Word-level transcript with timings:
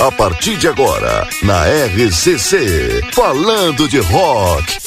A 0.00 0.12
partir 0.12 0.56
de 0.56 0.68
agora, 0.68 1.26
na 1.42 1.64
RCC, 1.66 3.02
falando 3.12 3.88
de 3.88 3.98
rock. 3.98 4.78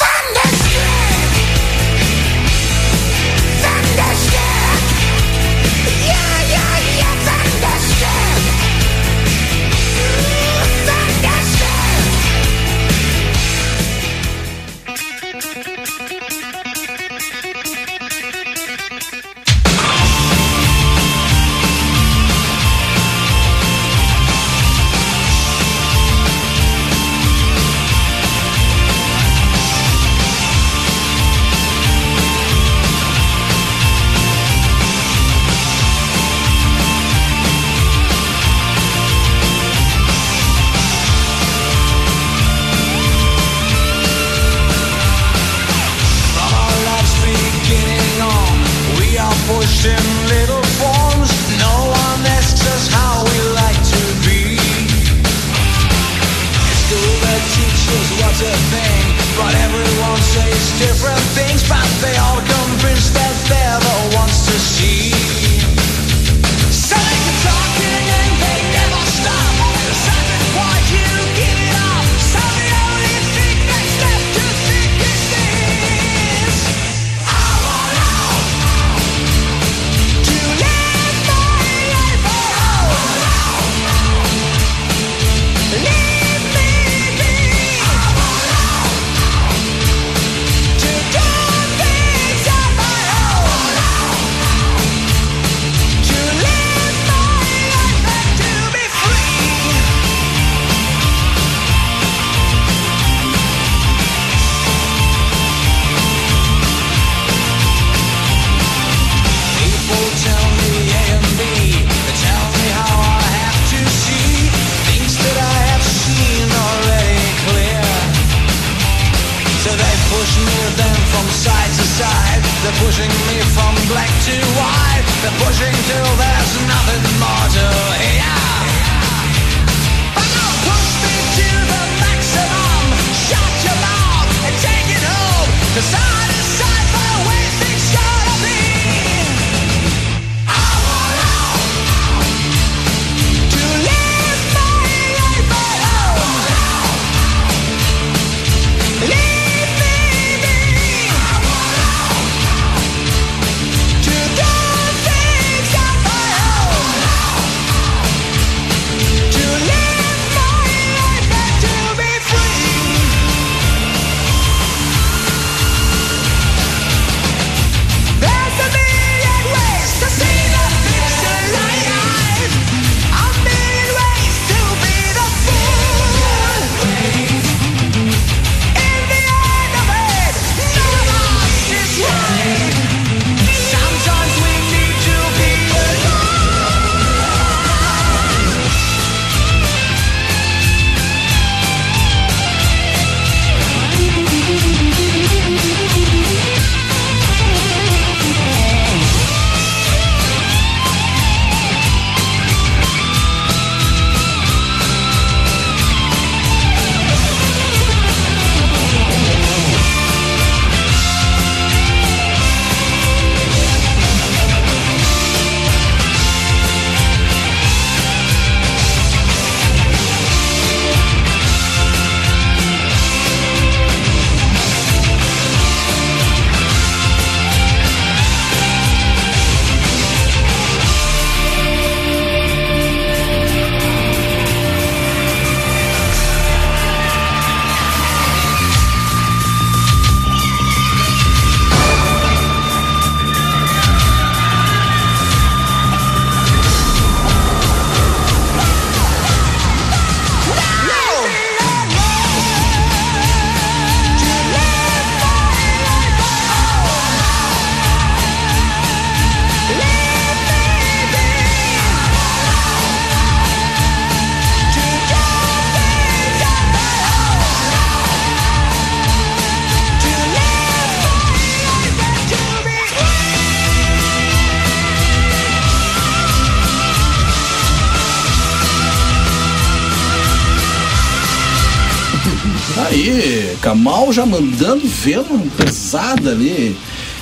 Já 284.12 284.26
mandando 284.26 284.86
vendo 284.86 285.50
pesada 285.56 286.32
ali. 286.32 286.76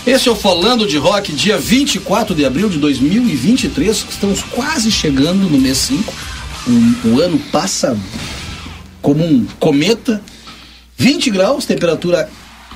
Esse 0.08 0.28
é 0.28 0.32
o 0.32 0.36
Falando 0.36 0.88
de 0.88 0.98
Rock, 0.98 1.32
dia 1.32 1.56
24 1.56 2.34
de 2.34 2.44
abril 2.44 2.68
de 2.68 2.80
2023. 2.80 4.06
Estamos 4.10 4.42
quase 4.42 4.92
chegando 4.92 5.48
no 5.48 5.60
mês 5.60 5.78
5. 5.78 6.12
um, 6.68 6.96
o 7.12 7.22
ano 7.22 7.38
passa 7.52 7.96
como 9.04 9.24
um 9.24 9.46
cometa. 9.60 10.20
20 10.98 11.30
graus, 11.30 11.66
temperatura 11.66 12.28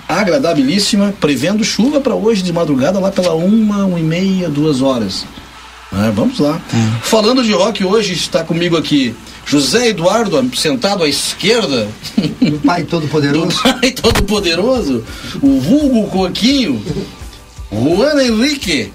agradabilíssima, 0.07 1.13
prevendo 1.19 1.63
chuva 1.63 1.99
para 1.99 2.13
hoje 2.13 2.43
de 2.43 2.53
madrugada 2.53 2.99
lá 2.99 3.11
pela 3.11 3.33
uma, 3.33 3.83
uma 3.85 3.99
e 3.99 4.03
meia, 4.03 4.47
duas 4.47 4.79
horas. 4.79 5.25
É, 5.91 6.11
vamos 6.11 6.37
lá. 6.37 6.61
Hum. 6.71 6.91
Falando 7.01 7.43
de 7.43 7.51
rock, 7.51 7.83
hoje 7.83 8.13
está 8.13 8.43
comigo 8.43 8.77
aqui 8.77 9.15
José 9.53 9.89
Eduardo, 9.89 10.49
sentado 10.57 11.03
à 11.03 11.07
esquerda. 11.07 11.87
Do 12.41 12.57
Pai 12.65 12.85
Todo-Poderoso. 12.85 13.49
Do 13.61 13.61
Pai 13.61 13.91
Todo-Poderoso. 13.91 15.03
O 15.43 15.59
vulgo 15.59 16.07
Coquinho. 16.07 16.83
Juan 17.71 18.19
Henrique. 18.19 18.91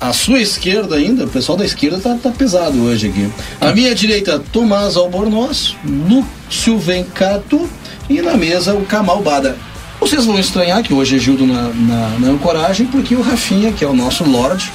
À 0.00 0.12
sua 0.12 0.40
esquerda 0.40 0.94
ainda, 0.94 1.24
o 1.24 1.28
pessoal 1.28 1.58
da 1.58 1.64
esquerda 1.64 1.98
tá, 1.98 2.16
tá 2.22 2.30
pesado 2.30 2.80
hoje 2.82 3.08
aqui. 3.08 3.28
À 3.60 3.72
minha 3.72 3.94
direita, 3.96 4.38
Tomás 4.52 4.94
Albornoz, 4.94 5.74
Lúcio 5.84 6.78
Vencato 6.78 7.68
e 8.08 8.22
na 8.22 8.36
mesa 8.36 8.74
o 8.74 8.84
Kamal 8.84 9.20
Bada. 9.22 9.56
Vocês 9.98 10.24
vão 10.24 10.38
estranhar 10.38 10.84
que 10.84 10.94
hoje 10.94 11.16
é 11.16 11.18
Gildo 11.18 11.46
na, 11.46 11.62
na, 11.62 12.08
na 12.20 12.28
ancoragem, 12.28 12.86
porque 12.86 13.16
o 13.16 13.22
Rafinha, 13.22 13.72
que 13.72 13.82
é 13.82 13.88
o 13.88 13.96
nosso 13.96 14.22
Lorde, 14.22 14.70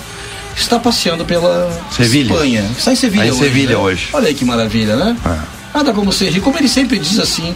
está 0.55 0.79
passeando 0.79 1.25
pela 1.25 1.69
Sevilha. 1.91 2.33
Espanha. 2.33 2.71
Está 2.77 2.91
em 2.91 2.95
Sevilha, 2.95 3.23
está 3.23 3.35
em 3.35 3.39
hoje, 3.39 3.49
Sevilha 3.49 3.69
né? 3.69 3.77
hoje. 3.77 4.09
Olha 4.13 4.27
aí 4.27 4.33
que 4.33 4.45
maravilha, 4.45 4.95
né? 4.95 5.15
É. 5.25 5.77
Nada 5.77 5.93
como 5.93 6.11
ser 6.11 6.29
rico. 6.29 6.45
Como 6.45 6.57
ele 6.57 6.67
sempre 6.67 6.99
diz 6.99 7.17
assim, 7.19 7.55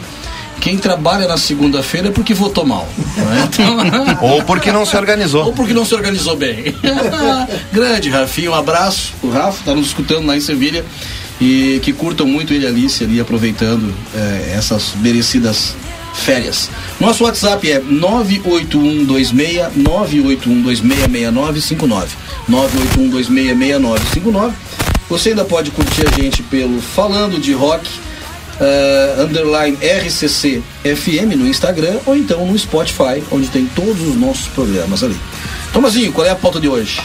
quem 0.61 0.77
trabalha 0.77 1.27
na 1.27 1.37
segunda-feira 1.37 2.07
é 2.07 2.11
porque 2.11 2.33
votou 2.33 2.65
mal. 2.65 2.87
Né? 2.97 3.49
Então, 3.51 3.77
Ou 4.21 4.43
porque 4.43 4.71
não 4.71 4.85
se 4.85 4.95
organizou. 4.95 5.45
Ou 5.45 5.53
porque 5.53 5.73
não 5.73 5.85
se 5.85 5.93
organizou 5.93 6.35
bem. 6.35 6.75
Grande, 7.71 8.09
Rafinha, 8.09 8.51
um 8.51 8.55
abraço. 8.55 9.13
O 9.21 9.29
Rafa 9.29 9.59
está 9.59 9.75
nos 9.75 9.87
escutando 9.87 10.25
lá 10.25 10.35
em 10.35 10.41
Sevilha. 10.41 10.85
E 11.39 11.81
que 11.83 11.91
curtam 11.91 12.25
muito 12.25 12.53
ele 12.53 12.63
e 12.63 12.67
Alice 12.67 13.03
ali, 13.03 13.19
aproveitando 13.19 13.93
eh, 14.15 14.53
essas 14.55 14.93
merecidas 15.01 15.75
férias. 16.15 16.69
Nosso 16.99 17.23
WhatsApp 17.23 17.71
é 17.71 17.79
98126 17.79 19.77
981266959. 19.77 22.07
981266959. 22.49 24.51
Você 25.09 25.29
ainda 25.29 25.45
pode 25.45 25.71
curtir 25.71 26.05
a 26.07 26.11
gente 26.19 26.43
pelo 26.43 26.81
Falando 26.81 27.39
de 27.39 27.53
Rock 27.53 27.89
uh, 28.59 29.21
underline 29.21 29.77
RCC 29.77 30.61
FM 30.83 31.37
no 31.37 31.47
Instagram 31.47 31.99
ou 32.05 32.15
então 32.15 32.45
no 32.45 32.57
Spotify, 32.57 33.23
onde 33.31 33.47
tem 33.49 33.65
todos 33.67 34.01
os 34.01 34.15
nossos 34.15 34.47
programas 34.47 35.03
ali. 35.03 35.17
Tomazinho, 35.73 36.11
qual 36.11 36.25
é 36.25 36.31
a 36.31 36.35
pauta 36.35 36.59
de 36.59 36.67
hoje? 36.67 37.01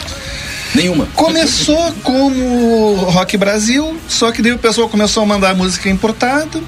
Nenhuma. 0.73 1.05
Começou 1.13 1.93
como 2.03 2.95
Rock 2.95 3.37
Brasil, 3.37 3.97
só 4.07 4.31
que 4.31 4.41
daí 4.41 4.53
o 4.53 4.57
pessoal 4.57 4.87
começou 4.87 5.23
a 5.23 5.25
mandar 5.25 5.53
música 5.53 5.89
importada. 5.89 6.61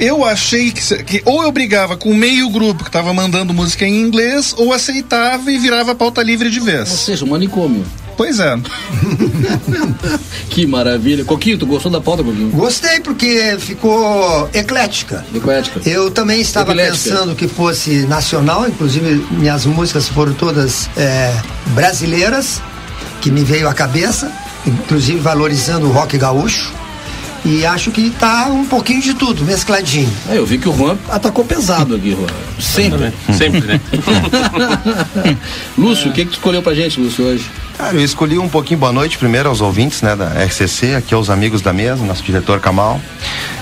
Eu 0.00 0.24
achei 0.24 0.72
que, 0.72 1.04
que 1.04 1.22
ou 1.26 1.42
eu 1.42 1.52
brigava 1.52 1.96
com 1.96 2.12
meio 2.14 2.48
grupo 2.50 2.82
que 2.82 2.88
estava 2.88 3.12
mandando 3.12 3.52
música 3.52 3.86
em 3.86 4.00
inglês, 4.00 4.54
ou 4.56 4.72
aceitava 4.72 5.52
e 5.52 5.58
virava 5.58 5.94
pauta 5.94 6.22
livre 6.22 6.50
de 6.50 6.58
Ou 6.58 6.64
vez. 6.64 6.88
seja, 6.88 7.24
um 7.24 7.28
manicômio. 7.28 7.84
Pois 8.16 8.38
é. 8.40 8.58
Que 10.50 10.66
maravilha. 10.66 11.24
Coquinho, 11.24 11.56
tu 11.56 11.64
gostou 11.66 11.92
da 11.92 12.00
pauta, 12.00 12.24
Coquinho? 12.24 12.50
Gostei 12.50 13.00
porque 13.00 13.56
ficou 13.60 14.48
eclética. 14.52 15.24
Eclética. 15.32 15.80
Eu 15.88 16.10
também 16.10 16.40
estava 16.40 16.72
Epilética. 16.72 17.10
pensando 17.10 17.34
que 17.36 17.46
fosse 17.46 18.04
nacional, 18.06 18.66
inclusive 18.68 19.24
minhas 19.30 19.64
músicas 19.64 20.08
foram 20.08 20.32
todas 20.34 20.90
é, 20.96 21.32
brasileiras, 21.68 22.60
que 23.20 23.30
me 23.30 23.44
veio 23.44 23.68
à 23.68 23.74
cabeça, 23.74 24.30
inclusive 24.66 25.20
valorizando 25.20 25.86
o 25.86 25.92
rock 25.92 26.18
gaúcho. 26.18 26.72
E 27.44 27.64
acho 27.64 27.90
que 27.90 28.10
tá 28.10 28.46
um 28.46 28.66
pouquinho 28.66 29.00
de 29.00 29.14
tudo, 29.14 29.44
mescladinho. 29.44 30.12
É, 30.28 30.36
eu 30.36 30.44
vi 30.44 30.58
que 30.58 30.68
o 30.68 30.76
Juan 30.76 30.96
atacou 31.08 31.44
pesado 31.44 31.94
aqui, 31.94 32.10
Juan. 32.10 32.26
Sempre. 32.58 33.12
Sempre, 33.32 33.60
né? 33.62 33.80
Lúcio, 35.76 36.10
o 36.10 36.12
que, 36.12 36.24
que 36.24 36.30
tu 36.32 36.34
escolheu 36.34 36.62
pra 36.62 36.74
gente, 36.74 37.00
Lúcio, 37.00 37.24
hoje? 37.24 37.50
Cara, 37.78 37.96
eu 37.96 38.04
escolhi 38.04 38.38
um 38.38 38.48
pouquinho 38.48 38.78
boa 38.78 38.92
noite 38.92 39.16
primeiro 39.16 39.48
aos 39.48 39.62
ouvintes, 39.62 40.02
né, 40.02 40.14
da 40.14 40.26
RCC, 40.44 40.96
aqui 40.96 41.14
aos 41.14 41.30
amigos 41.30 41.62
da 41.62 41.72
mesa, 41.72 42.04
nosso 42.04 42.22
diretor 42.22 42.60
Kamal. 42.60 43.00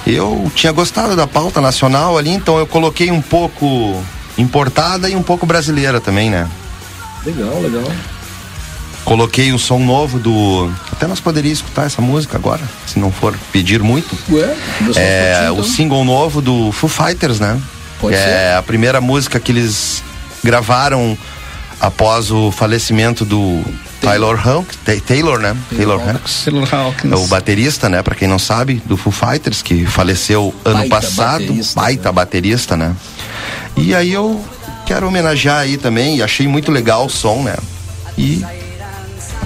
Eu 0.05 0.51
tinha 0.57 0.73
gostado 0.73 1.15
da 1.15 1.27
pauta 1.27 1.61
nacional 1.61 2.19
ali, 2.19 2.31
então 2.31 2.59
eu 2.59 2.67
coloquei 2.67 3.13
um 3.13 3.23
pouco 3.23 4.03
importada 4.37 5.09
e 5.09 5.15
um 5.15 5.23
pouco 5.23 5.47
brasileira 5.47 6.01
também, 6.01 6.31
né? 6.31 6.49
Legal, 7.25 7.61
legal. 7.63 7.93
Coloquei 9.09 9.53
o 9.55 9.59
som 9.59 9.79
novo 9.79 10.19
do. 10.19 10.71
Até 10.93 11.07
nós 11.07 11.19
poderíamos 11.19 11.61
escutar 11.61 11.87
essa 11.87 12.03
música 12.03 12.37
agora, 12.37 12.61
se 12.87 12.99
não 12.99 13.11
for 13.11 13.35
pedir 13.51 13.83
muito. 13.83 14.15
Ué, 14.31 14.55
É 14.97 15.47
a 15.47 15.53
o 15.53 15.57
curtir, 15.57 15.61
então? 15.63 15.65
single 15.65 16.05
novo 16.05 16.43
do 16.43 16.71
Foo 16.73 16.91
Fighters, 16.91 17.41
né? 17.41 17.59
Pode 17.99 18.15
é 18.15 18.19
ser. 18.53 18.57
a 18.59 18.63
primeira 18.63 19.01
música 19.01 19.41
que 19.41 19.51
eles 19.51 20.03
gravaram 20.45 21.17
após 21.81 22.31
o 22.31 22.51
falecimento 22.53 23.25
do 23.25 23.65
Taylor 23.99 24.37
Ta- 24.85 24.93
Taylor, 25.07 25.39
né? 25.39 25.57
Taylor 25.75 26.07
Hanks. 26.07 26.43
Taylor 26.45 26.69
É 26.71 26.77
Hawkins. 26.77 27.19
o 27.19 27.27
baterista, 27.29 27.89
né? 27.89 28.03
Pra 28.03 28.15
quem 28.15 28.29
não 28.29 28.39
sabe, 28.39 28.83
do 28.85 28.99
Foo 28.99 29.11
Fighters, 29.11 29.63
que 29.63 29.87
faleceu 29.87 30.55
ano 30.67 30.81
Baita 30.81 30.95
passado. 30.95 31.41
baterista, 31.47 31.81
baita 31.81 32.09
né? 32.11 32.13
baterista, 32.13 32.77
né? 32.77 32.95
E 33.75 33.95
aí 33.95 34.13
eu 34.13 34.45
quero 34.85 35.09
homenagear 35.09 35.61
aí 35.61 35.79
também, 35.79 36.19
e 36.19 36.23
achei 36.23 36.47
muito 36.47 36.71
legal 36.71 37.07
o 37.07 37.09
som, 37.09 37.43
né? 37.43 37.57
E. 38.19 38.45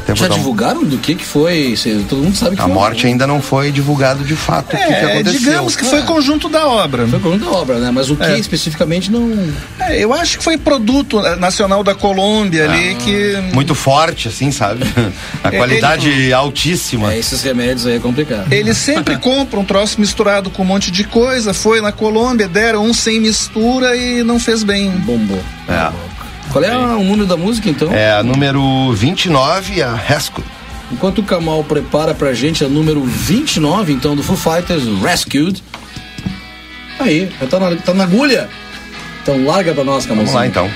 Até 0.03 0.15
Já 0.17 0.29
dar 0.29 0.35
um- 0.35 0.39
divulgaram 0.39 0.85
do 0.85 0.99
que 0.99 1.15
que 1.15 1.25
foi? 1.25 1.75
Todo 2.09 2.23
mundo 2.23 2.37
sabe 2.37 2.57
que 2.57 2.63
A 2.63 2.65
foi. 2.65 2.73
morte 2.75 3.07
ainda 3.07 3.27
não 3.27 3.41
foi 3.41 3.71
divulgado 3.71 4.25
de 4.25 4.35
fato 4.35 4.75
o 4.75 4.79
que, 4.79 4.85
que 4.85 4.93
É, 4.93 5.05
aconteceu. 5.15 5.39
digamos 5.41 5.77
que 5.77 5.85
foi 5.85 6.03
conjunto 6.03 6.49
da 6.49 6.67
obra. 6.67 7.07
Foi 7.07 7.21
conjunto 7.21 7.45
da 7.45 7.51
obra, 7.53 7.79
né? 7.79 7.91
Mas 7.93 8.11
o 8.11 8.17
que 8.17 8.25
É. 8.25 8.39
especificamente 8.39 9.11
não. 9.11 9.53
É, 9.79 9.99
eu 10.03 10.13
acho 10.13 10.39
que 10.39 10.45
foi 10.45 10.59
produto 10.59 11.21
eh, 11.25 11.37
nacional 11.37 11.85
da 11.85 11.95
Colômbia 11.95 12.65
ali 12.65 12.95
que. 12.97 13.37
Muito 13.55 13.75
forte, 13.75 14.29
assim, 14.29 14.51
sabe? 14.51 14.83
A 15.45 15.49
É, 15.49 15.57
qualidade 15.57 16.33
altíssima. 16.33 17.13
É, 17.13 17.19
esses 17.19 17.43
remédios 17.43 17.87
aí 17.87 17.97
é 17.97 17.99
complicado. 18.01 18.53
Eles 18.53 18.77
sempre 18.79 19.17
compram 19.19 19.63
um 19.63 19.65
troço 19.65 20.01
misturado 20.01 20.51
com 20.51 20.63
um 20.63 20.67
monte 20.67 20.91
de 20.91 21.05
coisa. 21.05 21.55
Foi 21.55 21.81
na 21.81 21.93
Colômbia, 21.93 22.49
deram 22.49 22.85
um 22.85 22.93
sem 22.95 23.21
mistura 23.21 23.97
e 23.97 24.23
não 24.25 24.39
fez 24.41 24.63
bem. 24.65 24.91
Bombou. 24.91 25.43
É. 25.69 25.91
Qual 26.53 26.63
é 26.63 26.77
o 26.77 27.03
número 27.03 27.27
da 27.27 27.37
música, 27.37 27.71
então? 27.71 27.91
É 27.93 28.13
a 28.13 28.23
número 28.23 28.93
29, 28.93 29.83
a 29.83 29.95
Rescue. 29.95 30.45
Enquanto 30.93 31.21
o 31.21 31.23
Kamal 31.23 31.65
prepara 31.65 32.13
pra 32.13 32.35
gente 32.35 32.63
a 32.63 32.69
número 32.69 33.03
29, 33.03 33.93
então, 33.93 34.15
do 34.15 34.23
Foo 34.23 34.37
Fighters, 34.37 34.83
Rescued. 35.03 35.63
Aí, 37.01 37.33
já 37.41 37.47
tá 37.47 37.59
na, 37.59 37.77
tá 37.77 37.95
na 37.95 38.05
agulha. 38.05 38.51
Então 39.23 39.45
larga 39.47 39.73
pra 39.73 39.83
nós, 39.83 40.05
Kamal. 40.05 40.25
Vamos 40.25 40.35
lá 40.35 40.47
então. 40.47 40.71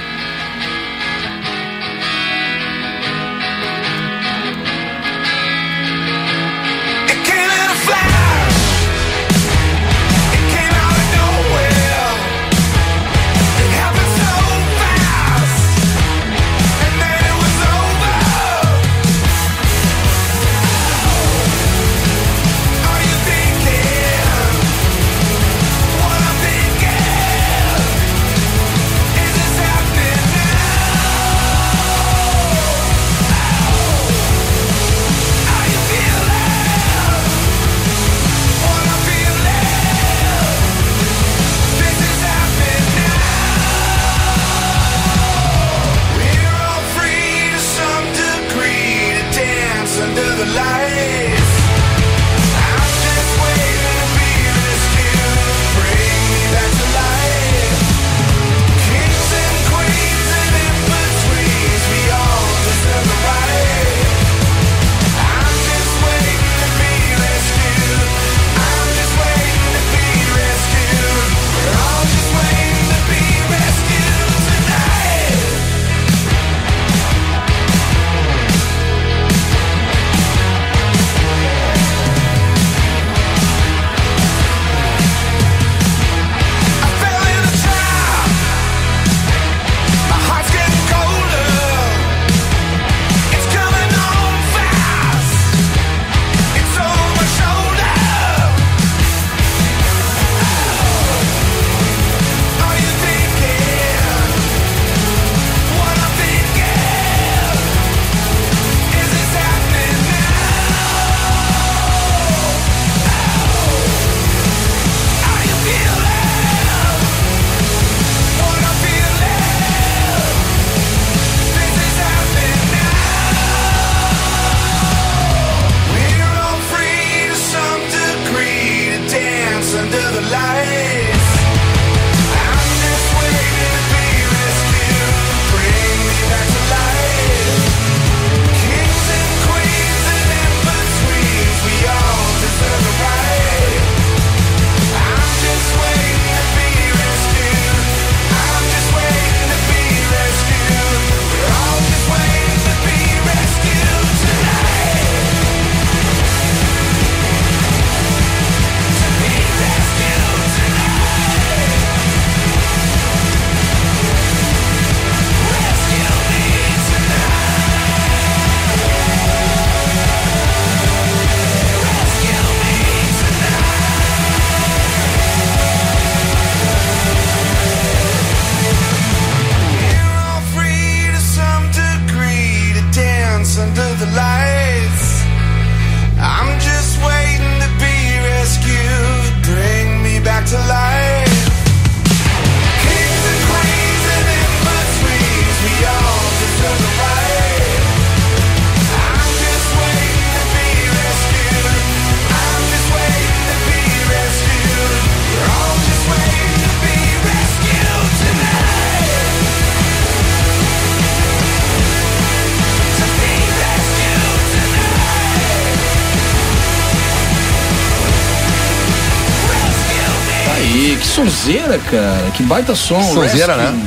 Sonzeira, 221.78 221.80
cara. 221.90 222.30
Que 222.32 222.42
baita 222.42 222.74
som. 222.74 223.02
Sonzeira, 223.02 223.54
Rescue. 223.56 223.72
né? 223.72 223.86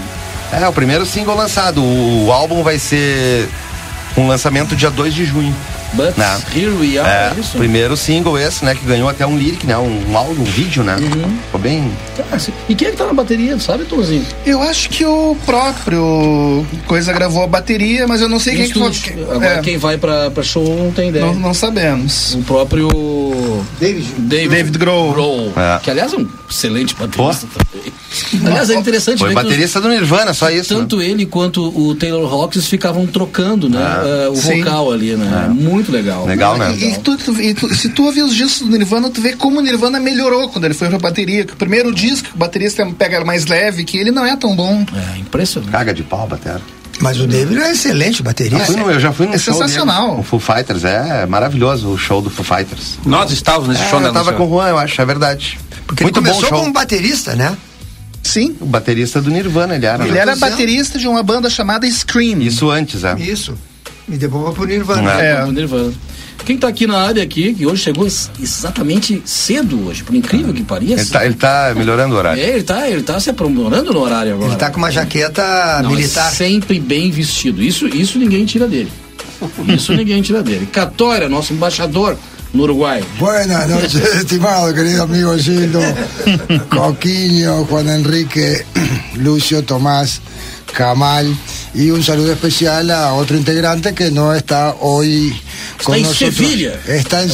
É, 0.62 0.68
o 0.68 0.74
primeiro 0.74 1.06
single 1.06 1.36
lançado. 1.36 1.84
O 1.84 2.32
álbum 2.32 2.64
vai 2.64 2.80
ser 2.80 3.48
um 4.18 4.28
lançamento 4.28 4.76
dia 4.76 4.90
2 4.90 5.14
de 5.14 5.26
junho. 5.26 5.56
But 5.92 6.16
Não. 6.18 6.40
here 6.56 6.70
we 6.80 7.00
are, 7.00 7.10
É, 7.10 7.34
é 7.36 7.40
isso? 7.40 7.58
primeiro 7.58 7.98
single 7.98 8.38
esse, 8.38 8.64
né? 8.64 8.76
Que 8.76 8.86
ganhou 8.86 9.10
até 9.10 9.26
um 9.26 9.36
lyric, 9.36 9.66
né? 9.66 9.76
Um, 9.76 10.12
um 10.12 10.16
áudio, 10.16 10.42
um 10.44 10.46
vídeo, 10.46 10.84
né? 10.84 10.96
Uhum. 10.98 11.38
Ficou 11.46 11.60
bem. 11.60 11.92
Cara, 12.16 12.40
E 12.68 12.76
quem 12.76 12.90
é 12.90 12.92
que 12.92 12.98
tá 12.98 13.08
na 13.08 13.14
bateria, 13.14 13.58
sabe, 13.60 13.86
Tozinho? 13.86 14.24
Eu 14.46 14.62
acho 14.62 14.88
que 14.92 15.04
o 15.04 15.36
próprio 15.48 16.64
Coisa 16.86 17.12
gravou 17.12 17.44
a 17.44 17.48
bateria, 17.48 18.08
mas 18.08 18.22
eu 18.22 18.30
não 18.30 18.40
sei 18.40 18.56
quem 18.56 18.66
que 18.66 18.72
estúdio. 18.78 19.14
foi. 19.26 19.36
Agora 19.36 19.46
é, 19.58 19.62
quem 19.62 19.78
vai 19.80 19.98
pra, 19.98 20.30
pra 20.30 20.44
show 20.44 20.64
não 20.78 20.92
tem 20.92 21.10
ideia. 21.10 21.26
não, 21.26 21.34
não 21.34 21.54
sabemos. 21.56 22.36
O 22.36 22.44
próprio 22.44 22.88
David. 23.80 24.08
David, 24.20 24.50
David 24.50 24.78
Grohl. 24.78 25.12
Grohl, 25.14 25.54
É. 25.58 25.80
que 25.82 25.90
aliás 25.90 26.14
é 26.14 26.18
um 26.18 26.28
excelente 26.48 26.96
baterista. 26.96 27.48
Aliás, 28.46 28.70
é 28.70 28.76
interessante 28.76 29.20
Foi 29.20 29.30
os- 29.30 29.36
baterista 29.36 29.80
do 29.82 29.90
Nirvana, 29.90 30.34
só 30.34 30.50
isso. 30.50 30.74
né? 30.74 30.80
tanto 30.80 31.02
ele 31.02 31.26
quanto 31.26 31.62
o 31.78 31.96
Taylor 31.96 32.32
Hawkins 32.32 32.68
ficavam 32.68 33.06
trocando, 33.08 33.70
né? 33.70 33.80
eh, 34.26 34.30
o 34.30 34.36
Sim. 34.36 34.60
vocal 34.64 34.92
ali, 34.92 35.16
né? 35.16 35.48
Muito 35.50 35.92
legal. 35.92 36.26
Legal, 36.26 36.58
né? 36.58 36.76
E, 36.76 36.98
tu- 37.00 37.18
tu- 37.18 37.42
e 37.42 37.54
tu- 37.54 37.74
se 37.76 37.90
tu 37.90 38.04
ouvir 38.06 38.22
os 38.24 38.34
discos 38.36 38.68
do 38.68 38.78
Nirvana, 38.78 39.10
tu 39.10 39.22
vê 39.22 39.34
como 39.34 39.60
o 39.60 39.62
Nirvana 39.62 40.00
melhorou 40.00 40.50
quando 40.50 40.66
ele 40.66 40.74
foi 40.74 40.90
pra 40.90 41.00
bateria. 41.00 41.46
Que 41.46 41.54
o 41.54 41.56
primeiro 41.56 41.94
disco, 41.94 42.28
o 42.34 42.38
baterista 42.38 42.86
pega 42.98 43.24
mais 43.24 43.46
leve, 43.46 43.84
que 43.84 43.98
ele 43.98 44.12
não 44.12 44.26
é 44.26 44.36
tão 44.36 44.56
bom. 44.56 44.86
É 45.16 45.20
impressionante. 45.20 45.72
Caga 45.72 45.94
de 45.94 46.04
pau, 46.04 46.28
batera. 46.28 46.62
Mas 47.02 47.18
o 47.22 47.26
David 47.28 47.58
é 47.62 47.72
excelente 47.72 48.20
Eu, 48.20 48.26
baterista. 48.26 48.66
fui 48.66 48.76
no- 48.76 48.92
eu 48.92 49.00
já 49.00 49.14
fui 49.14 49.26
no 49.26 49.34
é 49.34 49.38
show 49.38 49.54
sensacional. 49.54 50.10
dele, 50.10 50.20
o 50.20 50.24
Foo 50.24 50.40
Fighters, 50.40 50.84
é 50.84 51.26
maravilhoso 51.26 51.88
o 51.88 51.98
show 51.98 52.22
do 52.22 52.30
Foo 52.30 52.44
Fighters. 52.44 52.98
Nós 53.06 53.32
estávamos 53.32 53.70
nesse 53.70 53.84
É, 53.84 53.90
show, 53.90 54.02
né, 54.02 54.10
eu 54.10 54.14
tava 54.14 54.34
com 54.34 54.46
o 54.46 54.50
Juan, 54.50 54.68
eu 54.68 54.78
acho, 54.78 55.02
é 55.02 55.06
verdade. 55.06 55.58
Porque 55.88 56.04
Muito 56.04 56.20
ele 56.20 56.26
bom 56.28 56.32
começou 56.34 56.50
show. 56.50 56.60
como 56.60 56.74
baterista, 56.74 57.36
né? 57.36 57.56
Sim. 58.24 58.56
O 58.60 58.66
baterista 58.66 59.22
do 59.22 59.30
Nirvana, 59.30 59.76
ele 59.76 59.86
era. 59.86 60.04
Ele 60.04 60.14
né? 60.14 60.20
era 60.20 60.34
Fusão. 60.34 60.50
baterista 60.50 61.00
de 61.00 61.08
uma 61.08 61.24
banda 61.24 61.50
chamada 61.50 61.90
Scream. 61.90 62.42
Isso 62.42 62.70
antes, 62.70 63.04
é. 63.04 63.16
Isso. 63.20 63.58
E 64.08 64.18
depois 64.18 64.44
foi 64.46 64.54
pro 64.54 64.66
Nirvana. 64.66 65.22
É. 65.22 65.32
É. 65.42 65.46
Do 65.46 65.52
Nirvana. 65.52 65.94
Quem 66.46 66.58
tá 66.58 66.68
aqui 66.70 66.88
na 66.88 66.98
área 66.98 67.22
aqui, 67.22 67.54
que 67.54 67.66
hoje 67.66 67.84
chegou 67.84 68.06
ex- 68.06 68.32
exatamente 68.42 69.22
cedo 69.26 69.88
hoje, 69.88 70.04
por 70.04 70.16
incrível 70.16 70.54
que 70.54 70.64
pareça. 70.64 71.02
Ele 71.02 71.10
tá, 71.10 71.26
ele 71.26 71.36
tá 71.36 71.74
melhorando 71.76 72.16
o 72.16 72.18
horário. 72.18 72.42
É, 72.42 72.50
ele 72.50 72.64
tá, 72.64 72.90
ele 72.90 73.04
tá 73.04 73.20
se 73.20 73.30
aprimorando 73.30 73.94
no 73.94 74.00
horário 74.00 74.34
agora. 74.34 74.52
Ele 74.52 74.56
tá 74.58 74.72
com 74.72 74.78
uma 74.78 74.90
jaqueta 74.90 75.44
Não, 75.84 75.92
é 75.92 75.96
militar. 75.96 76.32
sempre 76.32 76.80
bem 76.80 77.12
vestido. 77.12 77.62
Isso, 77.62 77.88
isso 77.88 78.18
ninguém 78.18 78.46
tira 78.46 78.68
dele. 78.68 78.92
Isso 79.68 79.94
ninguém 79.94 80.22
tira 80.22 80.42
dele. 80.42 80.66
Catória, 80.72 81.30
nosso 81.30 81.54
embaixador 81.54 82.18
no 82.54 82.64
Uruguai. 82.64 83.04
Buenas 83.20 83.68
noches, 83.68 83.96
estimado 84.16 84.74
querido 84.74 85.04
amigo 85.04 85.36
Gildo, 85.38 85.82
Coquiño, 86.70 87.66
Juan 87.66 87.90
Enrique, 87.90 88.66
Lucio, 89.18 89.64
Tomás, 89.64 90.22
Camal 90.74 91.36
y 91.74 91.92
un 91.92 92.04
saludo 92.04 92.34
especial 92.34 92.90
a 92.92 93.14
otro 93.14 93.38
integrante 93.38 93.94
que 93.94 94.12
no 94.12 94.34
está 94.34 94.76
hoy 94.80 95.40
con 95.84 95.96
en 95.96 96.04
nosotros. 96.04 96.36
Sevilla. 96.36 96.74
Está 96.88 97.24
en, 97.24 97.32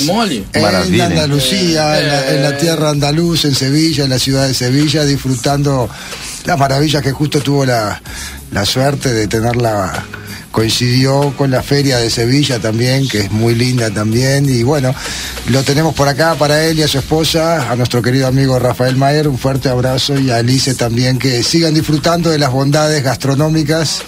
en. 0.54 1.02
Andalucía, 1.02 2.00
en, 2.00 2.08
la, 2.08 2.36
en 2.36 2.44
la 2.44 2.58
tierra 2.58 2.90
andaluz, 2.90 3.46
en 3.46 3.56
Sevilla, 3.56 4.04
en 4.04 4.10
la 4.10 4.20
ciudad 4.20 4.48
de 4.48 4.54
Sevilla, 4.54 5.06
disfrutando 5.06 5.90
las 6.46 6.60
maravillas 6.60 7.02
que 7.02 7.12
justo 7.12 7.42
tuvo 7.42 7.66
la, 7.66 8.02
la 8.52 8.66
suerte 8.66 9.14
de 9.14 9.28
tenerla 9.28 10.06
coincidió 10.56 11.34
con 11.36 11.52
la 11.52 11.62
feria 11.62 11.98
de 11.98 12.10
Sevilla 12.10 12.60
también, 12.60 13.10
que 13.10 13.20
es 13.20 13.30
muy 13.30 13.56
linda 13.56 13.92
también, 13.92 14.48
y 14.48 14.64
bueno, 14.64 14.96
lo 15.50 15.64
tenemos 15.64 15.94
por 15.94 16.08
acá 16.08 16.36
para 16.36 16.64
él 16.64 16.80
y 16.80 16.84
a 16.84 16.88
su 16.88 16.98
esposa, 16.98 17.70
a 17.70 17.76
nuestro 17.76 18.02
querido 18.02 18.26
amigo 18.26 18.58
Rafael 18.58 18.96
Mayer, 18.96 19.28
un 19.28 19.38
fuerte 19.38 19.68
abrazo 19.68 20.18
y 20.18 20.30
a 20.30 20.38
Alice 20.38 20.74
también, 20.76 21.20
que 21.20 21.44
sigan 21.44 21.74
disfrutando 21.74 22.30
de 22.30 22.40
las 22.40 22.54
bondades 22.54 23.04
gastronómicas 23.04 24.04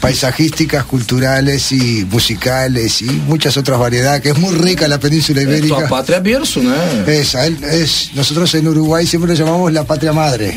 paisajísticas, 0.00 0.84
culturales 0.84 1.72
y 1.72 2.04
musicales 2.10 3.02
y 3.02 3.06
muchas 3.06 3.56
otras 3.56 3.78
variedades, 3.78 4.22
que 4.22 4.30
es 4.30 4.38
muy 4.38 4.54
rica 4.54 4.88
la 4.88 4.98
península 4.98 5.42
ibérica. 5.42 5.88
pátria 5.88 6.16
é 6.16 6.20
berço, 6.20 6.60
né? 6.62 7.04
Esa, 7.06 7.46
él- 7.46 7.58
es, 7.62 8.10
nosotros 8.14 8.54
en 8.54 8.66
Uruguay 8.68 9.06
siempre 9.06 9.28
lo 9.32 9.34
llamamos 9.34 9.72
la 9.72 9.84
patria 9.84 10.12
madre. 10.12 10.54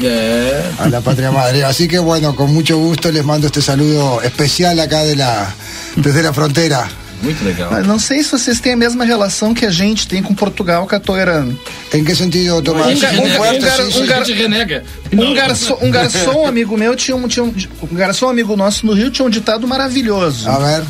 A 0.80 0.88
la 0.90 1.02
patria 1.02 1.32
madre. 1.32 1.64
Así 1.64 1.88
que 1.88 2.00
bueno, 2.00 2.36
con 2.36 2.54
mucho 2.54 2.78
gusto 2.78 3.12
les 3.12 3.24
mando 3.26 3.48
este 3.48 3.62
saludo 3.62 4.22
especial 4.22 4.80
acá 4.80 5.04
de 5.04 5.16
la, 5.16 5.54
desde 5.96 6.24
la 6.24 6.34
frontera. 6.34 6.90
Muito 7.24 7.44
legal. 7.44 7.70
Mas 7.72 7.88
Não 7.88 7.98
sei 7.98 8.22
se 8.22 8.32
vocês 8.32 8.60
têm 8.60 8.74
a 8.74 8.78
mesma 8.78 9.06
relação 9.06 9.54
que 9.54 9.66
a 9.66 9.72
gente 9.72 10.08
tem 10.08 10.22
com 10.22 10.36
Portugal, 10.36 10.86
Catoira. 10.86 11.48
¿En 11.94 12.04
qué 12.04 12.14
sentido, 12.14 12.62
Tomás? 12.62 13.00
Gar- 13.00 13.12
gar- 13.14 14.08
gar- 14.08 14.26
renega. 14.26 14.84
Um 15.14 15.34
garçom, 15.34 15.78
um 15.82 15.90
garçom 15.90 16.46
amigo 16.46 16.78
meu 16.78 16.96
tinha 16.96 17.16
um, 17.16 17.28
tinha 17.28 17.44
um, 17.46 17.54
um 17.84 17.96
garçom 17.96 18.30
amigo 18.30 18.56
nosso 18.56 18.86
no 18.86 18.94
Rio 18.94 19.10
tinha 19.10 19.26
um 19.26 19.30
ditado 19.30 19.68
maravilhoso. 19.68 20.50
A 20.50 20.58
ver. 20.60 20.84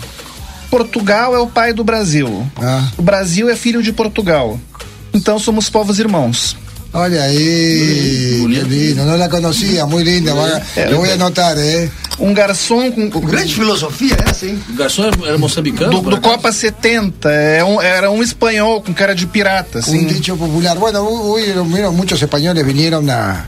Portugal 0.70 1.36
é 1.36 1.40
o 1.40 1.48
pai 1.48 1.72
do 1.72 1.84
Brasil. 1.84 2.48
Ah. 2.60 2.84
O 2.98 3.02
Brasil 3.04 3.48
é 3.50 3.56
filho 3.56 3.84
de 3.84 3.94
Portugal. 3.94 4.60
Então 5.14 5.38
somos 5.38 5.70
povos 5.70 6.00
irmãos. 6.00 6.58
Olha 6.96 7.24
ahí, 7.24 8.38
Bonito. 8.42 8.62
qué 8.64 8.70
lindo, 8.70 9.04
no 9.06 9.18
la 9.18 9.28
conocía, 9.28 9.86
muy 9.88 10.04
linda, 10.04 10.34
va- 10.36 10.62
lo 10.92 10.98
voy 11.00 11.10
a 11.10 11.14
anotar, 11.14 11.58
¿eh? 11.58 11.90
Um 12.20 12.36
garçom 12.36 12.92
com, 12.92 13.20
Grande 13.22 13.56
filosofia 13.56 14.16
essa, 14.30 14.46
hein? 14.46 14.62
O 14.72 14.76
garçom 14.76 15.06
era- 15.26 15.38
moçambicano? 15.40 16.02
do, 16.02 16.10
do? 16.12 16.22
Copa 16.22 16.52
70. 16.52 17.32
É 17.32 17.64
um- 17.64 17.82
era 17.82 18.12
um 18.12 18.22
espanhol 18.22 18.84
com 18.84 18.94
cara 18.94 19.16
de 19.16 19.26
pirata. 19.26 19.80
Assim. 19.80 20.06
dicho 20.06 20.38
popular. 20.38 20.78
Bueno, 20.78 21.02
hoy 21.04 21.42
vieron, 21.74 21.96
muchos 21.96 22.22
españoles 22.22 22.64
vinieron 22.64 23.10
a, 23.10 23.48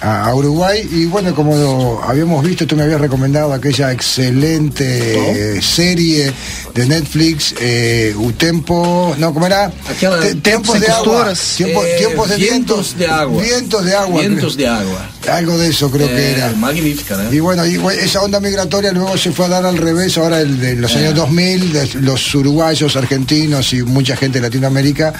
a- 0.00 0.34
Uruguay 0.34 0.86
y 0.92 1.06
bueno, 1.06 1.34
como 1.34 2.00
habíamos 2.06 2.44
visto, 2.44 2.66
tú 2.66 2.76
me 2.76 2.82
habías 2.82 3.00
recomendado 3.00 3.52
aquella 3.52 3.92
excelente 3.92 5.56
eh, 5.56 5.62
serie 5.62 6.32
de 6.74 6.86
Netflix, 6.86 7.54
eh, 7.60 8.14
Utempo, 8.16 9.14
no, 9.18 9.32
¿cómo 9.32 9.46
era? 9.46 9.70
Te- 9.98 10.34
Tempos 10.36 10.80
de 10.80 10.88
agua. 10.88 11.32
Tiempo- 11.56 11.84
Eh, 11.84 11.94
tiempos 11.98 12.28
de 12.28 12.36
vientos 12.36 12.56
vientos 12.66 12.98
de 12.98 13.06
agua. 13.06 13.42
Vientos 13.42 13.84
de 13.84 13.94
agua. 13.96 14.20
Vientos 14.20 14.56
de 14.56 14.66
agua. 14.68 15.10
Algo 15.30 15.58
de 15.58 15.68
eso 15.68 15.90
creo 15.90 16.06
que 16.08 16.14
É, 16.14 16.32
era. 16.36 16.52
magnífica? 16.52 17.16
Y 17.32 17.38
bueno, 17.40 17.64
y 17.66 17.80
esa 18.00 18.22
onda 18.22 18.38
migratoria 18.40 18.92
luego 18.92 19.16
se 19.18 19.32
fue 19.32 19.46
a 19.46 19.48
dar 19.48 19.66
al 19.66 19.76
revés, 19.76 20.16
ahora 20.18 20.40
el 20.40 20.60
de 20.60 20.76
los 20.76 20.94
años 20.94 21.14
2000, 21.14 21.72
de 21.72 21.88
los 22.02 22.34
uruguayos, 22.34 22.94
argentinos 22.96 23.72
y 23.72 23.82
mucha 23.82 24.16
gente 24.16 24.38
de 24.40 24.46
Latinoamérica 24.48 25.12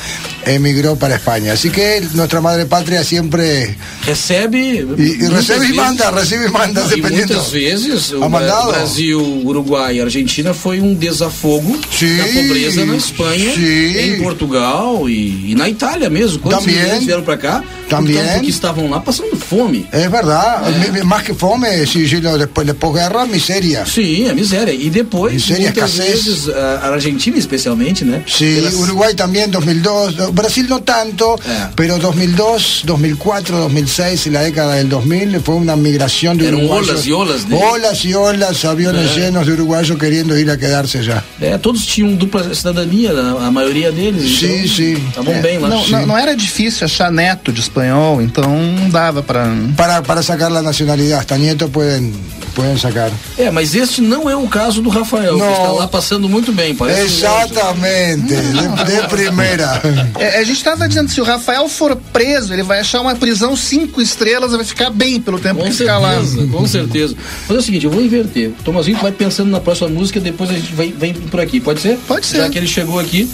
emigró 0.45 0.97
para 0.97 1.17
España. 1.17 1.55
Así 1.55 1.71
que 1.71 2.03
nuestra 2.15 2.41
madre 2.41 2.67
patria 2.67 3.03
siempre... 3.03 3.77
Recebe. 4.07 4.66
Muitas 4.85 5.31
recibe 5.31 5.57
y 5.57 5.61
vezes- 5.61 5.77
manda, 5.77 6.11
recibe 6.11 6.47
y 6.47 6.51
manda, 6.51 6.81
Não, 6.83 6.87
e 6.93 6.97
dependiendo... 6.97 7.35
muitas 7.35 7.51
vezes 7.51 8.13
o 8.13 8.29
mandado? 8.29 8.73
Brasil, 8.73 9.21
Uruguai 9.45 9.97
e 9.97 10.01
Argentina 10.01 10.53
foi 10.55 10.81
um 10.81 10.95
desafogo 10.95 11.77
Sim, 11.91 12.17
da 12.17 12.25
pobreza 12.25 12.85
na 12.85 12.97
Espanha, 12.97 13.53
sim. 13.55 13.99
em 13.99 14.23
Portugal 14.23 15.09
e, 15.09 15.53
e 15.53 15.55
na 15.55 15.69
Itália 15.69 16.09
mesmo. 16.11 16.39
Quantos 16.41 16.65
Também. 16.65 17.01
vieram 17.01 17.23
para 17.23 17.37
cá? 17.37 17.65
Também. 17.89 18.17
Porque 18.17 18.51
estavam 18.51 18.91
lá 18.91 18.99
passando 19.01 19.37
fome. 19.37 19.87
Es 19.93 20.11
verdad, 20.11 20.63
mi- 20.81 20.91
mi- 20.99 21.05
más 21.05 21.23
que 21.23 21.33
fome, 21.35 21.87
si, 21.87 22.09
si 22.09 22.21
lo- 22.21 22.37
después 22.37 22.67
de 22.67 22.75
posguerra, 22.75 23.25
miseria. 23.27 23.87
Sim, 23.87 24.29
a 24.29 24.35
miséria. 24.35 24.73
E 24.73 24.91
depois, 24.91 25.33
Miséria, 25.35 25.67
muitas 25.71 25.91
escassez. 25.95 26.25
vezes, 26.25 26.49
a 26.49 26.89
Argentina 26.93 27.39
especialmente, 27.39 28.05
né? 28.05 28.25
Sí, 28.27 28.57
Pelas- 28.57 28.75
Uruguay 28.75 29.15
también 29.15 29.51
2002, 29.53 30.33
Brasil 30.35 30.67
no 30.69 30.81
tanto, 30.81 31.37
Eh. 31.47 31.69
pero 31.77 31.99
2002, 31.99 32.83
2004, 32.85 33.57
2006 33.59 34.27
y 34.27 34.31
la 34.31 34.43
década 34.43 34.56
del 34.65 34.89
2000 34.89 35.41
fue 35.41 35.55
una 35.57 35.77
migración 35.77 36.39
de 36.39 36.49
Eran 36.49 36.61
uruguayos. 36.61 36.89
olas 36.91 37.07
y 37.07 37.13
olas 37.13 37.49
de- 37.49 37.57
Olas 37.57 38.05
y 38.05 38.15
olas, 38.15 38.65
aviones 38.65 39.11
Eh. 39.17 39.21
llenos 39.21 39.47
de 39.47 39.53
uruguayos 39.53 39.99
queriendo 39.99 40.37
ir 40.39 40.51
a 40.51 40.57
quedarse 40.57 40.99
allá. 40.99 41.23
É, 41.41 41.59
todos 41.59 41.85
tinham 41.87 42.15
dupla 42.15 42.55
cidadania, 42.55 43.13
a 43.13 43.47
a 43.47 43.51
maioria 43.51 43.93
deles. 43.93 44.39
Sim, 44.39 44.47
então, 44.65 44.69
sim. 44.77 44.93
Estavam 45.09 45.35
É, 45.35 45.41
bem 45.43 45.59
lá. 45.59 45.69
não, 45.69 45.87
não, 45.89 46.07
não 46.07 46.19
era 46.19 46.35
difícil 46.35 46.85
achar 46.85 47.11
neto 47.13 47.53
de 47.53 47.61
espanhol, 47.61 48.21
então 48.23 48.45
não 48.49 48.89
dava 48.91 49.23
pra. 49.23 49.47
Para, 49.77 50.03
para 50.03 50.23
sacar 50.23 50.51
la 50.51 50.63
nacionalidad, 50.63 51.21
hasta 51.21 51.37
nietos 51.37 51.71
pueden, 51.71 52.13
pueden 52.57 52.77
sacar. 52.79 53.13
É, 53.37 53.51
mas 53.51 53.75
este 53.75 54.01
não 54.01 54.29
é 54.29 54.35
o 54.35 54.49
caso 54.49 54.81
do 54.81 54.89
Rafael, 54.89 55.37
Não. 55.37 55.47
que 55.47 55.53
está 55.53 55.73
lá 55.73 55.87
passando 55.87 56.27
muito 56.27 56.53
bem. 56.53 56.75
Parece 56.75 57.03
um 57.03 57.05
Exactamente, 57.05 58.23
de, 58.23 59.01
de 59.03 59.09
primera. 59.09 59.83
É, 60.19 60.39
a 60.39 60.45
gente 60.45 60.65
tava 60.65 60.89
dizendo, 60.89 61.11
se 61.11 61.21
o 61.21 61.25
Rafael 61.25 61.69
for 61.69 61.95
preso, 62.13 62.53
ele 62.53 62.63
vai 62.63 62.81
achar 62.81 63.03
uma 63.03 63.15
prisão 63.15 63.55
cinco 63.55 64.01
estrelas 64.01 64.53
vai 64.53 64.65
ficar 64.65 64.89
bem 64.89 65.21
pelo 65.21 65.39
tempo 65.39 65.61
Com 65.61 65.67
que 65.67 65.73
ficar 65.73 65.99
lá. 65.99 66.15
com 66.51 66.67
certeza. 66.67 67.15
Mas 67.47 67.57
é 67.57 67.61
o 67.61 67.63
seguinte, 67.63 67.85
eu 67.85 67.91
vou 67.91 68.01
inverter. 68.03 68.49
O 68.59 68.63
Tomazinho 68.63 68.97
vai 68.99 69.13
pensando 69.13 69.51
na 69.51 69.61
próxima 69.61 69.89
música, 69.89 70.19
depois 70.19 70.49
a 70.49 70.55
gente 70.55 70.73
vai, 70.75 70.89
vem 70.89 71.13
por 71.13 71.41
aqui. 71.41 71.61
Pode 71.61 71.81
ser? 71.81 71.99
Pode 72.09 72.25
ser. 72.25 72.39
Já 72.39 72.49
que 72.49 72.57
ele 72.57 72.67
chegou 72.67 72.99
aqui. 72.99 73.29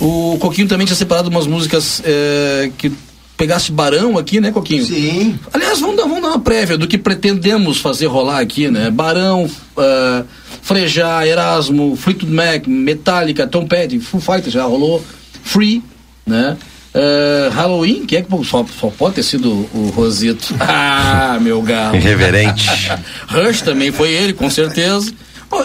O 0.00 0.38
Coquinho 0.40 0.66
também 0.66 0.86
tinha 0.86 0.96
separado 0.96 1.28
umas 1.28 1.46
músicas 1.46 2.00
é, 2.04 2.70
que 2.78 2.90
pegasse 3.36 3.72
Barão 3.72 4.16
aqui, 4.18 4.40
né, 4.40 4.50
Coquinho? 4.52 4.84
Sim. 4.84 5.38
Aliás, 5.52 5.80
vamos 5.80 5.96
dar, 5.96 6.02
vamos 6.04 6.22
dar 6.22 6.28
uma 6.28 6.38
prévia 6.40 6.78
do 6.78 6.86
que 6.86 6.96
pretendemos 6.98 7.78
fazer 7.78 8.06
rolar 8.06 8.38
aqui, 8.40 8.68
né? 8.70 8.90
Barão, 8.90 9.48
ah, 9.76 10.22
Frejá, 10.62 11.26
Erasmo, 11.26 11.96
Fleetwood 11.96 12.32
Mac, 12.32 12.66
Metallica, 12.66 13.46
Tom 13.46 13.66
Petty, 13.66 13.98
Foo 13.98 14.20
Fighters 14.20 14.52
já 14.52 14.64
rolou, 14.64 15.04
Free, 15.42 15.82
né? 16.26 16.56
Ah, 16.94 17.50
Halloween, 17.52 18.04
quem 18.06 18.18
é 18.18 18.22
que 18.22 18.44
só, 18.44 18.64
só 18.80 18.88
pode 18.88 19.14
ter 19.16 19.22
sido 19.22 19.50
o 19.74 19.92
Rosito? 19.96 20.54
Ah, 20.60 21.38
meu 21.40 21.62
galo. 21.62 21.96
Irreverente. 21.96 22.68
Rush 23.28 23.62
também 23.62 23.90
foi 23.90 24.10
ele, 24.12 24.32
com 24.34 24.48
certeza. 24.50 25.12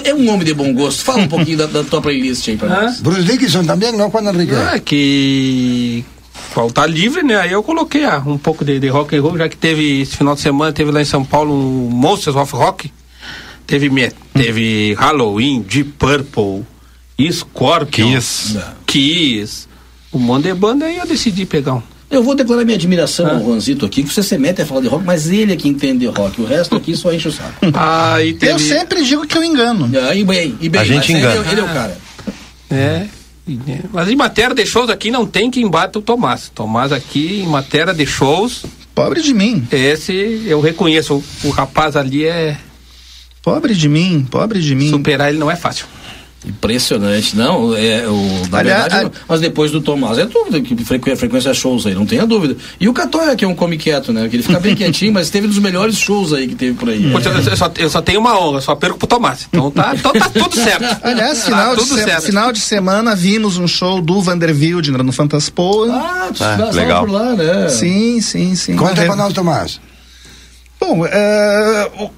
É 0.03 0.13
um 0.13 0.30
homem 0.30 0.45
de 0.45 0.53
bom 0.53 0.73
gosto. 0.73 1.03
Fala 1.03 1.19
um 1.23 1.27
pouquinho 1.27 1.58
da, 1.60 1.65
da 1.65 1.84
tua 1.84 2.01
playlist 2.01 2.47
aí 2.49 2.58
pra 2.58 2.67
Ah. 2.73 2.82
nós. 2.84 2.99
Bruce 2.99 3.23
Dickinson 3.23 3.63
también, 3.65 3.93
¿no, 3.93 4.10
Juan 4.10 4.30
Enrique? 4.34 4.53
É 4.53 4.80
que 4.80 6.03
faltar 6.54 6.89
livre, 6.89 7.23
né? 7.23 7.36
Aí 7.38 7.52
eu 7.52 7.62
coloquei 7.63 8.04
ah, 8.06 8.21
um 8.26 8.38
pouco 8.38 8.63
de, 8.63 8.80
de 8.80 8.88
rock 8.88 9.15
and 9.15 9.21
roll, 9.21 9.38
já 9.38 9.50
que 9.50 9.58
teve 9.58 10.02
esse 10.02 10.15
final 10.17 10.36
de 10.36 10.41
semana, 10.41 10.71
teve 10.71 10.91
lá 10.91 11.02
em 11.02 11.06
São 11.06 11.23
Paulo 11.23 11.54
um 11.54 11.89
Monsters 11.89 12.36
of 12.36 12.54
Rock. 12.56 12.91
Teve, 13.65 13.89
me- 13.89 14.12
teve 14.34 14.93
Halloween, 14.97 15.62
Deep 15.62 15.91
Purple, 16.00 16.63
Scorpion, 17.32 18.13
Kiss. 18.13 18.58
Kiss, 18.86 19.67
um 20.13 20.19
monte 20.19 20.43
de 20.43 20.54
banda, 20.54 20.86
aí 20.86 20.97
eu 20.97 21.06
decidi 21.06 21.45
pegar 21.45 21.73
um. 21.76 21.82
Eu 22.10 22.23
vou 22.23 22.34
declarar 22.34 22.63
minha 22.63 22.78
admiração 22.78 23.28
ao 23.30 23.43
Juanzito 23.43 23.86
aqui, 23.86 24.02
que 24.02 24.13
você 24.13 24.23
se 24.23 24.38
mete 24.38 24.62
a 24.62 24.65
falar 24.65 24.80
de 24.80 24.88
rock, 24.88 25.04
mas 25.04 25.28
ele 25.30 25.52
é 25.52 25.58
que 25.58 25.67
entende 25.67 26.00
de 26.00 26.06
rock. 26.08 26.41
O 26.41 26.45
resto 26.45 26.73
aqui 26.78 26.95
só 26.95 27.12
enche 27.12 27.28
o 27.28 27.32
saco. 27.34 27.54
Teve, 28.39 28.54
Eu 28.54 28.60
sempre 28.60 29.04
digo 29.04 29.28
que 29.28 29.38
eu 29.38 29.43
engano. 29.43 29.91
Ah, 30.08 30.15
e 30.15 30.23
bem, 30.23 30.56
e 30.62 30.69
bem, 30.69 30.80
A 30.80 30.86
gente 30.86 31.12
mas 31.12 31.21
engana. 31.21 31.36
Ele, 31.41 31.50
ele 31.52 31.60
é 31.60 31.63
o 31.65 31.67
cara. 31.67 31.97
É. 32.71 33.08
né, 33.55 33.81
Mas 33.93 34.10
em 34.10 34.15
matéria 34.15 34.53
de 34.53 34.65
shows 34.65 34.89
aqui 34.89 35.10
não 35.10 35.25
tem 35.25 35.49
quem 35.49 35.69
bata 35.69 35.99
o 35.99 36.01
Tomás. 36.01 36.51
Tomás 36.53 36.91
aqui, 36.91 37.41
em 37.41 37.47
matéria 37.47 37.93
de 37.93 38.05
shows, 38.05 38.65
Pobre 38.93 39.21
de 39.21 39.33
mim. 39.33 39.67
esse 39.71 40.43
eu 40.45 40.60
reconheço. 40.60 41.15
O, 41.43 41.47
o 41.47 41.49
rapaz 41.51 41.95
ali 41.95 42.25
é. 42.25 42.57
Pobre 43.41 43.73
de 43.75 43.88
mim, 43.88 44.27
pobre 44.29 44.60
de 44.60 44.75
mim. 44.75 44.89
Superar 44.89 45.29
ele 45.29 45.38
não 45.38 45.49
é 45.49 45.55
fácil. 45.55 45.86
Impressionante, 46.45 47.36
não, 47.36 47.76
é 47.76 48.08
o, 48.08 48.47
na 48.50 48.60
Aliás, 48.60 48.82
verdade, 48.84 49.06
a- 49.15 49.21
mas 49.28 49.41
depois 49.41 49.71
do 49.71 49.82
Tomás, 49.82 50.17
é 50.17 50.26
dúvida 50.26 50.62
que 50.62 50.76
frequ, 50.84 51.15
frequência 51.15 51.54
shows 51.54 51.86
aí, 51.86 51.93
não 51.95 52.06
tenha 52.06 52.26
dúvida. 52.26 52.56
E 52.80 52.88
o 52.88 52.93
Catóia, 52.93 53.36
que 53.36 53.43
é 53.43 53.47
um 53.47 53.56
come 53.56 53.78
quieto, 53.78 54.13
né, 54.13 54.28
que 54.30 54.36
ele 54.36 54.43
fica 54.43 54.60
bem 54.60 54.73
quietinho, 54.76 55.12
mas 55.13 55.30
teve 55.30 55.47
um 55.47 55.50
dos 55.50 55.60
melhores 55.60 55.97
shows 55.97 56.34
aí 56.34 56.47
que 56.47 56.56
teve 56.56 56.73
por 56.78 56.89
aí. 56.89 57.12
Putz, 57.12 57.26
eu, 57.26 57.34
eu 57.34 57.58
só, 57.58 57.71
eu 57.78 57.89
só 57.89 58.02
tenho 58.02 58.19
uma 58.19 58.39
honra, 58.39 58.62
só 58.62 58.76
perco 58.76 58.97
pro 58.97 59.08
Tomás. 59.08 59.47
Então 59.50 59.71
tá, 59.71 59.93
então 59.95 60.13
tá 60.13 60.30
tudo 60.30 60.56
certo. 60.62 61.00
Aliás, 61.04 61.39
Tá 61.39 61.45
final, 61.45 61.76
de 61.76 61.82
tudo 61.82 61.95
se- 61.95 62.04
certo. 62.04 62.23
final 62.26 62.52
de 62.52 62.60
semana 62.60 63.15
vimos 63.15 63.58
um 63.58 63.67
show 63.67 64.02
do 64.02 64.21
Vanderbilt 64.21 64.88
no 64.88 65.12
Fantaspoa. 65.12 65.91
Ah, 65.91 66.30
tu 66.34 66.43
Ah, 66.43 66.69
legal. 66.71 67.06
por 67.06 67.12
lá, 67.12 67.34
né? 67.34 67.69
Sim, 67.69 68.21
sim, 68.21 68.56
sim. 68.56 68.76
Conta 68.76 69.02
Re- 69.02 69.08
para 69.08 69.15
nós, 69.15 69.34
Tomás. 69.34 69.80
Bom, 70.88 71.06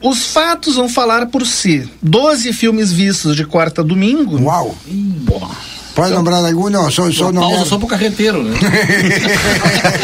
o- 0.03 0.10
os 0.10 0.27
fatos 0.27 0.75
vão 0.75 0.88
falar 0.88 1.25
por 1.27 1.45
si. 1.45 1.89
Doze 2.01 2.53
filmes 2.53 2.91
vistos 2.91 3.36
de 3.36 3.43
quarta 3.45 3.82
a 3.82 3.84
domingo. 3.84 4.38
Wow. 5.99 6.07
¿Puedes 6.07 6.15
nombrar 6.17 6.45
alguno? 6.45 6.89
Soy, 6.91 7.13
soy 7.13 7.31
Uma 7.31 7.41
pausa 7.41 7.65
só 7.65 7.77
pro 7.77 7.88
carreteiro, 7.88 8.43
né? 8.43 8.57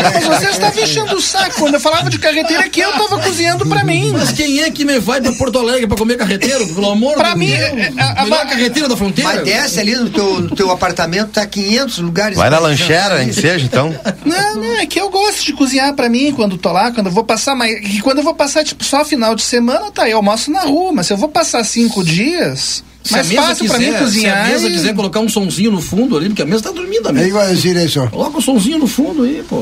Mas 0.04 0.24
você 0.42 0.50
estava 0.50 0.82
enchendo 0.82 1.16
o 1.16 1.22
saco. 1.22 1.56
Quando 1.60 1.76
eu 1.76 1.80
falava 1.80 2.10
de 2.10 2.20
carreteira 2.20 2.66
aqui, 2.66 2.82
eu 2.82 2.90
estava 2.92 3.20
cozinhando 3.22 3.66
pra 3.66 3.84
mim. 3.84 4.12
Mas 4.12 4.32
quem 4.32 4.62
é 4.62 4.70
que 4.72 4.84
me 4.84 5.00
vai 5.00 5.22
pra 5.22 5.32
Porto 5.34 5.60
Alegre 5.60 5.88
pra 5.88 5.98
comer 5.98 6.18
carreteiro? 6.18 6.68
Pelo 6.68 6.92
amor 6.92 7.16
Pra 7.16 7.32
de 7.34 7.40
mim, 7.40 7.48
Deus. 7.48 7.60
é- 7.62 7.94
é- 7.98 8.02
a- 8.18 8.24
Melhor 8.24 8.42
a- 8.42 8.46
carreteira 8.46 8.90
da 8.90 8.98
fronteira? 8.98 9.34
Mas 9.36 9.44
desce 9.44 9.80
ali 9.80 9.96
no 9.96 10.10
teu, 10.10 10.42
no 10.42 10.56
teu 10.56 10.72
apartamento, 10.72 11.30
tá 11.32 11.46
500 11.46 11.98
lugares. 12.00 12.38
Vai 12.38 12.50
na 12.50 12.58
pra- 12.58 12.68
lancheira, 12.68 13.24
enseja 13.24 13.66
então. 13.66 13.94
Não, 14.26 14.56
não, 14.56 14.74
é 14.80 14.86
que 14.86 15.00
eu 15.00 15.10
gosto 15.10 15.44
de 15.46 15.54
cozinhar 15.54 15.94
pra 15.94 16.10
mim 16.10 16.34
quando 16.34 16.58
tô 16.58 16.72
lá, 16.72 16.92
quando 16.92 17.08
eu 17.08 17.14
vou 17.14 17.24
passar, 17.24 17.56
mas 17.56 17.80
que 17.80 18.02
quando 18.02 18.18
eu 18.20 18.24
vou 18.24 18.34
passar, 18.36 18.64
tipo, 18.64 18.84
só 18.84 19.06
final 19.06 19.36
de 19.36 19.42
semana, 19.44 19.92
tá, 19.92 20.10
eu 20.10 20.18
almoço 20.18 20.52
na 20.52 20.62
rua, 20.62 20.92
mas 20.92 21.08
se 21.08 21.14
eu 21.14 21.18
vou 21.18 21.30
passar 21.30 21.64
cinco 21.64 22.04
dias, 22.04 22.84
a 22.95 22.95
mais 23.12 23.28
mesa 23.30 23.42
fácil 23.42 23.66
pra 23.68 23.78
quiser, 23.78 23.92
mim 23.92 23.98
cozinhar. 24.00 24.46
Se 24.46 24.52
a 24.52 24.54
mesa 24.54 24.68
e- 24.68 24.72
quiser 24.74 24.96
colocar 24.96 25.20
um 25.20 25.30
sonzinho 25.30 25.72
no 25.72 25.82
fundo 25.82 26.18
ali, 26.18 26.28
porque 26.30 26.42
a 26.42 26.46
mesa 26.46 26.64
tá 26.64 26.72
dormindo 26.72 27.06
a 27.08 27.10
Yo 27.10 27.14
mesa. 27.16 27.28
iba 27.28 27.44
a 27.44 27.48
decir 27.48 27.76
eso. 27.78 28.08
Coloca 28.10 28.38
o 28.38 28.42
sonzinho 28.42 28.80
no 28.80 28.88
fundo 28.88 29.24
aí, 29.24 29.44
pô. 29.48 29.62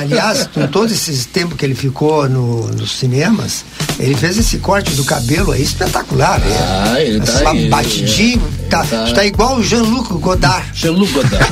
Aliás, 0.00 0.48
com 0.52 0.66
todo 0.66 0.92
esse 0.92 1.26
tempo 1.28 1.54
que 1.56 1.64
ele 1.64 1.74
ficou 1.74 2.28
no, 2.28 2.66
nos 2.68 2.92
cinemas, 2.98 3.64
ele 3.98 4.14
fez 4.14 4.36
esse 4.38 4.58
corte 4.58 4.92
do 4.94 5.04
cabelo 5.04 5.52
aí 5.52 5.62
espetacular. 5.62 6.38
né? 6.40 6.56
Ah, 6.60 7.00
ele 7.00 7.20
tá 7.20 7.32
Essa 7.32 7.50
aí, 7.50 7.68
batidinho, 7.68 8.42
tá, 8.68 8.84
tá- 8.84 9.12
tá 9.14 9.24
igual 9.24 9.56
o 9.58 9.62
Jean-Luc 9.62 10.12
Godard. 10.14 10.64
Jean-Luc 10.74 11.12
Godard. 11.12 11.46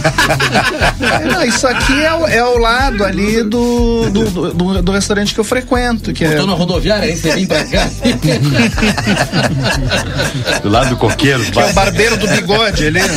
É, 1.01 1.25
não, 1.33 1.45
isso 1.45 1.67
aqui 1.67 2.03
é, 2.03 2.13
o- 2.15 2.27
é 2.27 2.39
ao 2.39 2.59
lado 2.59 3.05
ali 3.05 3.43
do, 3.45 4.11
do, 4.11 4.25
do- 4.31 4.53
do- 4.55 4.83
do 4.83 4.93
restaurante 4.93 5.33
que 5.35 5.41
eu 5.41 5.45
frequento, 5.45 6.13
que 6.13 6.25
é. 6.25 6.37
Tô 6.37 6.47
na 6.47 6.55
rodoviária, 6.55 7.05
aí 7.05 7.17
você 7.17 7.33
vem 7.33 7.47
pra 7.47 7.65
cá. 7.65 7.89
Do 10.63 10.69
lado 10.69 10.91
do 10.91 10.97
coqueiro. 10.99 11.43
Que 11.45 11.59
é 11.59 11.67
o 11.67 11.73
barbeiro 11.73 12.17
do 12.17 12.29
bigode, 12.29 12.85
ele. 12.85 13.01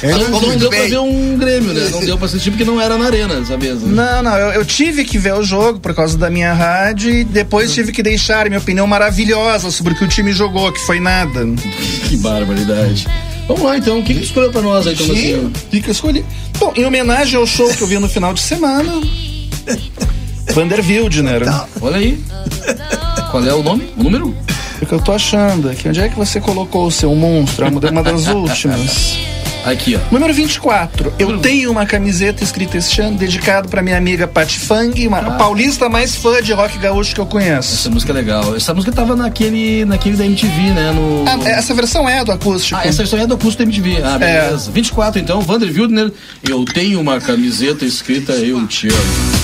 Não, 0.00 0.28
não 0.28 0.40
muito 0.42 0.60
deu 0.60 0.70
pra 0.70 0.78
bem. 0.78 0.90
ver 0.90 0.98
um 0.98 1.36
Grêmio, 1.36 1.72
né? 1.74 1.88
Não 1.90 1.98
deu 2.00 2.16
pra 2.16 2.26
assistir 2.26 2.50
porque 2.52 2.64
não 2.64 2.80
era 2.80 2.96
na 2.96 3.06
arena 3.06 3.34
essa 3.34 3.56
mesa. 3.56 3.84
Não, 3.84 4.22
não, 4.22 4.36
eu, 4.36 4.52
eu 4.52 4.64
tive 4.64 5.04
que 5.04 5.18
ver 5.18 5.34
o 5.34 5.42
jogo 5.42 5.80
por 5.80 5.92
causa 5.92 6.16
da 6.16 6.30
minha 6.30 6.52
rádio 6.52 7.10
e 7.10 7.24
depois 7.24 7.74
tive 7.74 7.90
que 7.90 8.00
deixar 8.00 8.46
minha 8.46 8.60
opinião 8.60 8.86
maravilhosa 8.86 9.72
sobre 9.72 9.94
o 9.94 9.96
que 9.96 10.04
o 10.04 10.08
time 10.08 10.32
jogou, 10.32 10.70
que 10.70 10.80
foi 10.80 11.00
nada. 11.00 11.44
Que 12.08 12.16
barbaridade. 12.18 13.08
Vamos 13.48 13.62
lá 13.64 13.76
então, 13.76 13.98
o 13.98 14.04
que 14.04 14.14
que 14.14 14.22
escolheu 14.22 14.52
pra 14.52 14.60
nós 14.62 14.86
aí, 14.86 14.94
Tomazinho? 14.94 15.46
O 15.48 15.50
que, 15.68 15.80
que 15.80 15.88
eu 15.88 15.92
escolhi? 15.92 16.24
Bom, 16.60 16.72
em 16.76 16.84
homenagem 16.84 17.36
ao 17.36 17.46
show 17.46 17.68
que 17.74 17.82
eu 17.82 17.86
vi 17.88 17.98
no 17.98 18.08
final 18.08 18.32
de 18.32 18.40
semana, 18.40 18.92
Vander 20.54 20.80
Wildner. 20.86 21.42
Olha 21.80 21.96
aí. 21.96 22.22
Qual 23.32 23.44
é 23.44 23.52
o 23.52 23.62
nome? 23.64 23.88
O 23.96 24.02
número? 24.04 24.36
O 24.80 24.86
que 24.86 24.92
eu 24.92 25.00
tô 25.00 25.12
achando 25.12 25.68
aqui, 25.68 25.88
onde 25.88 26.00
é 26.00 26.08
que 26.08 26.16
você 26.16 26.40
colocou 26.40 26.86
o 26.86 26.90
seu 26.90 27.14
monstro? 27.14 27.66
É 27.66 27.68
uma 27.90 28.02
das 28.02 28.26
últimas. 28.28 29.18
Aqui, 29.64 29.96
ó. 29.96 30.14
Número 30.14 30.32
24. 30.32 31.12
Eu 31.18 31.38
tenho 31.40 31.70
uma 31.70 31.84
camiseta 31.84 32.44
escrita 32.44 32.78
este 32.78 33.00
ano, 33.02 33.18
dedicado 33.18 33.68
pra 33.68 33.82
minha 33.82 33.98
amiga 33.98 34.26
Patti 34.26 34.58
Fang, 34.58 35.06
uma 35.06 35.18
Ah. 35.18 35.30
paulista 35.32 35.88
mais 35.88 36.14
fã 36.14 36.40
de 36.40 36.52
rock 36.52 36.78
gaúcho 36.78 37.12
que 37.12 37.20
eu 37.20 37.26
conheço. 37.26 37.74
Essa 37.74 37.90
música 37.90 38.12
é 38.12 38.14
legal. 38.14 38.54
Essa 38.56 38.72
música 38.72 38.92
tava 38.92 39.14
naquele, 39.16 39.84
naquele 39.84 40.16
da 40.16 40.24
MTV, 40.24 40.70
né? 40.70 40.92
No... 40.92 41.24
Ah, 41.26 41.50
essa 41.50 41.74
versão 41.74 42.08
é 42.08 42.24
do 42.24 42.30
acústico. 42.32 42.80
Ah, 42.80 42.86
essa 42.86 43.02
história 43.02 43.24
é 43.24 43.26
do 43.26 43.36
custo 43.36 43.58
da 43.58 43.64
MTV. 43.64 44.00
Ah, 44.02 44.16
beleza. 44.16 44.70
24 44.70 45.20
então, 45.20 45.40
Vander 45.42 45.68
Wildner. 45.68 46.12
Eu 46.48 46.64
tenho 46.64 47.00
uma 47.00 47.20
camiseta 47.20 47.84
escrita 47.84 48.32
Eu 48.34 48.64
Te 48.68 48.86
Amo. 48.88 49.37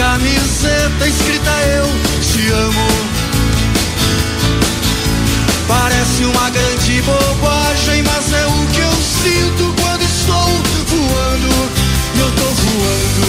Camiseta 0.00 1.06
escrita 1.06 1.50
Eu 1.76 1.86
te 2.22 2.50
amo. 2.52 2.88
Parece 5.68 6.24
uma 6.24 6.48
grande 6.48 7.02
bobagem, 7.02 8.02
mas 8.04 8.32
é 8.32 8.46
o 8.46 8.66
que 8.72 8.80
eu 8.80 8.92
sinto 9.22 9.74
quando 9.82 10.02
estou 10.02 10.48
voando. 10.86 11.52
Eu 12.18 12.30
tô 12.32 12.48
voando. 12.62 13.26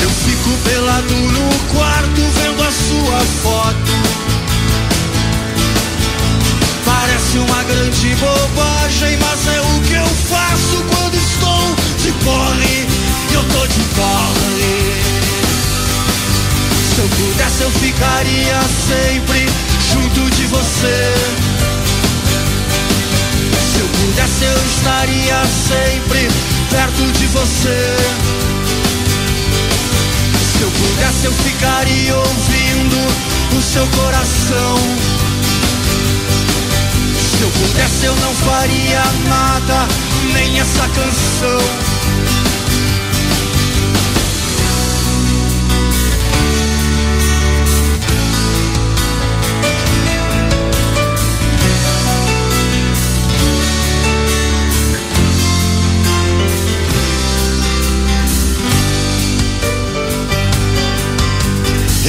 Eu 0.00 0.10
fico 0.10 0.50
pelado 0.62 1.14
no 1.14 1.48
quarto 1.74 2.20
vendo 2.38 2.62
a 2.62 2.70
sua 2.70 3.20
foto. 3.42 3.94
Parece 6.84 7.38
uma 7.38 7.64
grande 7.64 8.14
bobagem, 8.14 9.18
mas 9.18 9.46
é 9.48 9.60
o 9.60 9.80
que 9.80 9.94
eu 9.94 10.08
faço 10.30 10.84
quando 10.88 11.17
corre. 13.98 14.92
Se 16.94 17.00
eu 17.00 17.08
pudesse, 17.08 17.62
eu 17.62 17.70
ficaria 17.70 18.60
sempre 18.86 19.46
junto 19.92 20.30
de 20.36 20.46
você. 20.46 21.14
Se 23.72 23.80
eu 23.80 23.88
pudesse, 23.98 24.44
eu 24.44 24.58
estaria 24.66 25.42
sempre 25.68 26.28
perto 26.70 27.12
de 27.18 27.26
você. 27.26 27.96
Se 30.52 30.62
eu 30.62 30.70
pudesse, 30.70 31.24
eu 31.26 31.32
ficaria 31.32 32.16
ouvindo 32.16 32.98
o 33.56 33.62
seu 33.62 33.86
coração. 33.88 34.76
Se 37.30 37.42
eu 37.42 37.50
pudesse, 37.50 38.06
eu 38.06 38.16
não 38.16 38.34
faria 38.34 39.02
nada, 39.28 39.86
nem 40.32 40.58
essa 40.58 40.88
canção. 40.88 41.87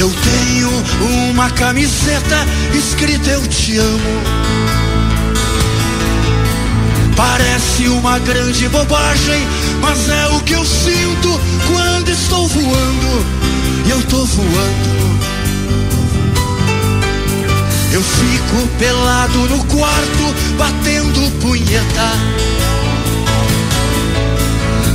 Eu 0.00 0.10
tenho 0.10 0.70
uma 1.30 1.50
camiseta 1.50 2.46
escrita 2.72 3.28
Eu 3.28 3.46
te 3.46 3.76
amo. 3.76 4.22
Parece 7.14 7.86
uma 7.86 8.18
grande 8.18 8.66
bobagem, 8.70 9.46
mas 9.78 10.08
é 10.08 10.26
o 10.28 10.40
que 10.40 10.54
eu 10.54 10.64
sinto 10.64 11.38
quando 11.66 12.08
estou 12.08 12.48
voando. 12.48 13.26
E 13.84 13.90
eu 13.90 14.02
tô 14.04 14.24
voando. 14.24 15.20
Eu 17.92 18.02
fico 18.02 18.68
pelado 18.78 19.38
no 19.50 19.62
quarto, 19.66 20.34
batendo 20.56 21.30
punheta. 21.42 22.59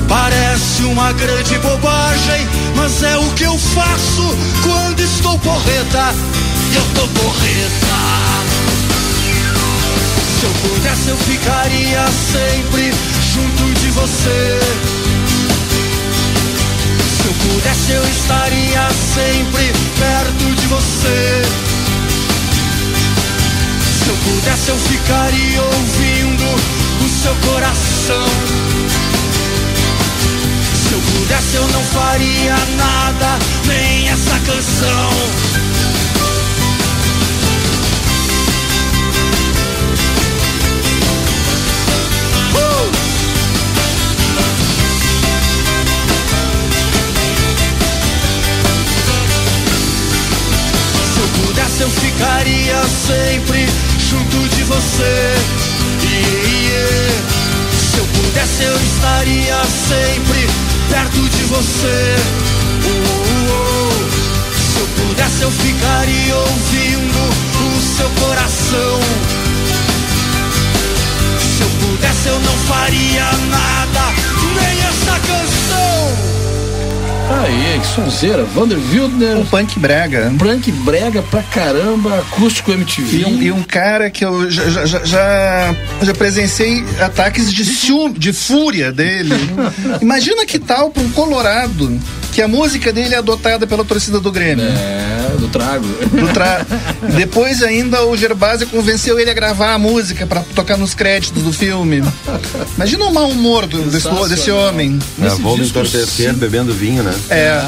Parece 0.07 0.83
uma 0.83 1.11
grande 1.13 1.57
bobagem, 1.59 2.47
mas 2.75 3.01
é 3.01 3.17
o 3.17 3.29
que 3.31 3.43
eu 3.43 3.57
faço 3.57 4.37
quando 4.61 4.99
estou 4.99 5.37
porreta. 5.39 6.13
Eu 6.75 6.83
tô 6.93 7.07
porreta. 7.19 8.35
Se 10.39 10.45
eu 10.45 10.51
pudesse, 10.61 11.07
eu 11.09 11.17
ficaria 11.17 12.05
sempre 12.31 12.93
junto 13.33 13.79
de 13.79 13.89
você. 13.91 14.59
Se 17.17 17.25
eu 17.25 17.33
pudesse, 17.33 17.91
eu 17.91 18.03
estaria 18.07 18.89
sempre 19.13 19.73
perto 19.99 20.55
de 20.55 20.67
você. 20.67 21.41
Se 24.03 24.09
eu 24.09 24.17
pudesse, 24.17 24.69
eu 24.69 24.77
ficaria 24.77 25.61
ouvindo 25.63 26.43
o 27.03 27.09
seu 27.09 27.35
coração. 27.49 28.84
Pudesse, 31.27 31.55
eu 31.55 31.67
não 31.69 31.83
faria 31.85 32.55
nada, 32.77 33.39
nem 33.65 34.09
essa 34.09 34.39
canção. 34.45 35.09
Uh! 42.53 42.91
Se 51.11 51.19
eu 51.19 51.27
pudesse, 51.43 51.81
eu 51.81 51.89
ficaria 51.89 52.83
sempre 53.07 53.67
junto 53.97 54.55
de 54.55 54.63
você. 54.65 55.33
Yeah, 56.03 56.47
yeah. 56.67 57.13
Se 57.91 57.97
eu 57.97 58.05
pudesse, 58.05 58.63
eu 58.63 58.75
estaria 58.75 59.63
sempre 59.65 60.74
perto 60.89 61.29
de 61.29 61.43
você. 61.43 62.15
Uh, 62.83 62.89
uh, 62.89 63.51
uh. 63.51 64.09
Se 64.53 64.79
eu 64.79 64.87
pudesse, 64.87 65.41
eu 65.41 65.51
ficaria 65.51 66.35
ouvindo 66.35 67.19
o 67.77 67.81
seu 67.81 68.09
coração. 68.21 68.99
Se 71.39 71.61
eu 71.61 71.69
pudesse, 71.81 72.27
eu 72.27 72.39
não 72.39 72.57
faria 72.67 73.31
nada, 73.49 74.13
nem 74.55 74.79
essa 74.81 75.19
canção. 75.19 76.44
Aí, 77.27 77.79
que 77.79 77.87
sonzeira. 77.87 78.43
Vander 78.43 78.77
Wildner. 78.77 79.37
Um 79.37 79.45
punk 79.45 79.79
brega. 79.79 80.31
Punk 80.37 80.71
brega 80.71 81.21
pra 81.23 81.41
caramba, 81.41 82.19
acústico 82.19 82.71
MTV. 82.71 83.17
E 83.17 83.25
um, 83.25 83.41
e 83.43 83.51
um 83.51 83.63
cara 83.63 84.09
que 84.11 84.23
eu 84.23 84.49
já, 84.49 84.69
já, 84.69 84.85
já- 84.85 85.03
já, 85.03 85.75
já 86.03 86.13
presenciei 86.13 86.83
ataques 86.99 87.51
de 87.51 87.65
ciúme, 87.65 88.17
de 88.17 88.31
fúria 88.31 88.91
dele. 88.91 89.33
Imagina 90.01 90.45
que 90.45 90.59
tal 90.59 90.91
pra 90.91 91.01
um 91.01 91.09
colorado 91.11 91.99
que 92.31 92.41
a 92.41 92.47
música 92.47 92.93
dele 92.93 93.15
é 93.15 93.17
adotada 93.17 93.65
pela 93.65 93.83
torcida 93.83 94.19
do 94.19 94.31
Grêmio. 94.31 94.65
É, 94.65 95.24
do 95.35 95.47
trago. 95.47 95.85
Do 95.85 96.31
tra- 96.33 96.65
Depois 97.15 97.61
ainda 97.63 98.05
o 98.05 98.15
Gervásio 98.17 98.67
convenceu 98.67 99.19
ele 99.19 99.29
a 99.29 99.33
gravar 99.33 99.73
a 99.73 99.79
música 99.79 100.25
pra 100.25 100.41
tocar 100.55 100.77
nos 100.77 100.93
créditos 100.93 101.43
do 101.43 101.51
filme. 101.53 102.03
Imagina 102.75 103.05
o 103.05 103.13
mau 103.13 103.29
humor 103.29 103.65
do- 103.67 103.83
desse, 103.83 104.07
desse 104.29 104.51
homem. 104.51 104.99
É, 105.19 105.23
Nesse 105.23 105.41
vou 105.41 105.57
me 105.57 105.65
entorpecer 105.67 106.05
sim. 106.31 106.33
bebendo 106.33 106.73
vinho, 106.73 107.03
né? 107.03 107.13
É. 107.29 107.65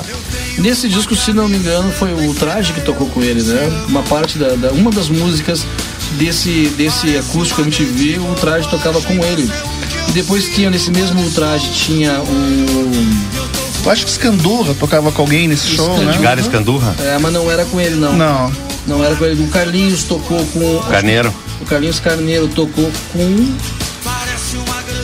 Nesse 0.58 0.90
disco, 0.90 1.16
se 1.16 1.34
não 1.34 1.48
me 1.48 1.58
engano, 1.58 1.92
foi 1.92 2.12
o 2.14 2.34
Traje 2.34 2.74
que 2.74 2.82
tocou 2.82 3.08
com 3.10 3.22
ele, 3.22 3.42
né? 3.44 3.86
Uma 3.88 4.02
parte 4.04 4.38
da, 4.38 4.50
da- 4.56 4.72
uma 4.72 4.90
das 4.92 5.08
músicas 5.10 5.66
desse 6.14 6.68
desse 6.78 7.18
acústico 7.18 7.62
MTV, 7.62 8.18
o 8.20 8.34
Traje 8.36 8.68
tocava 8.70 9.00
com 9.02 9.14
ele. 9.24 9.50
E 10.08 10.12
depois 10.14 10.46
tinha 10.50 10.70
nesse 10.70 10.90
mesmo 10.90 11.30
Traje 11.32 11.70
tinha 11.74 12.20
o 12.22 13.37
Eu 13.88 13.92
acho 13.92 14.04
que 14.04 14.12
Scandurra 14.12 14.74
tocava 14.74 15.14
com 15.14 15.22
alguém 15.22 15.48
nesse 15.48 15.70
show, 15.70 15.98
né? 16.00 16.14
Edgar 16.14 16.38
Escandurra, 16.38 16.94
é, 17.00 17.18
mas 17.20 17.32
não 17.32 17.50
era 17.50 17.64
com 17.64 17.80
ele 17.80 17.96
não. 17.96 18.12
Não. 18.18 18.52
Não 18.86 19.02
era 19.02 19.16
com 19.16 19.24
ele. 19.24 19.42
O 19.42 19.48
Carlinhos 19.48 20.04
tocou 20.04 20.46
com 20.48 20.80
Carneiro. 20.92 21.34
O 21.62 21.66
Carlinhos 21.66 21.98
Carneiro 21.98 22.50
tocou 22.50 22.92
com 23.14 23.56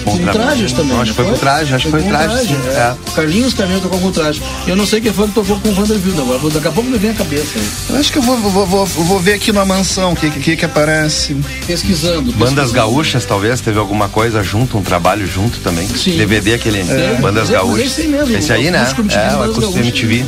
com 0.04 0.18
trajes 0.18 0.72
também. 0.72 0.98
Acho 1.00 1.12
que 1.12 1.16
foi 1.16 1.26
não 1.26 1.32
com 1.34 1.40
traje, 1.40 1.74
acho 1.74 1.86
que 1.86 1.92
foi 1.92 2.02
com 2.04 2.10
traje, 2.10 2.48
sim. 2.48 2.58
é. 2.68 2.70
É. 2.70 2.96
Carlinhos 3.16 3.54
Carneiro 3.54 3.82
tocou 3.82 4.00
com 4.00 4.12
traje. 4.12 4.42
Eu 4.68 4.76
não 4.76 4.86
sei 4.86 5.02
quem 5.02 5.12
foi 5.14 5.28
que 5.28 5.34
tocou 5.34 5.60
com 5.60 5.70
o 5.70 5.74
Vanderbilt 5.74 6.18
agora. 6.20 6.40
Daqui 6.50 6.68
a 6.68 6.72
pouco 6.72 6.90
me 6.90 6.98
vem 6.98 7.12
a 7.12 7.14
cabeça. 7.14 7.60
Eu 7.90 7.98
acho 8.00 8.12
que 8.12 8.18
eu 8.18 8.22
vou, 8.22 8.38
vou, 8.38 8.66
vou, 8.66 8.86
vou 8.86 9.20
ver 9.20 9.34
aqui 9.34 9.52
na 9.52 9.66
mansão 9.66 10.14
o 10.14 10.16
que, 10.16 10.30
que, 10.30 10.56
que 10.56 10.66
aparece. 10.66 11.36
Pesquisando. 11.68 12.32
Bandas 12.34 12.40
pesquisando. 12.56 12.74
gaúchas, 12.74 13.26
talvez, 13.26 13.62
teve 13.62 13.80
alguma 13.80 14.10
coisa 14.10 14.44
junto, 14.44 14.78
um 14.78 14.84
trabalho 14.84 15.26
junto 15.28 15.60
também. 15.60 15.88
Sim. 15.88 16.18
DVD 16.18 16.54
aquele 16.56 16.80
É. 16.80 17.18
Bandas 17.22 17.50
É, 17.50 17.54
Gaúchas. 17.54 17.86
esse 17.86 18.02
aí 18.02 18.08
mesmo, 18.08 18.38
Esse 18.38 18.52
aí, 18.54 18.72
né? 18.72 18.80
É, 18.80 19.34
o 19.34 19.38
Bandas 19.40 19.58
acústico. 19.58 19.78
MTV. 19.80 20.26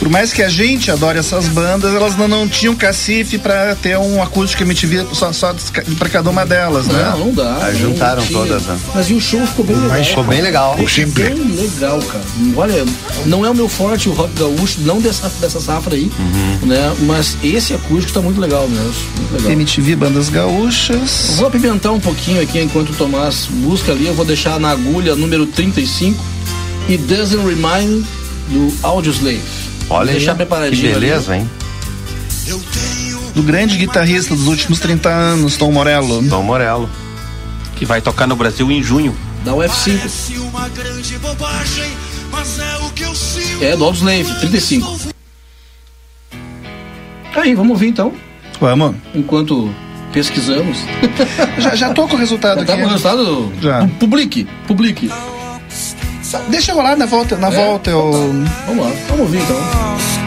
Por 0.00 0.08
mais 0.08 0.32
que 0.32 0.42
a 0.42 0.48
gente 0.48 0.90
adore 0.90 1.18
essas 1.18 1.46
bandas, 1.46 1.94
elas 1.94 2.16
não, 2.16 2.26
não 2.26 2.48
tinham 2.48 2.74
cacife 2.74 3.36
pra 3.36 3.76
ter 3.76 3.98
um 3.98 4.22
acústico 4.22 4.62
MTV 4.62 5.06
só, 5.12 5.30
só 5.30 5.54
pra 5.98 6.08
cada 6.08 6.30
uma 6.30 6.44
delas, 6.46 6.86
né? 6.86 7.10
Não, 7.12 7.26
não 7.26 7.34
dá. 7.34 7.58
Aí 7.66 7.74
não 7.74 7.80
juntaram 7.90 8.22
tinha. 8.22 8.38
todas, 8.38 8.62
né? 8.62 8.78
Mas 8.94 9.10
e 9.10 9.12
o 9.12 9.20
show 9.20 9.46
ficou 9.46 9.62
bem 9.64 9.76
legal. 9.76 10.04
Ficou 10.04 10.24
bem 10.24 10.40
legal. 10.40 10.76
O 10.80 10.88
simple. 10.88 11.22
Bem 11.24 11.54
legal, 11.54 11.98
cara. 12.00 12.24
Olha, 12.56 12.84
não 13.26 13.44
é 13.44 13.50
o 13.50 13.54
meu 13.54 13.68
forte 13.68 14.08
o 14.08 14.12
rock 14.12 14.32
gaúcho, 14.38 14.80
não 14.80 15.00
dessa, 15.02 15.28
dessa 15.38 15.60
safra 15.60 15.94
aí, 15.94 16.10
Uhum. 16.18 16.66
né? 16.66 16.96
Mas 17.00 17.36
esse 17.44 17.74
acústico 17.74 18.14
tá 18.14 18.22
muito 18.22 18.40
legal 18.40 18.66
mesmo. 18.68 18.94
Muito 19.18 19.34
legal. 19.34 19.50
MTV 19.52 19.96
Bandas 19.96 20.28
Eu 20.28 20.32
Gaúchas. 20.32 21.34
Vou 21.36 21.46
apimentar 21.46 21.92
um 21.92 22.00
pouquinho 22.00 22.40
aqui 22.40 22.58
enquanto 22.58 22.88
o 22.88 22.94
Tomás 22.94 23.46
busca 23.50 23.92
ali. 23.92 24.06
Eu 24.06 24.14
vou 24.14 24.24
deixar 24.24 24.58
na 24.58 24.70
agulha 24.70 25.14
número 25.14 25.44
35 25.44 26.18
e 26.88 26.96
Doesn't 26.96 27.44
Remind 27.46 28.02
do 28.48 28.72
Audioslave. 28.82 29.42
Olha 29.90 30.12
deixar 30.12 30.32
aí, 30.32 30.36
preparadinho. 30.36 30.80
que 30.82 30.88
beleza, 31.00 31.36
hein? 31.36 31.50
Do 33.34 33.42
grande 33.42 33.76
guitarrista 33.76 34.34
dos 34.34 34.46
últimos 34.46 34.80
30 34.80 35.08
anos, 35.08 35.56
Tom 35.56 35.70
Morello. 35.72 36.22
Dom 36.22 36.42
Morello. 36.42 36.88
Que 37.76 37.84
vai 37.84 38.00
tocar 38.00 38.26
no 38.26 38.36
Brasil 38.36 38.70
em 38.70 38.82
junho. 38.82 39.14
Ali, 39.36 39.44
da 39.44 39.52
UF5. 39.52 39.98
Parece 39.98 40.38
uma 40.38 40.68
grande 40.68 41.18
bobagem, 41.18 41.90
mas 42.30 42.58
é 42.58 42.76
o 42.86 42.90
que 42.90 43.02
eu 43.04 43.14
sinto. 43.14 43.64
É, 43.64 43.76
do 43.76 43.84
Audioslave, 43.84 44.34
35. 44.40 44.98
Aí, 47.34 47.54
vamos 47.54 47.70
ouvir 47.72 47.88
então, 47.88 48.12
Vamos. 48.60 48.96
enquanto 49.14 49.72
pesquisamos. 50.12 50.78
Já, 51.58 51.74
já 51.76 51.94
tô 51.94 52.06
com 52.08 52.16
o 52.16 52.18
resultado 52.18 52.64
Tá 52.66 52.72
aqui. 52.74 52.82
com 52.82 52.88
o 52.88 52.90
resultado? 52.90 53.52
Já. 53.62 53.80
Pu- 53.86 53.88
Publique, 54.00 54.46
publique. 54.66 55.10
Deixa 56.48 56.72
rolar 56.72 56.96
na 56.96 57.06
volta. 57.06 57.36
Na 57.36 57.48
É? 57.48 57.50
volta 57.50 57.90
eu. 57.90 58.10
Vamos 58.66 58.84
lá, 58.86 58.92
vamos 59.08 59.20
ouvir 59.20 59.40
então. 59.42 60.19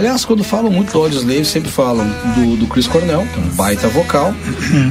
Aliás, 0.00 0.24
quando 0.24 0.42
falam 0.42 0.72
muito 0.72 0.92
do 0.94 0.98
Audioslave, 0.98 1.44
sempre 1.44 1.70
falam 1.70 2.06
do, 2.34 2.56
do 2.56 2.66
Chris 2.66 2.86
Cornell, 2.86 3.26
que 3.34 3.38
é 3.38 3.42
um 3.42 3.48
baita 3.50 3.86
vocal. 3.86 4.34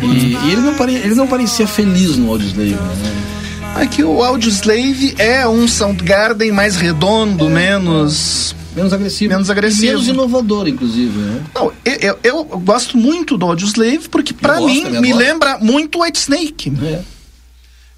e 0.04 0.36
e 0.36 0.52
ele, 0.52 0.62
não 0.62 0.76
pare, 0.76 0.94
ele 0.94 1.16
não 1.16 1.26
parecia 1.26 1.66
feliz 1.66 2.16
no 2.16 2.30
Audioslave. 2.30 2.76
Né? 2.76 3.26
Aqui 3.74 4.04
o 4.04 4.24
Audioslave 4.24 5.16
é 5.18 5.48
um 5.48 5.68
Soundgarden 5.68 6.52
mais 6.52 6.76
redondo, 6.76 7.50
menos. 7.50 8.56
Menos 8.76 8.94
agressivo. 8.94 9.34
Menos 9.34 9.50
agressivo. 9.50 9.94
Menos 9.94 10.08
inovador, 10.08 10.68
inclusive. 10.68 11.18
Né? 11.18 11.42
Não, 11.56 11.74
eu, 11.84 11.98
eu, 12.00 12.20
eu 12.24 12.46
gosto 12.60 12.96
muito 12.96 13.36
do 13.36 13.48
Audioslave 13.48 14.08
porque 14.10 14.32
pra 14.32 14.60
gosto, 14.60 14.68
mim 14.68 14.84
me 15.00 15.12
adora. 15.12 15.16
lembra 15.16 15.58
muito 15.58 16.04
White 16.04 16.20
Snake. 16.20 16.72
É. 16.84 17.02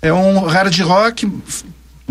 É 0.04 0.14
um 0.14 0.40
hard 0.46 0.80
rock 0.80 1.30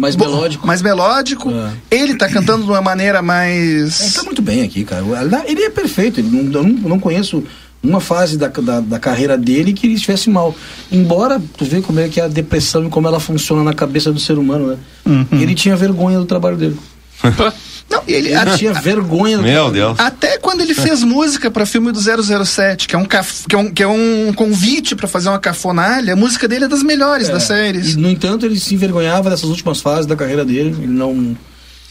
Mais 0.00 0.16
bo- 0.16 0.24
melódico. 0.24 0.66
mais 0.66 0.82
melódico. 0.82 1.50
É. 1.50 1.72
Ele 1.90 2.14
tá 2.16 2.28
cantando 2.28 2.64
de 2.64 2.70
uma 2.70 2.80
maneira 2.80 3.18
Ele 3.18 3.26
mais. 3.26 4.12
tá 4.14 4.22
muito 4.22 4.40
bem 4.42 4.62
aqui, 4.62 4.84
cara. 4.84 5.04
Ele 5.46 5.62
é 5.62 5.70
perfeito. 5.70 6.20
Ele 6.20 6.28
não, 6.30 6.60
eu 6.60 6.62
não, 6.64 6.72
não 6.90 6.98
conheço 6.98 7.44
uma 7.82 8.00
fase 8.00 8.36
da, 8.36 8.48
da, 8.48 8.80
da 8.80 8.98
carreira 8.98 9.38
dele 9.38 9.72
que 9.72 9.86
ele 9.86 9.94
estivesse 9.94 10.28
mal. 10.28 10.54
Embora 10.90 11.40
tu 11.56 11.64
vê 11.64 11.80
como 11.80 12.00
é 12.00 12.08
que 12.08 12.20
é 12.20 12.24
a 12.24 12.28
depressão 12.28 12.86
e 12.86 12.90
como 12.90 13.06
ela 13.06 13.20
funciona 13.20 13.62
na 13.62 13.72
cabeça 13.72 14.12
do 14.12 14.18
ser 14.20 14.36
humano, 14.38 14.66
né? 14.68 14.76
Uhum. 15.06 15.40
Ele 15.40 15.54
tinha 15.54 15.76
vergonha 15.76 16.18
do 16.18 16.24
trabalho 16.26 16.56
dele. 16.56 16.76
Não, 17.90 18.02
ele, 18.06 18.28
Ele 18.32 18.56
tinha 18.56 18.72
vergonha 18.72 19.38
Meu 19.38 19.52
trabalho 19.52 19.72
Deus. 19.72 19.98
Até 19.98 20.38
quando 20.38 20.60
ele 20.60 20.74
fez 20.74 21.02
música 21.02 21.50
para 21.50 21.66
filme 21.66 21.90
do 21.90 21.98
007, 22.00 22.86
que 22.86 22.94
é 22.94 22.98
um, 22.98 23.04
caf- 23.04 23.44
que 23.48 23.54
é 23.54 23.58
um, 23.58 23.70
que 23.72 23.82
é 23.82 23.86
um 23.88 24.32
convite 24.32 24.94
para 24.94 25.08
fazer 25.08 25.28
uma 25.28 25.40
cafonalha, 25.40 26.12
a 26.12 26.16
música 26.16 26.46
dele 26.46 26.66
é 26.66 26.68
das 26.68 26.82
melhores 26.84 27.28
das 27.28 27.42
séries. 27.42 27.94
E, 27.94 27.96
no 27.98 28.08
entanto, 28.08 28.46
ele 28.46 28.60
se 28.60 28.74
envergonhava 28.74 29.28
dessas 29.28 29.50
últimas 29.50 29.80
fases 29.80 30.06
da 30.06 30.14
carreira 30.14 30.44
dele. 30.44 30.70
Ele 30.78 30.86
não. 30.86 31.36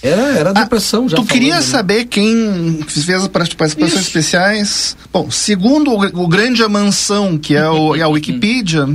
Era, 0.01 0.21
era 0.31 0.49
Ah, 0.51 0.63
depressão 0.63 1.09
já. 1.09 1.17
tu 1.17 1.25
queria 1.25 1.55
falando, 1.55 1.65
né? 1.65 1.71
saber 1.71 2.05
quem 2.05 2.79
fez 2.87 3.09
as 3.09 3.27
participações 3.27 3.91
Ixi. 3.91 3.99
especiais? 4.01 4.95
Bom, 5.11 5.29
segundo 5.29 5.91
o, 5.91 6.23
o 6.23 6.27
grande 6.29 6.63
Amansão, 6.63 7.37
que 7.37 7.53
é 7.53 7.69
o, 7.69 7.93
é 7.93 8.01
a 8.01 8.07
Wikipedia, 8.07 8.87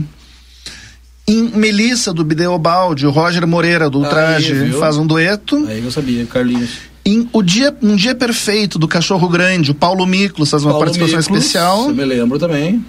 em 1.29 1.51
Melissa 1.55 2.13
do 2.15 2.25
Bideobaldi, 2.25 3.07
o 3.07 3.11
Roger 3.11 3.47
Moreira 3.47 3.91
do 3.91 3.99
Aí, 3.99 4.05
Ultraje 4.05 4.73
faz 4.73 4.97
um 4.97 5.07
dueto. 5.07 5.67
Aí 5.69 5.85
eu 5.85 5.91
sabia, 5.91 6.25
Carlinhos. 6.25 6.71
Em 7.07 7.29
o 7.33 7.43
dia, 7.43 7.75
Um 7.83 7.95
Dia 7.97 8.15
Perfeito 8.15 8.79
do 8.79 8.89
Cachorro 8.89 9.29
Grande, 9.29 9.71
o 9.71 9.75
Paulo 9.75 10.07
Miklos 10.07 10.51
faz 10.51 10.63
uma 10.65 10.73
Paulo 10.73 10.87
participação 10.87 11.19
Miklos, 11.19 11.37
especial. 11.39 11.89
Eu 11.89 11.95
me 11.95 12.05
lembro 12.05 12.39
também. 12.39 12.85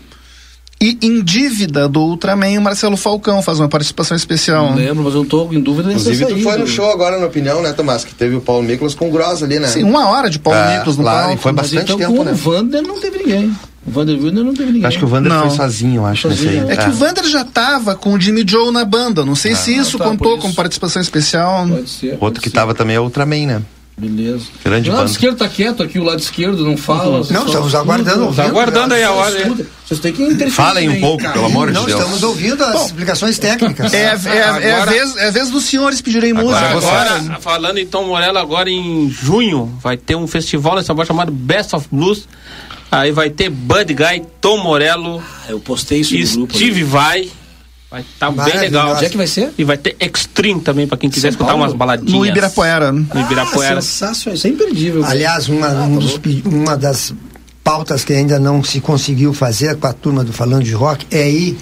E 0.80 0.97
em 1.01 1.21
Dívida 1.23 1.88
do 1.88 2.01
Ultraman, 2.01 2.60
o 2.60 2.62
Marcelo 2.62 2.97
Falcão 2.97 3.41
faz 3.41 3.60
uma 3.60 3.67
participação 3.69 4.15
especial. 4.15 4.71
Não 4.71 4.75
lembro, 4.75 5.04
mas 5.04 5.13
eu 5.13 5.21
não 5.21 5.25
tô 5.25 5.51
em 5.51 5.60
dúvida 5.60 5.88
dessa 5.89 6.12
Inclusive, 6.12 6.25
tu 6.34 6.43
foi 6.43 6.58
no 6.58 6.67
show 6.67 6.91
agora, 6.91 7.17
na 7.17 7.25
opinião, 7.25 7.62
né, 7.62 7.71
Tomás? 7.73 8.04
Que 8.04 8.13
teve 8.13 8.36
o 8.36 8.41
Paulo 8.41 8.62
Miklos 8.62 8.93
com 8.93 9.08
o 9.08 9.12
Gross 9.12 9.41
ali, 9.41 9.58
né? 9.58 9.67
Sim, 9.67 9.84
uma 9.84 10.10
hora 10.10 10.30
de 10.30 10.38
Paulo 10.38 10.60
É, 10.60 10.78
Miklos 10.78 10.97
no 10.97 11.04
lá, 11.04 11.23
palco. 11.23 11.38
foi 11.41 11.54
bastante 11.54 11.84
então, 11.84 11.97
tempo, 11.97 12.15
com 12.15 12.23
né? 12.25 12.32
o 12.32 12.36
Vander 12.36 12.82
não 12.84 12.99
teve 12.99 13.17
ninguém. 13.19 13.56
O 13.88 13.91
Vander 13.91 14.15
Wilder 14.17 14.43
não 14.43 14.54
teve 14.54 14.71
ninguém. 14.71 14.86
Acho 14.86 14.97
que 14.97 15.06
o 15.06 15.08
Vander 15.08 15.32
Não. 15.32 15.47
foi 15.47 15.58
sozinho, 15.58 15.95
eu 16.01 16.06
acho, 16.08 16.28
nesse 16.28 16.47
aí. 16.47 16.56
Sozinho. 16.56 16.71
É 16.71 16.75
que 16.75 16.89
o 16.89 16.93
Vander 16.93 17.23
já 17.25 17.45
tava 17.45 17.95
com 17.95 18.13
o 18.13 18.19
Jimmy 18.19 18.43
Joe 18.47 18.71
na 18.71 18.84
banda. 18.84 19.23
Não 19.23 19.36
sei 19.36 19.56
se 19.56 19.75
isso 19.78 19.97
tá, 19.97 20.06
por 20.06 20.12
contou 20.12 20.38
como 20.39 20.54
participação 20.56 21.01
especial. 21.01 21.67
Pode 21.67 21.89
ser. 21.89 22.08
Outro 22.08 22.19
pode 22.19 22.39
que 22.41 22.49
ser. 22.49 22.56
tava 22.56 22.73
também 22.73 22.95
é 22.95 22.99
o 22.99 23.04
Ultraman, 23.04 23.45
né? 23.45 23.62
Beleza. 23.97 24.47
Grande 24.63 24.89
o 24.89 24.91
lado 24.91 25.01
banda. 25.03 25.12
esquerdo 25.12 25.38
tá 25.38 25.47
quieto 25.47 25.81
aqui, 25.81 25.97
o 25.99 26.03
lado 26.03 26.19
esquerdo 26.19 26.65
não 26.65 26.75
fala. 26.75 27.19
Não, 27.19 27.23
só 27.23 27.45
estamos 27.45 27.73
aguardando. 27.75 28.34
Tá 28.36 28.43
aguardando 28.43 28.93
aí 28.93 29.03
a 29.03 29.12
hora. 29.12 29.38
escuta. 29.39 29.65
Vocês 29.86 29.99
têm 30.01 30.12
que 30.12 30.21
interferir. 30.23 30.51
Falem 30.51 30.89
um 30.89 30.99
pouco, 30.99 31.31
pelo 31.31 31.45
amor 31.45 31.67
de 31.69 31.73
Não, 31.75 31.86
Deus. 31.86 31.97
estamos 31.99 32.21
ouvindo 32.23 32.62
as 32.62 32.88
explicações 32.88 33.39
técnicas. 33.39 33.93
É, 33.93 34.10
a- 34.10 34.12
é, 34.12 34.15
a- 34.43 34.60
é 34.62 34.71
a 34.73 34.75
Agora- 34.75 34.91
vez, 34.91 35.15
é 35.15 35.27
a 35.27 35.31
vez 35.31 35.49
dos 35.49 35.63
senhores 35.63 36.01
pedirem 36.01 36.34
música. 36.34 36.60
Agora 36.60 37.12
Agora, 37.15 37.39
falando 37.39 37.77
em 37.77 37.86
Tom 37.88 38.05
Morello, 38.08 38.38
agora 38.38 38.69
em 38.69 39.10
junho 39.10 39.73
vai 39.81 39.95
ter 39.95 40.15
um 40.17 40.27
festival 40.27 40.75
nessa 40.75 40.93
voz 40.93 41.08
chamado 41.08 41.31
Best 41.31 41.73
of 41.73 41.88
Blues. 41.89 42.27
Aí 42.91 43.12
vai 43.13 43.29
ter 43.29 43.49
Bud 43.49 43.93
Guy, 43.93 44.23
Tom 44.41 44.58
Morello, 44.58 45.23
Ah, 45.47 45.51
Eu 45.51 45.60
postei 45.62 46.01
isso 46.01 46.15
no 46.39 46.45
grupo. 46.47 46.55
Steve 46.55 46.81
ali. 46.81 46.84
Vai. 46.84 47.29
Vai 47.95 48.01
estar 48.01 48.27
bem 48.27 48.36
Maravilhoso. 48.38 48.65
legal. 48.65 48.93
Onde 48.93 49.05
é 49.05 49.10
que 49.10 49.15
vai 49.17 49.27
ser? 49.27 49.53
E 49.58 49.63
vai 49.63 49.77
ter 49.77 49.95
Extreme 50.01 50.60
também, 50.60 50.86
pra 50.86 50.97
quem 50.97 51.10
quiser 51.10 51.21
São 51.21 51.29
escutar 51.29 51.51
Paulo? 51.51 51.63
umas 51.63 51.73
baladinhas. 51.73 52.12
No 52.12 52.25
Ibirapuera. 52.25 52.91
No 52.91 53.08
Ibirapuera. 53.21 53.77
Ah, 53.79 53.81
sensacional. 53.81 54.36
Isso 54.36 54.47
é 54.47 54.49
imperdível. 54.49 55.05
Aliás, 55.05 55.47
uma, 55.47 55.69
um 55.69 55.97
dos 55.97 56.19
uma 56.43 56.75
das 56.75 57.13
pautas 57.63 58.03
que 58.03 58.12
ainda 58.12 58.38
não 58.38 58.62
se 58.62 58.81
conseguiu 58.81 59.34
fazer 59.34 59.77
com 59.77 59.88
a 59.88 59.93
turma 59.93 60.25
do 60.25 60.34
Falando 60.34 60.63
de 60.65 60.73
Rock 60.73 61.05
é 61.10 61.29
ir 61.29 61.58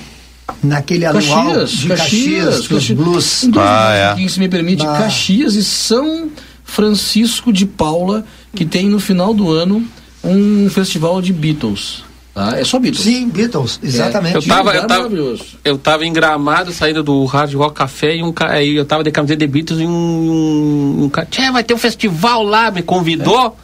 naquele 0.64 1.06
anual 1.06 1.22
Caxias, 1.54 1.70
de 1.72 1.88
Caxias, 1.90 2.00
Caxias, 2.00 2.56
dos 2.56 2.68
Caxias. 2.68 2.98
blues. 2.98 3.44
Em 3.44 3.52
Ah, 3.56 4.16
é. 4.18 4.28
se 4.28 4.40
me 4.40 4.50
permite, 4.50 4.84
Ah. 4.88 4.98
Caxias 5.04 5.54
e 5.54 5.64
São 5.64 6.30
Francisco 6.64 7.54
de 7.54 7.68
Paula, 7.68 8.26
que 8.56 8.66
tem 8.66 8.88
no 8.88 9.00
final 9.00 9.36
do 9.36 9.52
ano 9.52 9.86
um 10.24 10.68
festival 10.70 11.22
de 11.22 11.32
Beatles. 11.32 12.04
Tá? 12.34 12.60
É 12.60 12.64
só 12.64 12.80
Beatles. 12.80 13.04
Sim, 13.04 13.30
Beatles, 13.30 13.80
exatamente. 13.84 14.36
Eu 14.36 14.42
tava, 14.42 14.62
lugar 14.72 14.76
eu 14.76 14.88
tava, 14.88 15.00
maravilhoso. 15.04 15.46
eu 15.64 15.78
tava 15.78 16.06
em 16.06 16.12
Gramado, 16.12 16.72
saindo 16.74 17.04
do 17.04 17.24
Hard 17.26 17.54
Rock 17.54 17.76
Café, 17.76 18.16
e 18.16 18.24
um 18.24 18.34
aí 18.40 18.76
eu 18.76 18.86
tava 18.86 19.04
de 19.04 19.12
camiseta 19.12 19.40
de 19.40 19.48
Beatles 19.48 19.80
e 19.80 19.86
um, 19.86 19.90
um, 19.90 21.04
um 21.04 21.10
cara, 21.10 21.28
Tchê, 21.30 21.52
vai 21.52 21.64
ter 21.64 21.76
um 21.76 21.78
festival 21.78 22.42
lá, 22.44 22.72
me 22.72 22.82
convidou. 22.82 23.56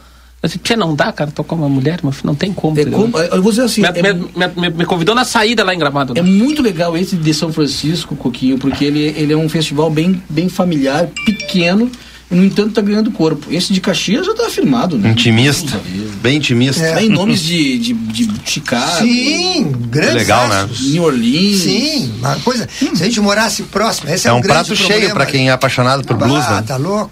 Eu 0.42 0.46
disse, 0.48 0.58
Tchê, 0.58 0.76
não 0.76 0.94
dá, 0.94 1.12
cara, 1.12 1.30
tô 1.32 1.42
com 1.42 1.56
uma 1.56 1.68
mulher, 1.68 1.98
mas 2.02 2.22
não 2.22 2.34
tem 2.34 2.52
como. 2.52 2.78
É 2.78 2.84
como- 2.86 3.18
eu 3.18 3.42
vou 3.42 3.50
dizer 3.50 3.64
assim, 3.64 3.82
me, 3.82 3.88
é, 3.88 4.12
me- 4.14 4.30
me- 4.56 4.70
me- 4.70 4.84
convidou 4.86 5.14
na 5.16 5.24
saída 5.24 5.64
lá 5.64 5.74
em 5.74 5.78
Gramado. 5.78 6.12
é 6.16 6.22
né? 6.22 6.30
muito 6.30 6.62
legal 6.62 6.96
esse 6.96 7.16
de 7.16 7.34
São 7.34 7.52
Francisco, 7.52 8.14
Coquinho, 8.14 8.56
porque 8.56 8.84
ele, 8.84 9.00
ele 9.16 9.32
é 9.32 9.36
um 9.36 9.48
festival 9.48 9.90
bem, 9.90 10.22
bem 10.30 10.48
familiar, 10.48 11.08
pequeno, 11.26 11.90
no 12.30 12.44
entanto 12.44 12.72
tá 12.74 12.80
ganhando 12.80 13.10
corpo. 13.10 13.46
Esse 13.50 13.72
de 13.72 13.80
Caxias 13.80 14.24
já 14.24 14.34
tá 14.34 14.46
afirmado, 14.46 14.96
né? 14.96 15.10
Intimista. 15.10 15.80
Bem 16.22 16.36
intimista. 16.36 16.82
É. 16.82 16.96
Tem 16.96 17.08
nomes 17.10 17.42
de, 17.42 17.78
de, 17.78 17.92
de 17.94 18.50
Chicago, 18.50 18.98
Sim, 19.04 19.72
grandes 19.88 20.14
Legal, 20.14 20.48
né? 20.48 20.68
New 20.80 21.02
Orleans. 21.02 21.58
Sim, 21.62 22.12
uma 22.18 22.36
coisa. 22.36 22.68
Se 22.78 23.02
a 23.02 23.06
gente 23.06 23.20
morasse 23.20 23.62
próximo, 23.64 24.10
esse 24.10 24.26
é, 24.26 24.30
É 24.30 24.32
um 24.32 24.40
prato 24.40 24.76
cheio 24.76 24.88
problema. 24.90 25.14
pra 25.14 25.26
quem 25.26 25.48
é 25.48 25.52
apaixonado 25.52 26.04
por 26.04 26.16
blues, 26.16 26.44
ah, 26.46 26.56
né? 26.56 26.64
tá 26.66 26.76
louco. 26.76 27.10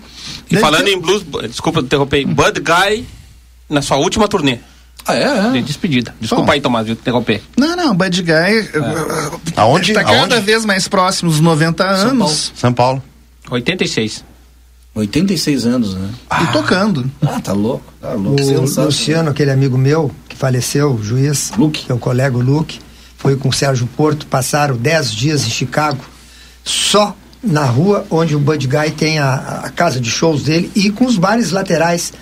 E 0.51 0.57
falando 0.57 0.87
em 0.89 0.99
blues, 1.01 1.25
desculpa 1.49 1.81
interromper, 1.81 2.25
Bud 2.27 2.61
Guy 2.61 3.05
na 3.69 3.83
sua 3.83 3.97
última 3.99 4.27
turnê 4.29 4.59
Ah, 5.07 5.15
é? 5.15 5.51
de 5.53 5.59
é. 5.59 5.63
despedida. 5.63 6.15
Desculpa 6.21 6.45
Bom. 6.47 6.53
aí, 6.53 6.61
Tomás, 6.61 6.87
de 6.87 6.93
interromper. 6.93 7.43
Não, 7.57 7.75
não, 7.77 7.95
Bad 7.95 8.23
Guy 8.23 8.33
É. 8.33 8.65
Aonde? 9.57 9.91
está 9.91 10.05
cada 10.05 10.17
Aonde? 10.37 10.41
vez 10.41 10.65
mais 10.65 10.87
próximo 10.89 11.31
dos 11.31 11.41
90 11.41 11.85
anos 11.85 12.53
São 12.55 12.73
Paulo. 12.73 13.03
86. 13.51 14.25
86 14.95 15.65
anos, 15.67 15.95
né? 15.95 16.09
e 16.43 16.47
tocando. 16.53 17.09
Ah, 17.23 17.41
tá 17.41 17.53
louco. 17.53 17.85
Tá 18.01 18.13
louco. 18.15 18.43
O. 18.43 18.85
Luciano, 18.85 19.31
aquele 19.31 19.51
amigo 19.51 19.79
meu 19.79 20.11
que 20.29 20.35
faleceu, 20.37 20.93
o 20.95 21.03
juiz, 21.03 21.53
Luke. 21.57 21.85
que 21.87 21.93
é 21.93 21.95
o 21.95 21.99
colega 21.99 22.37
o 22.37 22.41
Luke, 22.41 22.81
foi 23.17 23.37
com 23.37 23.49
o 23.49 23.53
Sérgio 23.53 23.87
Porto, 23.97 24.27
passaram 24.27 24.77
10 24.77 25.13
dias 25.13 25.45
em 25.45 25.51
Chicago, 25.51 26.05
só 26.65 27.15
na 27.43 27.65
rua 27.65 28.05
onde 28.11 28.35
o 28.35 28.41
Bud 28.41 28.67
Guy 28.67 28.91
tem 28.91 29.19
a, 29.21 29.63
a 29.65 29.71
casa 29.71 30.01
de 30.01 30.11
shows 30.11 30.43
dele 30.43 30.71
e 30.75 30.91
com 30.91 31.07
os 31.07 31.17
bares 31.17 31.53
laterais, 31.53 32.13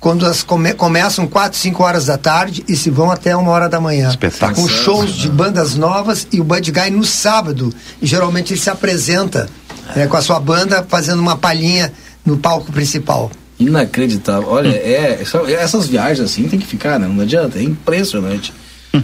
quando 0.00 0.24
as 0.26 0.42
come- 0.42 0.72
começam 0.74 1.26
4, 1.26 1.58
5 1.58 1.82
horas 1.82 2.06
da 2.06 2.16
tarde 2.16 2.64
e 2.66 2.74
se 2.76 2.88
vão 2.90 3.10
até 3.10 3.36
uma 3.36 3.50
hora 3.50 3.68
da 3.68 3.78
manhã. 3.80 4.08
Espetáculo. 4.08 4.56
Com 4.62 4.68
shows 4.68 5.12
de 5.12 5.28
bandas 5.28 5.74
novas 5.74 6.26
e 6.32 6.40
o 6.40 6.44
Bud 6.44 6.72
Guy 6.72 6.90
no 6.90 7.04
sábado. 7.04 7.72
E 8.00 8.06
geralmente 8.06 8.52
ele 8.54 8.60
se 8.60 8.70
apresenta 8.70 9.48
né, 9.94 10.06
com 10.06 10.16
a 10.16 10.22
sua 10.22 10.40
banda 10.40 10.84
fazendo 10.88 11.20
uma 11.20 11.36
palhinha 11.36 11.92
no 12.24 12.36
palco 12.36 12.70
principal. 12.72 13.30
Inacreditável. 13.58 14.48
Olha, 14.48 14.68
é, 14.70 15.18
essa- 15.22 15.38
essas 15.50 15.86
viagens 15.88 16.20
assim 16.30 16.48
tem 16.48 16.58
que 16.58 16.66
ficar, 16.66 16.98
né? 16.98 17.06
Não 17.08 17.22
adianta, 17.22 17.58
é 17.58 17.62
impressionante. 17.62 18.52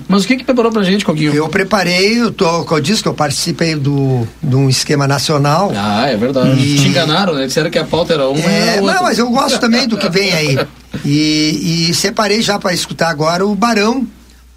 Mas 0.06 0.24
o 0.24 0.26
que 0.26 0.36
que 0.36 0.44
preparou 0.44 0.70
pra 0.70 0.82
gente, 0.82 1.02
Coquinho? 1.02 1.32
Eu 1.34 1.48
preparei, 1.48 2.20
eu, 2.20 2.30
tô, 2.30 2.44
eu 2.70 2.80
disse 2.80 3.02
que 3.02 3.08
eu 3.08 3.14
participei 3.14 3.74
do, 3.74 4.28
de 4.42 4.54
um 4.54 4.68
esquema 4.68 5.08
nacional. 5.08 5.72
Ah, 5.74 6.08
é 6.10 6.16
verdade. 6.16 6.60
E- 6.60 6.76
Te 6.78 6.88
enganaram, 6.88 7.32
né? 7.34 7.46
Disseram 7.46 7.70
que 7.70 7.78
a 7.78 7.84
pauta 7.84 8.12
era 8.12 8.28
uma 8.28 8.38
e 8.38 8.42
É, 8.44 8.66
era 8.74 8.80
outra. 8.82 8.96
não, 8.96 9.02
mas 9.04 9.18
eu 9.18 9.30
gosto 9.30 9.58
também 9.58 9.88
do 9.88 9.96
que 9.96 10.10
vem 10.10 10.30
aí. 10.34 10.58
E, 11.06 11.88
e 11.88 11.94
separei 11.94 12.42
já 12.42 12.58
para 12.58 12.74
escutar 12.74 13.08
agora 13.08 13.46
o 13.46 13.54
Barão 13.54 14.06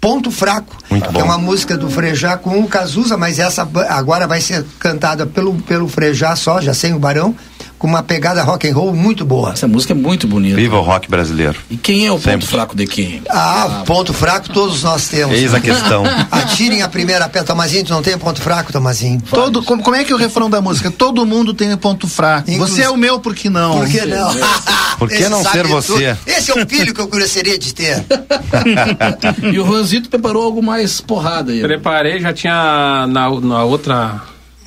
Ponto 0.00 0.30
Fraco, 0.32 0.76
Muito 0.90 1.06
que 1.06 1.12
bom. 1.14 1.20
é 1.20 1.22
uma 1.22 1.38
música 1.38 1.76
do 1.78 1.88
Frejá 1.88 2.36
com 2.36 2.58
o 2.58 2.66
Cazuza, 2.66 3.16
mas 3.16 3.38
essa 3.38 3.62
agora 3.88 4.26
vai 4.26 4.40
ser 4.40 4.64
cantada 4.80 5.24
pelo, 5.26 5.54
pelo 5.62 5.86
Frejá 5.88 6.34
só, 6.34 6.60
já 6.60 6.74
sem 6.74 6.92
o 6.92 6.98
Barão, 6.98 7.34
com 7.82 7.88
uma 7.88 8.00
pegada 8.00 8.44
rock 8.44 8.68
and 8.68 8.74
roll 8.76 8.94
muito 8.94 9.24
boa. 9.24 9.50
Essa 9.54 9.66
música 9.66 9.92
é 9.92 9.96
muito 9.96 10.28
bonita. 10.28 10.54
Viva 10.54 10.76
o 10.76 10.82
rock 10.82 11.10
brasileiro. 11.10 11.58
E 11.68 11.76
quem 11.76 12.06
é 12.06 12.12
o 12.12 12.14
ponto 12.14 12.22
Sempre. 12.30 12.46
fraco 12.46 12.76
de 12.76 12.86
quem? 12.86 13.20
Ah, 13.28 13.82
ponto 13.84 14.14
fraco 14.14 14.50
todos 14.50 14.84
nós 14.84 15.08
temos. 15.08 15.36
Eis 15.36 15.52
a 15.52 15.58
questão. 15.58 16.04
Atirem 16.30 16.82
a 16.82 16.88
primeira 16.88 17.28
pedra, 17.28 17.48
Tomazinho, 17.48 17.84
tu 17.84 17.92
não 17.92 18.00
tem 18.00 18.16
ponto 18.16 18.40
fraco, 18.40 18.72
Tomazinho? 18.72 19.20
Todo, 19.28 19.64
como, 19.64 19.82
como 19.82 19.96
é 19.96 20.04
que 20.04 20.12
é 20.12 20.14
o 20.14 20.18
refrão 20.18 20.48
da 20.48 20.60
música? 20.60 20.92
Todo 20.92 21.26
mundo 21.26 21.52
tem 21.54 21.74
um 21.74 21.76
ponto 21.76 22.06
fraco. 22.06 22.48
Inclusive- 22.48 22.82
Você 22.82 22.86
é 22.86 22.88
o 22.88 22.96
meu, 22.96 23.18
por 23.18 23.34
que 23.34 23.50
não? 23.50 23.80
Por 23.80 23.88
que 23.88 24.06
não? 24.06 24.32
Por 25.02 25.08
que 25.08 25.28
não 25.28 25.42
ser 25.42 25.62
tudo. 25.62 25.68
você? 25.70 26.16
Esse 26.24 26.52
é 26.52 26.54
um 26.62 26.64
filho 26.64 26.94
que 26.94 27.00
eu 27.00 27.08
gostaria 27.08 27.58
de 27.58 27.74
ter. 27.74 28.04
E 29.52 29.58
o 29.58 29.64
Ranzito 29.64 30.08
preparou 30.08 30.44
algo 30.44 30.62
mais 30.62 31.00
porrada 31.00 31.50
aí. 31.50 31.60
Preparei, 31.60 32.20
já 32.20 32.32
tinha 32.32 33.08
na, 33.08 33.28
na 33.40 33.64
outra 33.64 34.22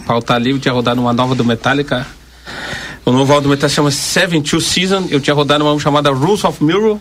pauta 0.06 0.38
livre, 0.38 0.60
tinha 0.60 0.74
rodado 0.74 1.00
uma 1.00 1.14
nova 1.14 1.34
do 1.34 1.46
Metallica. 1.46 2.06
O 3.06 3.12
novo 3.12 3.32
álbum 3.34 3.44
do 3.44 3.50
Metallica 3.50 3.70
chama 3.76 3.92
Seven 3.92 4.42
Two 4.42 4.60
Season. 4.60 5.08
Eu 5.10 5.20
tinha 5.20 5.34
rodado 5.34 5.64
uma 5.64 5.80
chamada 5.80 6.10
Rules 6.12 6.44
of 6.44 6.64
Mirror. 6.64 6.98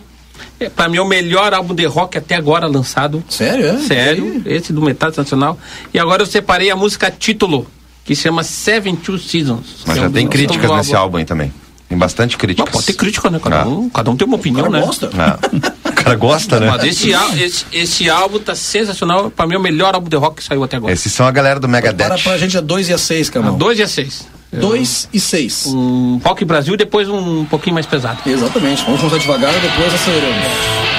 É, 0.59 0.69
pra 0.69 0.87
mim 0.87 0.97
é 0.97 1.01
o 1.01 1.07
melhor 1.07 1.53
álbum 1.53 1.73
de 1.73 1.85
rock 1.85 2.17
até 2.17 2.35
agora 2.35 2.67
lançado. 2.67 3.23
Sério, 3.29 3.65
é? 3.65 3.77
Sério, 3.79 4.41
esse 4.45 4.71
do 4.71 4.81
Metallica 4.81 5.21
Nacional. 5.21 5.57
E 5.93 5.97
agora 5.99 6.21
eu 6.21 6.25
separei 6.25 6.69
a 6.69 6.75
música 6.75 7.09
título, 7.09 7.65
que 8.03 8.15
se 8.15 8.23
chama 8.23 8.43
Seven 8.43 8.95
Two 8.95 9.17
Seasons. 9.17 9.83
Mas 9.87 9.97
é 9.97 10.01
já 10.01 10.07
um- 10.07 10.11
tem 10.11 10.27
críticas 10.27 10.63
novo 10.63 10.77
nesse 10.77 10.95
álbum 10.95 11.17
aí 11.17 11.25
também. 11.25 11.51
Tem 11.89 11.97
bastante 11.97 12.37
críticas. 12.37 12.65
Mas 12.73 12.83
pode 12.83 12.87
ter 12.87 12.93
crítica, 12.93 13.29
né? 13.29 13.39
Cada, 13.41 13.61
Ah. 13.61 13.67
um, 13.67 13.89
cada 13.89 14.09
um 14.11 14.15
tem 14.15 14.27
uma 14.27 14.37
opinião, 14.37 14.65
cara 14.65 14.79
né? 14.79 14.85
gosta. 14.85 15.09
Ah, 15.17 15.39
o 15.89 15.93
cara 15.93 16.15
gosta, 16.15 16.59
né? 16.59 16.67
Mas 16.69 16.83
esse, 16.83 17.11
esse, 17.41 17.65
esse 17.71 18.09
álbum 18.09 18.39
tá 18.39 18.55
sensacional. 18.55 19.29
Pra 19.31 19.45
mim 19.47 19.53
é 19.55 19.57
o 19.57 19.61
melhor 19.61 19.93
álbum 19.95 20.09
de 20.09 20.15
rock 20.17 20.37
que 20.37 20.43
saiu 20.43 20.63
até 20.63 20.77
agora. 20.77 20.91
Esses 20.93 21.11
são 21.13 21.25
a 21.27 21.31
galera 21.31 21.59
do 21.59 21.67
Para 21.67 21.81
Megadeth. 21.81 22.23
pra 22.23 22.37
gente 22.37 22.57
é 22.57 22.61
2 22.61 22.89
e 22.89 22.93
a 22.93 22.97
6, 22.97 23.29
Ah, 23.29 23.31
Camarão. 23.33 23.57
dois 23.57 23.77
e 23.79 23.83
a 23.83 23.87
seis. 23.87 24.27
2 24.59 25.09
e 25.13 25.19
6. 25.19 25.67
Um 25.67 26.19
rock 26.23 26.43
Brasil 26.45 26.73
e 26.73 26.77
depois 26.77 27.09
um 27.09 27.45
pouquinho 27.45 27.73
mais 27.73 27.85
pesado. 27.85 28.19
Exatamente. 28.25 28.83
Vamos 28.85 28.99
começar 28.99 29.19
devagar 29.19 29.53
e 29.55 29.59
depois 29.59 29.93
aceleramos. 29.93 30.94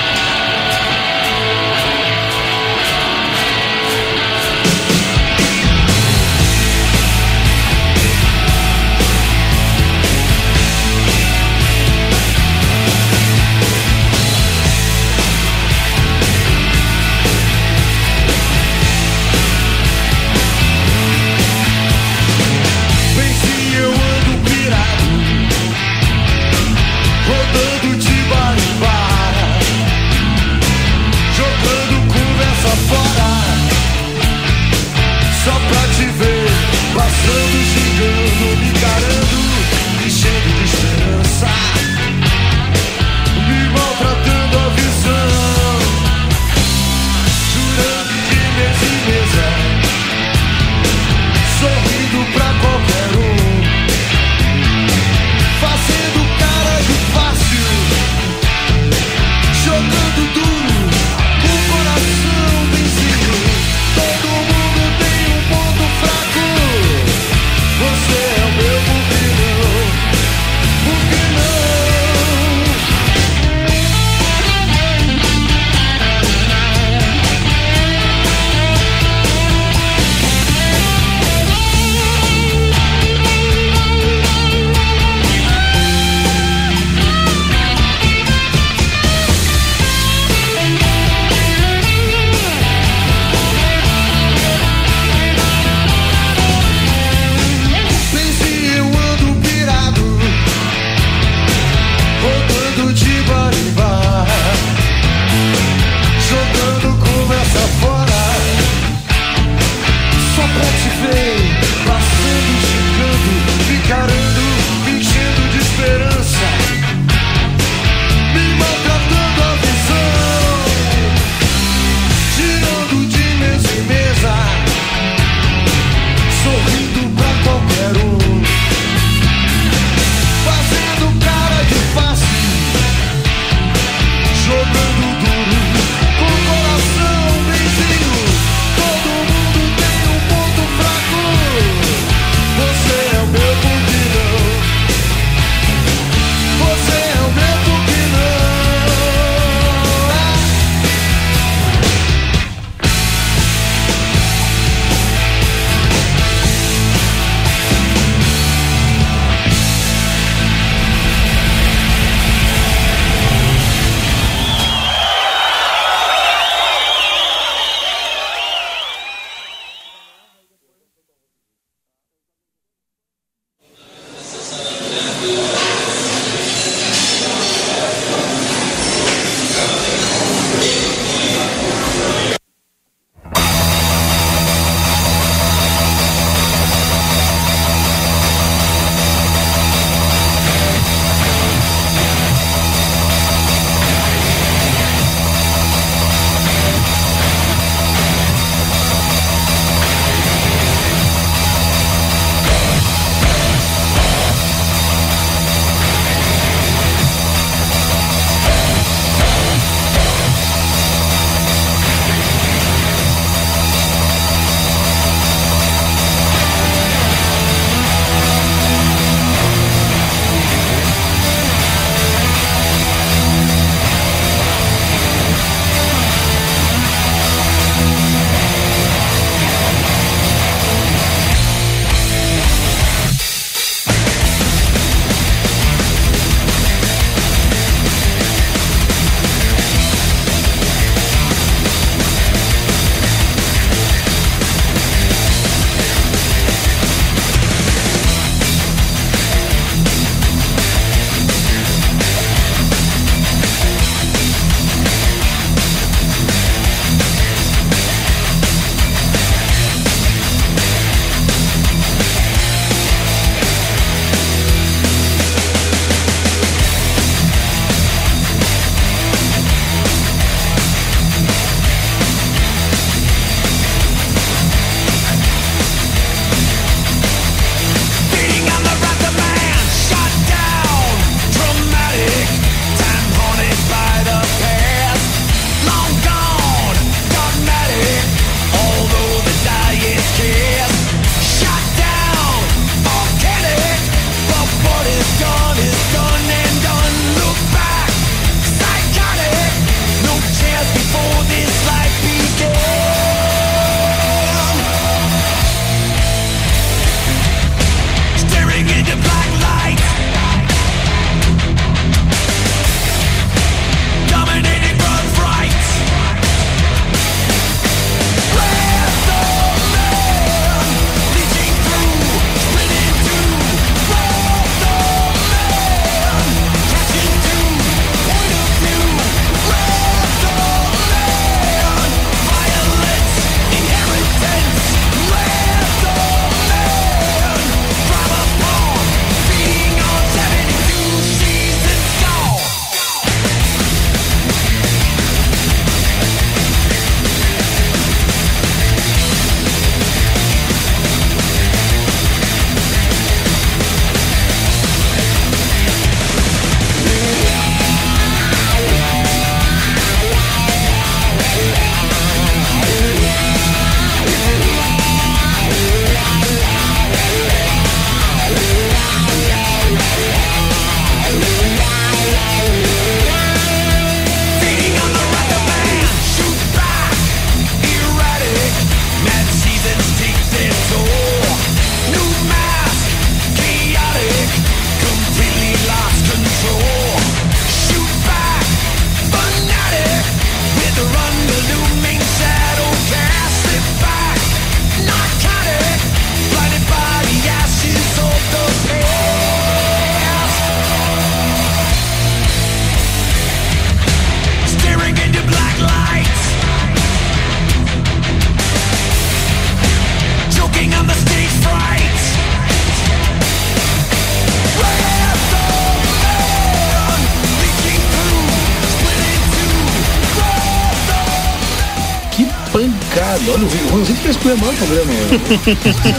pancada. 422.57 423.21
Olha 423.31 423.45
o 423.45 423.49
Rio, 423.49 423.67
tá 423.69 423.75
O 423.75 423.79
Ranzinho 423.79 423.99
fez 423.99 424.17
com 424.17 424.29
o 424.29 424.37
problema, 424.37 424.53
o 424.53 424.57
programa. 424.57 424.93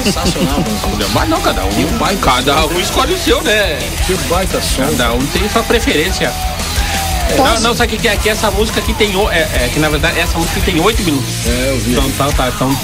Sensacional, 0.04 0.64
Ranzinho. 0.64 1.10
Mas 1.14 1.30
não, 1.30 1.41
cada 1.41 1.66
um. 1.66 1.70
Cada 2.22 2.66
um 2.66 2.80
escolhe 2.80 3.14
o 3.14 3.18
seu, 3.20 3.41
né? 3.43 3.78
Que 4.06 4.14
baita 4.30 4.60
som. 4.62 4.84
Cada 4.84 5.14
um 5.14 5.26
tem 5.28 5.48
sua 5.50 5.64
preferência. 5.64 6.32
Não, 7.36 7.59
não, 7.61 7.75
sabe 7.75 7.93
o 7.93 7.95
que 7.95 8.01
que 8.03 8.07
é? 8.07 8.15
Que 8.15 8.30
essa 8.30 8.49
música 8.51 8.80
aqui 8.80 8.93
tem. 8.93 9.15
o- 9.15 9.30
É, 9.30 9.39
é, 9.41 9.69
que 9.73 9.80
na 9.80 9.89
verdade 9.89 10.19
essa 10.19 10.38
música 10.38 10.59
tem 10.61 10.80
oito 10.80 11.01
minutos. 11.03 11.28
É, 11.45 11.69
eu 11.71 11.80
vi. 11.80 11.91
Então 11.93 12.09
tá, 12.11 12.32
tá. 12.32 12.47
Então 12.47 12.78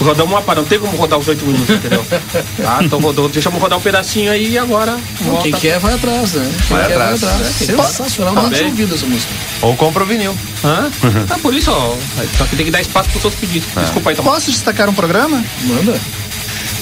rodamos 0.00 0.32
uma 0.32 0.42
para, 0.42 0.60
não 0.60 0.68
tem 0.68 0.78
como 0.78 0.96
rodar 0.96 1.18
os 1.18 1.26
oito 1.28 1.44
minutos, 1.44 1.68
entendeu? 1.74 2.04
Tá, 2.62 2.80
então 2.82 2.98
rodou, 3.00 3.28
deixamos 3.28 3.60
rodar 3.60 3.78
um 3.78 3.82
pedacinho 3.82 4.30
aí 4.32 4.52
e 4.52 4.58
agora. 4.58 4.96
volta. 5.20 5.42
Quem 5.42 5.52
quer 5.52 5.78
vai 5.78 5.94
atrás, 5.94 6.32
né? 6.32 6.50
Quem 6.66 6.76
Vai 6.76 6.86
quer 6.86 6.92
atrás. 6.94 7.20
vai 7.20 7.34
atrás. 7.34 7.52
Sensacional. 7.54 8.34
Não 8.34 8.50
tinha 8.50 8.66
ouvido 8.68 8.94
essa 8.94 9.06
música. 9.06 9.32
Ou 9.62 9.76
compra 9.76 10.02
o 10.04 10.06
vinil. 10.06 10.36
Hã? 10.64 10.90
Ah, 11.30 11.38
por 11.40 11.54
isso, 11.54 11.70
ó. 11.70 11.96
Só 12.36 12.44
que 12.44 12.56
tem 12.56 12.66
que 12.66 12.72
dar 12.72 12.80
espaço 12.80 13.08
pros 13.10 13.24
outros 13.24 13.40
pedidos. 13.40 13.68
Desculpa 13.80 14.10
aí, 14.10 14.14
então. 14.14 14.24
Posso 14.24 14.50
destacar 14.50 14.88
um 14.88 14.94
programa? 14.94 15.42
Manda. 15.64 15.98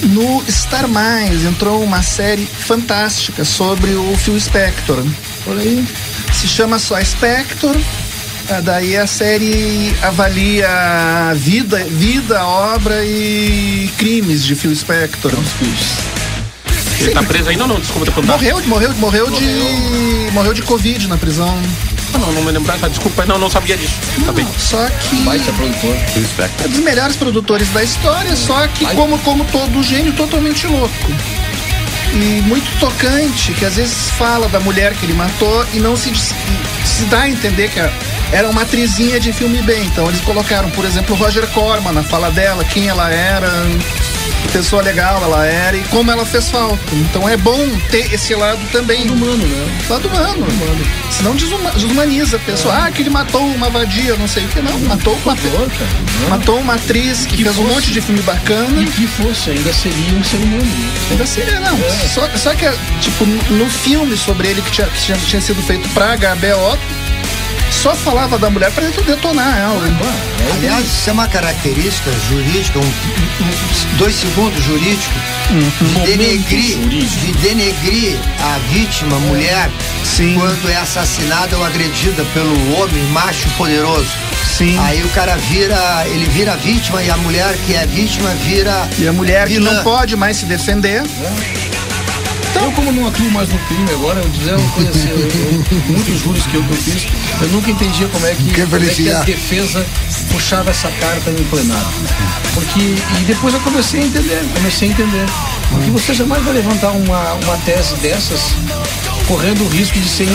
No 0.03 0.45
Star 0.51 0.87
Mais 0.89 1.45
entrou 1.45 1.83
uma 1.83 2.03
série 2.03 2.47
fantástica 2.47 3.45
sobre 3.45 3.93
o 3.95 4.15
Phil 4.19 4.39
Spector. 4.39 5.03
Olha 5.47 5.61
aí. 5.63 5.85
Se 6.37 6.47
chama 6.47 6.79
só 6.79 7.03
Spector. 7.03 7.77
Ah, 8.49 8.61
Daí 8.61 8.97
a 8.97 9.07
série 9.07 9.93
avalia 10.03 10.69
a 11.31 11.35
vida, 11.35 11.85
vida, 11.91 12.45
obra 12.45 13.05
e 13.05 13.91
crimes 13.99 14.45
de 14.45 14.55
Phil 14.55 14.75
Spector. 14.77 15.33
Ele 17.01 17.11
tá 17.11 17.23
preso 17.23 17.49
ainda 17.49 17.65
ou 17.65 17.69
não? 17.69 17.81
Desculpa 17.81 18.05
te 18.07 18.13
perguntar. 18.13 18.35
Morreu, 18.35 18.63
morreu, 18.67 18.95
morreu 18.95 19.31
de. 19.31 20.31
Morreu 20.33 20.55
de 20.55 20.63
Covid 20.63 21.09
na 21.09 21.17
prisão. 21.17 21.59
Ah, 22.15 22.19
não, 22.19 22.33
não 22.33 22.43
me 22.43 22.53
lembrar, 22.53 22.79
tá, 22.79 22.89
desculpa, 22.89 23.27
não, 23.27 23.39
não 23.39 23.51
sabia 23.51 23.77
disso. 23.77 23.95
Tá 24.25 24.33
bem. 24.33 24.47
Só 24.59 24.87
que. 24.87 25.17
Baita 25.23 25.53
produtor. 25.53 25.97
É 26.65 26.69
dos 26.69 26.81
melhores 26.81 27.17
produtores 27.17 27.69
da 27.71 27.83
história, 27.83 28.37
só 28.37 28.67
que 28.69 28.87
como, 28.95 29.19
como 29.21 29.45
todo 29.47 29.83
gênio, 29.83 30.13
totalmente 30.13 30.67
louco. 30.67 30.95
E 32.19 32.41
muito 32.43 32.67
tocante, 32.81 33.53
que 33.53 33.65
às 33.65 33.77
vezes 33.77 34.11
fala 34.13 34.49
da 34.49 34.59
mulher 34.59 34.95
que 34.95 35.05
ele 35.05 35.13
matou 35.13 35.67
e 35.75 35.79
não 35.79 35.95
se, 35.95 36.11
se 36.15 37.05
dá 37.11 37.23
a 37.23 37.29
entender 37.29 37.69
que 37.69 37.79
era 38.33 38.49
uma 38.49 38.63
atrizinha 38.63 39.21
de 39.21 39.35
filme 39.35 39.61
bem. 39.61 39.85
Então 39.85 40.09
eles 40.09 40.23
colocaram, 40.23 40.71
por 40.71 40.87
exemplo, 40.87 41.15
Roger 41.15 41.47
Corman 41.49 41.93
na 41.93 42.03
fala 42.03 42.31
dela, 42.31 42.65
quem 42.65 42.89
ela 42.89 43.11
era, 43.13 43.51
pessoa 44.49 44.83
legal 44.83 45.23
ela 45.23 45.47
era 45.47 45.77
e 45.77 45.83
como 45.85 46.11
ela 46.11 46.25
fez 46.25 46.51
falta. 46.51 46.79
Então 46.93 47.29
é 47.29 47.37
bom 47.37 47.59
ter 47.91 48.13
esse 48.13 48.35
lado 48.35 48.61
também. 48.73 49.01
Lado 49.05 49.13
humano, 49.15 49.47
né? 49.47 49.79
Lado 49.89 50.09
humano. 50.09 50.47
Senão 51.11 51.35
desuma- 51.35 51.71
desumaniza 51.71 52.37
a 52.37 52.41
pessoa. 52.41 52.75
Ah, 52.75 52.91
que 52.91 53.03
ele 53.03 53.11
matou 53.11 53.43
uma 53.47 53.69
vadia, 53.71 54.15
não 54.17 54.29
sei 54.29 54.45
o 54.45 54.49
que. 54.49 54.61
Não, 54.61 54.79
matou 54.81 55.19
uma 55.25 55.37
Matou 56.29 56.59
uma 56.61 56.75
atriz 56.75 57.27
que, 57.27 57.43
fez 57.43 57.59
um 57.59 57.65
monte 57.69 57.91
de 57.93 58.01
filme 58.01 58.21
bacana. 58.23 58.83
E 58.83 58.87
que 58.87 59.07
fosse, 59.07 59.51
ainda 59.51 59.73
seria 59.73 60.15
um 60.19 60.25
ser 60.25 60.37
humano. 60.37 60.65
né? 60.65 60.91
Ainda 61.13 61.27
seria, 61.27 61.61
não. 61.61 61.79
Só, 62.13 62.29
só 62.37 62.55
que, 62.55 62.67
tipo, 63.01 63.25
no 63.25 63.57
no 63.57 63.71
filme 63.71 64.17
sobre 64.17 64.49
ele 64.49 64.63
que 64.63 64.71
tinha, 64.71 64.87
que 64.87 65.01
tinha, 65.01 65.19
tinha 65.19 65.41
sido 65.43 65.61
feito 65.63 65.89
pra 65.91 66.15
HBO, 66.17 66.79
só 67.71 67.95
falava 67.95 68.39
da 68.39 68.49
mulher 68.51 68.71
pra 68.73 68.85
detonar 68.89 69.59
ela. 69.59 69.81
Aliás, 70.55 70.85
isso 70.87 71.11
é 71.11 71.13
uma 71.13 71.29
característica 71.29 72.11
jurídica, 72.29 72.79
um, 72.79 72.83
um- 72.83 72.87
um- 72.87 73.97
dois 73.99 74.15
segundos 74.15 74.63
jurídicos, 74.65 75.07
de, 75.81 75.95
denegrir, 76.17 76.79
de 76.89 77.33
denegrir 77.35 78.17
a 78.43 78.59
vítima, 78.73 79.19
mulher, 79.21 79.71
quando 80.35 80.69
é 80.71 80.77
assassinada 80.77 81.57
ou 81.57 81.65
agredida 81.65 82.25
pelo 82.35 82.81
homem 82.81 83.03
macho 83.13 83.49
poderoso. 83.57 84.09
Sim. 84.57 84.79
Aí 84.81 85.03
o 85.03 85.09
cara 85.11 85.37
vira, 85.37 86.05
ele 86.07 86.25
vira 86.27 86.57
vítima 86.57 87.03
e 87.03 87.11
a 87.11 87.17
mulher 87.19 87.55
que 87.67 87.75
é 87.75 87.87
vítima 87.87 88.31
vira. 88.45 88.89
E 88.99 89.07
a 89.07 89.13
mulher 89.13 89.47
que 89.47 89.55
vilã. 89.55 89.73
não 89.75 89.83
pode 89.83 90.17
mais 90.17 90.39
se 90.39 90.47
defender. 90.47 91.03
Então, 92.57 92.65
eu 92.65 92.73
como 92.73 92.91
não 92.93 93.07
atuo 93.09 93.31
mais 93.31 93.49
no 93.49 93.59
crime 93.61 93.91
agora, 93.91 94.21
eu 94.21 94.29
dizer 94.31 94.55
coisa 94.75 94.91
assim, 94.91 95.09
eu- 95.11 95.19
eu- 95.19 95.83
muitos 95.93 96.21
juros 96.21 96.47
que 96.47 96.55
eu, 96.55 96.63
que 96.63 96.71
eu 96.71 96.77
fiz, 96.77 97.07
eu 97.43 97.49
nunca 97.49 97.71
entendia 97.71 98.09
como 98.09 98.27
é 98.27 98.31
que, 98.35 98.45
Que 98.45 98.63
como 98.63 98.77
é 98.77 98.79
que 98.89 99.11
a 99.11 99.21
defesa 99.25 99.87
puxava 100.31 100.71
essa 100.71 100.91
carta 100.93 101.31
em 101.31 101.45
plenário. 101.45 101.87
Porque, 102.55 102.81
e 103.21 103.25
depois 103.27 103.53
eu 103.55 103.61
comecei 103.61 104.01
a 104.01 104.05
entender, 104.05 104.43
comecei 104.55 104.89
a 104.89 104.93
entender. 104.93 105.27
Porque 105.71 105.91
você 105.91 106.15
jamais 106.15 106.43
vai 106.45 106.55
levantar 106.55 106.93
uma, 106.93 107.35
uma 107.35 107.57
tese 107.59 107.95
dessas 107.97 108.41
correndo 109.27 109.65
o 109.65 109.69
risco 109.69 109.99
de 109.99 110.09
ser 110.09 110.29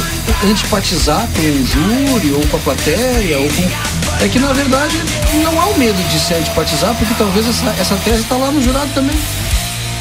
antipatizar 0.44 1.28
com 1.34 1.42
o 1.42 1.66
júri 1.66 2.34
ou 2.34 2.46
com 2.48 2.58
a 2.58 2.60
plateia 2.60 3.40
ou 3.40 3.48
com... 3.50 4.24
É 4.24 4.28
que 4.28 4.38
na 4.38 4.52
verdade 4.54 5.02
não 5.44 5.60
há 5.60 5.66
o 5.68 5.78
medo 5.80 5.98
de 6.10 6.20
se 6.20 6.34
antipatizar, 6.34 6.94
porque 6.96 7.14
talvez 7.18 7.48
essa, 7.48 7.74
essa 7.80 7.96
tese 7.96 8.22
está 8.24 8.36
lá 8.36 8.52
no 8.52 8.62
jurado 8.62 8.90
também. 8.94 9.18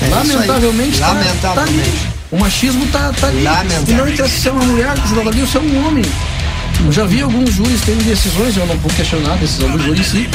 É. 0.02 0.08
Lamentavelmente, 0.08 0.98
tá- 0.98 1.08
Lamentavelmente. 1.08 1.54
Tá 1.54 1.62
ali. 1.62 2.09
O 2.30 2.38
machismo 2.38 2.86
tá, 2.86 3.12
tá 3.20 3.26
ali. 3.26 3.44
E 3.88 3.92
não 3.92 4.08
interessa 4.08 4.38
se 4.38 4.48
é 4.48 4.52
uma 4.52 4.64
mulher, 4.64 4.94
se 5.06 5.18
ela 5.18 5.30
ali, 5.30 5.40
ou 5.40 5.46
se 5.46 5.56
é 5.56 5.60
um 5.60 5.86
homem. 5.86 6.04
Eu 6.84 6.92
já 6.92 7.04
vi 7.04 7.20
alguns 7.22 7.54
júris 7.54 7.80
terem 7.82 8.00
decisões, 8.02 8.56
eu 8.56 8.66
não 8.66 8.76
vou 8.76 8.90
questionar 8.92 9.34
a 9.34 9.36
decisão 9.36 9.70
do 9.70 9.82
júri 9.82 10.00
em 10.00 10.04
si, 10.04 10.30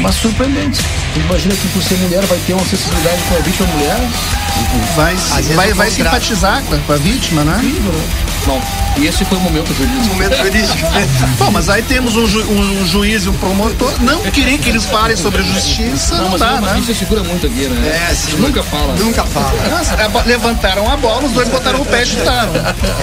mas 0.00 0.14
surpreendentes. 0.14 0.80
Tu 1.12 1.20
Imagina 1.20 1.54
que 1.54 1.68
por 1.68 1.82
ser 1.82 1.96
mulher 1.96 2.24
vai 2.24 2.38
ter 2.46 2.54
uma 2.54 2.64
sensibilidade 2.64 3.22
com 3.28 3.34
a 3.34 3.38
vítima 3.40 3.66
mulher. 3.68 4.00
Vai, 4.96 5.14
vai, 5.54 5.72
o 5.72 5.74
vai 5.74 5.90
simpatizar 5.90 6.62
com 6.62 6.92
a, 6.92 6.96
vítima, 6.96 7.44
né? 7.44 7.60
Incrível? 7.62 7.92
Bom, 8.46 8.62
e 8.96 9.06
esse 9.06 9.24
foi 9.24 9.36
o 9.38 9.40
momento 9.40 9.74
jurídico. 9.74 10.14
Momento 10.14 10.36
jurídico. 10.36 10.78
Mas 11.54 11.68
aí 11.68 11.82
temos 11.82 12.16
um, 12.16 12.26
ju- 12.26 12.44
um 12.50 12.86
juiz 12.86 13.24
e 13.24 13.28
um 13.28 13.32
promotor. 13.34 13.92
Não 14.02 14.20
querer 14.22 14.58
que 14.58 14.68
eles 14.68 14.84
falem 14.84 15.16
sobre 15.16 15.42
justiça, 15.42 16.16
não, 16.16 16.30
mas 16.30 16.40
dá, 16.40 16.54
o 16.56 16.60
né? 16.60 16.78
Isso 16.80 16.94
segura 16.96 17.22
muito 17.22 17.46
aqui, 17.46 17.68
né? 17.68 18.06
É, 18.10 18.14
sim. 18.14 18.36
Nunca 18.38 18.62
fala. 18.64 18.94
Nunca 18.96 19.24
fala. 19.24 19.52
Nossa, 19.70 19.94
a 19.94 20.08
bo- 20.08 20.22
levantaram 20.26 20.90
a 20.90 20.96
bola, 20.96 21.24
os 21.24 21.32
dois 21.32 21.48
botaram 21.48 21.80
o 21.80 21.86
pé 21.86 22.02
e 22.02 22.06
chutaram. 22.06 22.52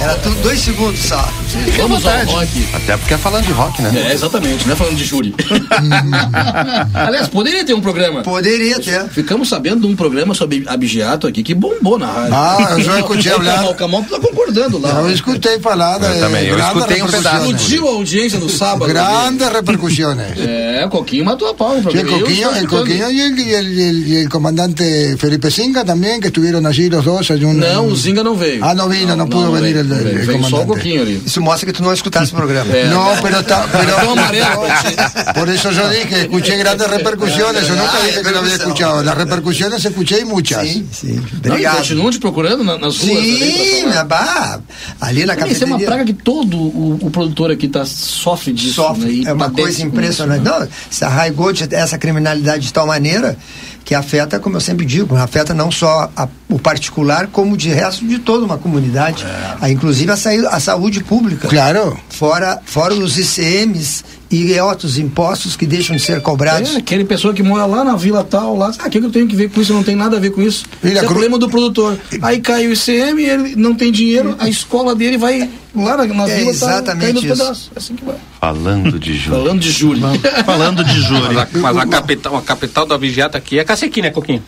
Era 0.01 0.15
tudo 0.15 0.35
dois 0.43 0.59
segundos 0.59 0.99
só. 0.99 1.27
Fica 1.47 1.83
à 1.83 1.87
Vamos 1.87 2.05
ao 2.05 2.11
vontade. 2.11 2.31
rock. 2.33 2.67
Até 2.73 2.97
porque 2.97 3.13
é 3.13 3.17
falando 3.17 3.45
de 3.45 3.51
rock, 3.53 3.81
né? 3.81 4.07
É, 4.09 4.13
exatamente, 4.13 4.65
não 4.67 4.73
é 4.73 4.75
falando 4.75 4.95
de 4.97 5.05
júri. 5.05 5.33
Aliás, 6.93 7.27
poderia 7.27 7.65
ter 7.65 7.73
um 7.73 7.81
programa. 7.81 8.21
Poderia 8.21 8.79
ter. 8.79 9.07
Ficamos 9.09 9.49
sabendo 9.49 9.81
de 9.81 9.87
um 9.87 9.95
programa 9.95 10.33
sobre 10.33 10.63
abigeato 10.67 11.25
aqui 11.27 11.41
que 11.43 11.53
bombou 11.53 11.97
na 11.97 12.07
rádio. 12.11 12.33
Ah, 12.35 12.67
eu 12.71 12.81
já 12.83 12.99
escutei 12.99 13.31
O. 13.31 13.37
Camal- 13.39 13.71
O 13.71 13.75
Camal 13.75 14.03
tá 14.03 14.19
concordando 14.19 14.77
lá. 14.79 14.89
Eu 15.01 15.11
escutei 15.11 15.59
falar 15.59 15.99
de 15.99 16.05
Eu 16.05 16.19
também, 16.19 16.45
eu 16.47 16.59
escutei 16.59 17.01
um 17.01 17.07
pedaço. 17.07 17.37
Explodiu 17.45 17.87
a 17.87 17.91
audiência 17.91 18.39
no 18.39 18.49
sábado. 18.51 18.85
Grandes 18.85 19.51
repercusiones. 19.59 20.37
É, 20.37 20.85
o 20.85 20.89
Coquinho 20.89 21.25
matou 21.25 21.49
a 21.49 21.53
pau. 21.53 21.75
Sí, 21.91 21.97
el 21.97 22.07
Coquillo, 22.07 22.51
el 22.55 22.67
Coquillo 22.67 23.09
y 23.09 23.21
el, 23.21 23.39
y 23.39 23.53
el- 23.53 23.73
y 23.79 23.83
el- 23.83 24.07
y 24.07 24.15
el 24.17 24.29
comandante 24.29 25.15
Felipe 25.17 25.49
Singa 25.51 25.83
también, 25.85 26.19
que 26.21 26.27
estuvieron 26.27 26.65
allí 26.65 26.89
los 26.89 27.03
dos. 27.05 27.29
un- 27.29 27.59
Não, 27.59 27.87
o 27.87 27.95
Zinga 27.95 28.23
não 28.23 28.35
veio. 28.35 28.63
Ah, 28.63 28.73
no 28.73 28.87
vino, 28.89 29.15
no 29.15 29.27
pudo 29.29 29.51
venir 29.51 29.73
veio, 29.73 29.79
el- 29.81 29.87
não 29.89 29.97
el- 29.97 30.03
veio. 30.03 30.25
Veio 30.25 30.31
só 30.31 30.33
o 30.33 30.49
comandante. 30.51 30.67
Coquinho 30.67 31.01
ali. 31.01 31.21
Isso 31.25 31.41
mostra 31.41 31.65
que 31.65 31.73
tu 31.73 31.83
não 31.83 31.93
escutasse 31.93 32.31
o 32.33 32.35
programa. 32.35 32.71
É. 32.75 32.85
No, 32.87 33.05
pero 33.21 33.39
está. 33.39 33.67
Pero, 33.71 33.91
por 35.35 35.49
eso 35.49 35.71
yo 35.71 35.89
dije, 35.89 36.21
escuché 36.21 36.57
grandes 36.57 36.87
repercusiones. 36.89 37.67
Yo 37.67 37.75
nunca 37.75 37.99
dije 38.05 38.21
que 38.21 38.31
lo 38.31 38.39
había 38.39 38.55
escuchado. 38.55 39.03
Las 39.03 39.17
repercusiones 39.17 39.83
escuché 39.83 40.19
y 40.21 40.25
muchas. 40.25 40.67
Sim, 40.67 40.85
sim. 40.91 41.15
Não, 41.15 41.21
e 41.45 41.49
Obrigado. 41.51 41.77
continuam 41.77 42.11
te 42.11 42.19
procurando 42.19 42.63
na- 42.63 42.77
nas 42.77 42.97
ruas. 42.99 43.17
ali 43.17 43.37
Sim, 43.39 43.81
falar. 43.83 43.95
na 43.95 44.03
bah, 44.03 44.59
ali 44.99 45.25
na 45.25 45.33
Isso 45.33 45.63
é 45.63 45.67
uma 45.67 45.77
cafeteria. 45.77 45.87
praga 45.87 46.05
que 46.05 46.13
todo 46.13 46.57
o, 46.57 46.99
o 47.01 47.09
produtor 47.11 47.51
aqui 47.51 47.67
tá, 47.67 47.85
sofre 48.31 48.53
disso. 48.53 48.73
sofre. 48.75 49.23
né, 49.23 49.29
É 49.29 49.33
uma 49.33 49.49
coisa 49.51 49.83
impressionante. 49.83 50.43
Não, 50.43 50.67
se 50.89 51.03
arraigou 51.03 51.51
de- 51.51 51.73
essa 51.75 51.97
criminalidade 51.97 52.63
de 52.67 52.73
tal 52.73 52.87
maneira 52.87 53.37
que 53.83 53.93
afeta, 53.95 54.39
como 54.39 54.55
eu 54.57 54.61
sempre 54.61 54.85
digo, 54.85 55.15
afeta 55.15 55.53
não 55.53 55.69
só 55.71 56.09
a- 56.15 56.27
o 56.49 56.57
particular, 56.59 57.27
como 57.27 57.57
de 57.57 57.69
resto 57.69 58.05
de 58.07 58.19
toda 58.19 58.45
uma 58.45 58.57
comunidade. 58.57 59.25
A, 59.59 59.69
inclusive 59.69 60.11
a, 60.11 60.15
a 60.49 60.59
saúde 60.59 61.03
pública. 61.03 61.47
Claro. 61.47 61.99
Fora, 62.09 62.59
fora 62.65 62.93
os 62.93 63.17
ICMs 63.17 64.03
e 64.31 64.57
outros 64.61 64.97
impostos 64.97 65.57
que 65.57 65.65
deixam 65.65 65.95
de 65.95 66.01
ser 66.01 66.21
cobrados. 66.21 66.75
É, 66.75 66.77
aquele 66.77 67.03
pessoa 67.03 67.33
que 67.33 67.43
mora 67.43 67.65
lá 67.65 67.83
na 67.83 67.97
vila 67.97 68.23
tal, 68.23 68.55
lá, 68.55 68.71
ah, 68.79 68.87
o 68.87 68.89
que 68.89 68.99
que 68.99 69.05
eu 69.05 69.11
tenho 69.11 69.27
que 69.27 69.35
ver 69.35 69.49
com 69.49 69.59
isso? 69.59 69.73
Não 69.73 69.83
tem 69.83 69.95
nada 69.95 70.15
a 70.15 70.19
ver 70.19 70.31
com 70.31 70.41
isso. 70.41 70.65
Ele 70.81 70.93
Isso 70.93 71.03
é 71.03 71.07
problema 71.07 71.37
do 71.37 71.49
produtor. 71.49 71.99
Aí 72.21 72.39
cai 72.39 72.65
o 72.65 72.73
ICM, 72.73 73.21
ele 73.21 73.55
não 73.57 73.75
tem 73.75 73.91
dinheiro, 73.91 74.35
a 74.39 74.47
escola 74.47 74.95
dele 74.95 75.17
vai 75.17 75.49
lá 75.75 75.97
na, 75.97 76.05
na 76.05 76.29
É 76.29 76.37
vila, 76.37 76.45
tá 76.45 76.51
exatamente 76.51 77.27
caindo 77.27 77.43
aos 77.43 77.57
isso. 77.57 77.71
É 77.75 77.79
assim 77.79 77.95
que 77.95 78.05
vai. 78.05 78.15
Falando 78.39 78.97
de 78.97 79.13
júri. 79.13 79.37
Falando 79.37 79.59
de 79.59 79.71
júri. 79.71 80.01
Falando 80.45 80.83
de 80.83 81.01
júri. 81.01 81.33
Mas 81.33 81.37
a, 81.37 81.47
mas 81.59 81.77
a 81.77 81.85
capital, 81.85 82.37
a 82.37 82.41
capital 82.41 82.85
da 82.85 82.97
Vigiata 82.97 83.37
aqui 83.37 83.59
é 83.59 83.63
Cacequi, 83.65 84.01
né, 84.01 84.11
Coquinho? 84.11 84.41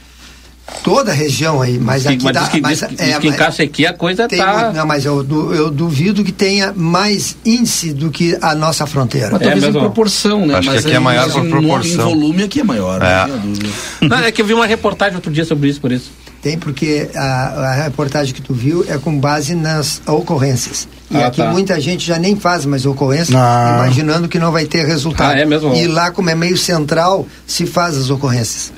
Toda 0.81 1.11
a 1.11 1.13
região 1.13 1.61
aí, 1.61 1.77
mas 1.77 2.07
aqui 2.07 2.23
mas 2.23 2.33
dá. 2.33 2.47
que, 2.47 2.61
mas, 2.61 2.79
diz, 2.79 2.87
que- 2.87 3.01
é, 3.01 3.05
diz 3.07 3.17
que 3.19 3.27
em 3.27 3.29
mas- 3.31 3.39
Cacequi 3.39 3.85
a 3.85 3.93
coisa 3.93 4.27
tem 4.29 4.39
tá... 4.39 4.71
não, 4.73 4.85
mas 4.87 5.03
eu, 5.05 5.17
eu 5.53 5.69
duvido 5.69 6.23
que 6.23 6.31
tenha 6.31 6.71
mais 6.73 7.35
índice 7.45 7.91
do 7.93 8.09
que 8.09 8.37
a 8.41 8.55
nossa 8.55 8.85
fronteira. 8.87 9.29
Mas 9.31 9.41
É 9.41 9.43
talvez 9.43 9.63
em 9.63 9.67
mesmo. 9.67 9.81
proporção, 9.81 10.45
né? 10.45 10.55
Acho 10.55 10.69
que 10.69 10.75
mas 10.75 10.85
aqui 10.85 10.95
é 10.95 10.99
maior 10.99 11.29
por 11.31 11.45
em, 11.45 11.49
proporção. 11.49 12.09
Em 12.09 12.13
volume 12.19 12.43
aqui 12.43 12.61
é 12.61 12.63
maior, 12.63 13.01
É. 13.01 13.19
não 13.19 13.25
tenha 13.27 13.37
dúvida. 13.39 13.69
Não, 14.01 14.17
é 14.19 14.31
que 14.31 14.41
eu 14.41 14.45
vi 14.45 14.53
uma 14.53 14.65
reportagem 14.65 15.15
outro 15.15 15.31
dia 15.31 15.43
sobre 15.45 15.69
isso, 15.69 15.81
por 15.81 15.91
isso. 15.91 16.11
Tem 16.41 16.57
porque 16.57 17.09
a, 17.15 17.21
a 17.23 17.73
reportagem 17.85 18.33
que 18.33 18.41
tu 18.41 18.53
viu 18.53 18.85
é 18.89 18.97
com 18.97 19.17
base 19.17 19.55
nas 19.55 20.01
ocorrências. 20.05 20.87
E 21.13 21.17
Ah, 21.17 21.27
aqui 21.27 21.37
tá. 21.41 21.51
muita 21.51 21.79
gente 21.79 22.05
já 22.05 22.17
nem 22.17 22.35
faz 22.35 22.65
mais 22.65 22.85
ocorrência, 22.85 23.35
Ah. 23.37 23.75
imaginando 23.83 24.27
que 24.27 24.39
não 24.39 24.51
vai 24.51 24.65
ter 24.65 24.85
resultado. 24.85 25.31
Ah, 25.35 25.39
é 25.39 25.45
mesmo? 25.45 25.73
E 25.75 25.87
lá, 25.87 26.11
como 26.11 26.29
é 26.29 26.35
meio 26.35 26.57
central, 26.57 27.27
se 27.45 27.65
faz 27.65 27.95
as 27.97 28.09
ocorrências. 28.09 28.71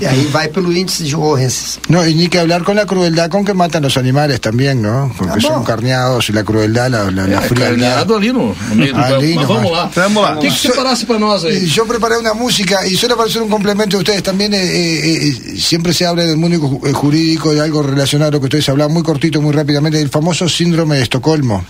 E 0.00 0.06
aí 0.06 0.24
vai 0.32 0.48
pelo 0.48 0.72
índice 0.72 1.02
de 1.04 1.14
ocorrências. 1.16 1.78
No, 1.88 2.06
y 2.06 2.14
ni 2.14 2.28
que 2.28 2.38
hablar 2.38 2.62
con 2.62 2.76
la 2.76 2.86
crueldad 2.86 3.28
con 3.28 3.44
que 3.44 3.54
matan 3.54 3.82
los 3.82 3.96
animales 3.96 4.40
también, 4.40 4.80
¿no? 4.82 5.12
Con 5.18 5.28
que 5.32 5.46
Ah, 5.46 5.50
bom. 5.56 5.64
carneados 5.64 6.28
y 6.28 6.32
la 6.32 6.44
crueldad, 6.44 6.88
la, 6.90 7.10
la, 7.10 7.26
la 7.26 7.40
É, 7.44 7.48
carneado 7.54 8.16
ali 8.16 8.32
no, 8.32 8.54
no 8.68 8.74
meio 8.74 8.94
do 8.94 9.00
Ali. 9.04 9.34
Mas 9.34 9.48
vamos 9.48 9.72
lá. 9.72 9.90
Vamos 9.94 10.22
lá. 10.22 10.36
O 10.36 10.40
que, 10.40 10.48
que 10.48 10.58
você 10.58 10.72
parasse 10.72 11.04
pra 11.06 11.18
nós 11.18 11.44
aí? 11.44 11.66
Yo 11.66 11.84
preparé 11.86 12.16
una 12.18 12.34
música 12.34 12.86
y 12.86 12.94
solo 12.96 13.16
para 13.16 13.28
hacer 13.28 13.42
un 13.42 13.48
complemento 13.48 14.00
eh, 14.00 14.22
eh, 14.24 15.28
eh, 15.28 15.56
siempre 15.58 15.92
se 15.92 16.06
habla 16.06 16.22
del 16.24 16.36
mundo 16.36 16.80
eh, 16.84 16.92
jurídico, 16.92 17.52
de 17.52 17.60
algo 17.60 17.82
relacionado 17.82 18.28
a 18.28 18.32
lo 18.32 18.40
que 18.40 18.46
ustedes 18.46 18.68
hablan 18.68 18.92
muy 18.92 19.02
cortito, 19.02 19.40
muy 19.40 19.52
rápidamente, 19.52 19.98
del 19.98 20.08
famoso 20.08 20.48
síndrome 20.48 20.96
de 20.96 21.02
Estocolmo. 21.02 21.63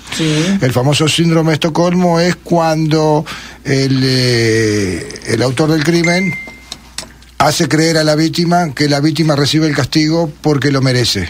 El 0.60 0.72
famoso 0.72 1.08
síndrome 1.08 1.50
de 1.50 1.54
Estocolmo 1.54 2.20
es 2.20 2.36
cuando 2.36 3.24
el, 3.64 4.00
eh, 4.04 5.20
el 5.26 5.42
autor 5.42 5.70
del 5.72 5.82
crimen 5.84 6.32
hace 7.38 7.68
creer 7.68 7.98
a 7.98 8.04
la 8.04 8.14
víctima 8.14 8.72
que 8.74 8.88
la 8.88 9.00
víctima 9.00 9.36
recibe 9.36 9.66
el 9.66 9.74
castigo 9.74 10.30
porque 10.40 10.70
lo 10.70 10.80
merece 10.80 11.28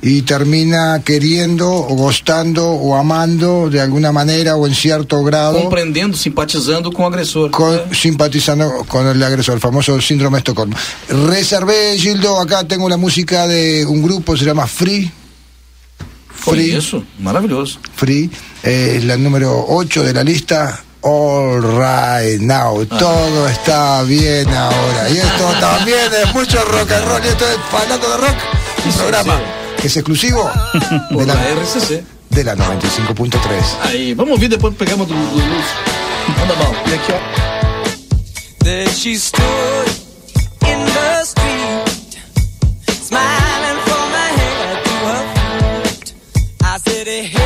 y 0.00 0.22
termina 0.22 1.02
queriendo 1.04 1.70
o 1.70 1.94
gustando 1.96 2.66
o 2.70 2.96
amando 2.96 3.68
de 3.68 3.80
alguna 3.82 4.10
manera 4.12 4.56
o 4.56 4.66
en 4.66 4.74
cierto 4.74 5.22
grado 5.22 5.60
Compreendendo, 5.60 6.16
simpatizando 6.16 6.90
com 6.90 7.04
o 7.04 7.08
agressor. 7.08 7.50
con- 7.50 7.94
simpatizando 7.94 8.84
con 8.88 9.06
el 9.06 9.22
agresor, 9.22 9.54
el 9.56 9.60
famoso 9.60 10.00
síndrome 10.00 10.36
de 10.36 10.38
Estocolmo. 10.38 10.76
Reservé, 11.26 11.98
Gildo, 11.98 12.40
acá 12.40 12.64
tengo 12.64 12.88
la 12.88 12.96
música 12.96 13.46
de 13.46 13.84
un 13.84 14.02
grupo, 14.02 14.36
se 14.38 14.46
llama 14.46 14.66
Free. 14.66 15.10
Free, 16.40 16.76
isso, 16.76 17.04
maravilhoso. 17.18 17.78
Free, 17.94 18.30
eh, 18.62 18.94
es 18.96 19.04
la 19.04 19.16
número 19.16 19.64
8 19.68 20.02
de 20.02 20.14
la 20.14 20.24
lista. 20.24 20.82
All 21.02 21.62
right 21.62 22.40
now, 22.40 22.84
todo 22.86 23.48
está 23.48 24.02
bien 24.02 24.48
ahora. 24.48 25.10
Y 25.10 25.18
esto 25.18 25.52
también 25.60 26.10
es 26.22 26.34
mucho 26.34 26.62
rock 26.64 26.92
and 26.92 27.08
roll. 27.08 27.24
Y 27.24 27.28
esto 27.28 27.44
es 27.46 27.58
hablando 27.82 28.08
de 28.08 28.16
rock, 28.16 28.36
un 28.86 28.92
programa 28.92 29.40
que 29.80 29.86
es 29.86 29.96
exclusivo 29.96 30.50
de 31.10 31.26
da 31.26 31.34
la, 31.34 31.48
RCC. 31.48 32.04
de 32.30 32.44
la 32.44 32.54
95.3. 32.54 33.38
Aí, 33.82 34.14
vamos 34.14 34.38
do 34.38 34.58
programa 34.58 35.04
do, 35.04 35.14
do 35.14 35.36
Luz. 35.36 35.64
Y 36.86 36.92
aquí, 36.92 37.12
There 38.62 38.90
she 38.90 39.16
stood 39.16 39.99
I 47.02 47.39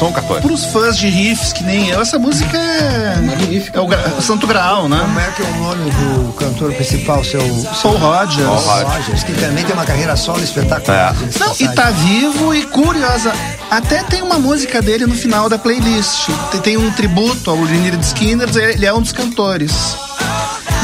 som, 0.00 0.10
14. 0.12 0.40
Pros 0.40 0.64
fãs 0.64 0.96
de 0.98 1.08
riffs 1.08 1.52
que 1.52 1.62
nem 1.62 1.88
eu, 1.90 2.00
essa 2.00 2.18
música 2.18 2.56
é. 2.56 3.16
Magnífica. 3.20 3.78
É 3.78 3.82
o, 3.82 3.86
gra- 3.86 4.14
o 4.18 4.22
Santo 4.22 4.46
Graal, 4.46 4.88
né? 4.88 4.98
Como 4.98 5.20
é 5.20 5.30
que 5.30 5.42
é 5.42 5.44
o 5.46 5.56
nome 5.58 5.90
do 5.90 6.32
cantor 6.32 6.72
principal, 6.72 7.22
seu 7.22 7.40
Paul 7.82 7.98
Rogers. 7.98 8.46
Paul 8.64 8.84
Rogers. 8.88 9.22
Que 9.24 9.32
também 9.34 9.62
tem 9.64 9.74
uma 9.74 9.84
carreira 9.84 10.16
solo 10.16 10.42
espetacular. 10.42 11.14
É. 11.14 11.38
Não, 11.38 11.54
e 11.60 11.68
tá 11.74 11.90
vivo 11.90 12.54
e 12.54 12.62
curiosa. 12.64 13.32
Até 13.70 14.02
tem 14.02 14.22
uma 14.22 14.38
música 14.38 14.80
dele 14.80 15.06
no 15.06 15.14
final 15.14 15.48
da 15.48 15.58
playlist. 15.58 16.28
Tem, 16.62 16.76
um 16.78 16.90
tributo 16.92 17.50
ao 17.50 17.62
Lynyrd 17.62 18.02
Skynyrd, 18.02 18.56
ele 18.58 18.86
é 18.86 18.92
um 18.94 19.02
dos 19.02 19.12
cantores. 19.12 19.94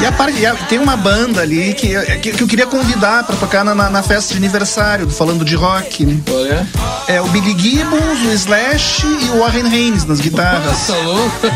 E, 0.00 0.04
a 0.04 0.12
parte, 0.12 0.38
e 0.38 0.44
a- 0.46 0.54
tem 0.54 0.78
uma 0.78 0.96
banda 0.96 1.40
ali 1.40 1.72
que, 1.72 1.94
que, 2.20 2.32
que 2.32 2.42
eu 2.42 2.46
queria 2.46 2.66
convidar 2.66 3.24
pra 3.24 3.34
tocar 3.36 3.64
na, 3.64 3.74
na- 3.74 3.88
na 3.88 4.02
festa 4.02 4.32
de 4.34 4.38
aniversário, 4.38 5.06
do 5.06 5.12
falando 5.12 5.44
de 5.44 5.54
rock. 5.56 6.22
Olha. 6.30 6.68
É 7.08 7.20
o 7.20 7.26
Billy 7.28 7.56
Gibbons, 7.58 8.20
o 8.26 8.32
Slash 8.32 9.06
e 9.06 9.30
o 9.30 9.38
Warren 9.40 9.64
Haynes 9.66 10.04
nas 10.04 10.20
guitarras. 10.20 10.86
Tá 10.86 10.96
louco? 10.98 11.46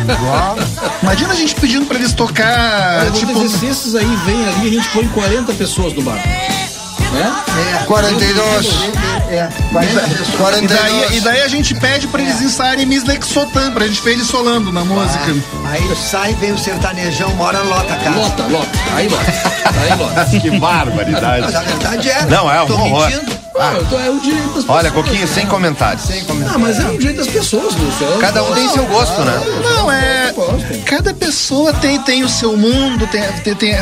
Imagina 1.03 1.33
a 1.33 1.37
gente 1.37 1.55
pedindo 1.55 1.85
pra 1.87 1.99
eles 1.99 2.13
tocar, 2.15 3.11
Tipo, 3.13 3.35
tipo. 3.35 3.49
se 3.49 3.67
esses 3.67 3.95
aí 3.95 4.17
vêm 4.25 4.49
ali, 4.49 4.69
a 4.69 4.71
gente 4.71 4.89
põe 4.89 5.07
40 5.09 5.53
pessoas 5.55 5.93
no 5.93 6.03
bar. 6.03 6.17
Né? 6.17 7.35
É, 7.81 7.85
42. 7.85 8.67
É, 9.31 9.49
40 9.73 10.01
pessoas. 10.01 10.29
E 10.29 10.37
42. 10.37 10.81
daí, 10.81 11.17
e 11.17 11.21
daí 11.21 11.43
a 11.43 11.49
gente 11.49 11.73
pede 11.75 12.09
pra 12.09 12.21
eles 12.21 12.41
ensaiarem 12.41 12.85
Miss 12.85 13.05
Lexotan, 13.05 13.71
pra 13.71 13.87
gente 13.87 14.03
ver 14.03 14.13
eles 14.13 14.27
solando 14.27 14.73
na 14.73 14.85
música. 14.85 15.37
Aí 15.67 15.97
sai, 15.97 16.35
vem 16.35 16.53
o 16.53 16.59
sertanejão, 16.59 17.31
uma 17.33 17.45
hora 17.45 17.63
lota 17.63 17.95
a 17.95 17.97
casa. 17.97 18.17
Lota, 18.17 18.43
lota. 18.49 18.79
Aí 18.95 19.09
lota. 19.09 19.33
Aí 19.81 19.97
lota. 19.97 20.25
que 20.41 20.51
barbaridade. 20.59 21.43
Mas 21.43 21.55
a 21.55 21.61
verdade 21.61 22.11
é. 22.11 22.27
Não, 22.27 22.51
é 22.51 22.63
um 22.63 22.67
Tô 22.67 22.75
horror. 22.75 23.09
mentindo. 23.09 23.40
Ah, 23.61 23.79
então 23.81 24.01
é 24.01 24.11
o 24.11 24.19
direito 24.21 24.45
das 24.47 24.55
pessoas. 24.55 24.69
Olha, 24.79 24.91
Coquinho, 24.91 25.29
sem 25.29 25.47
comentários. 25.47 26.05
Ah, 26.55 26.59
mas 26.59 26.79
é 26.81 26.87
o 26.89 26.99
direito 26.99 27.19
das 27.19 27.27
pessoas, 27.29 27.75
Lúcio. 27.75 28.07
Eu 28.07 28.19
Cada 28.19 28.43
um 28.43 28.55
tem 28.55 28.69
seu 28.71 28.85
gosto, 28.87 29.21
né? 29.23 29.41
Não, 29.63 29.91
é. 29.93 30.35
Cada 30.87 31.13
pessoa 31.15 31.73
tem, 31.75 32.01
tem 32.01 32.25
o 32.25 32.29
seu 32.29 32.57
mundo, 32.57 33.07
tem, 33.09 33.23
tem, 33.45 33.55
tem- 33.55 33.77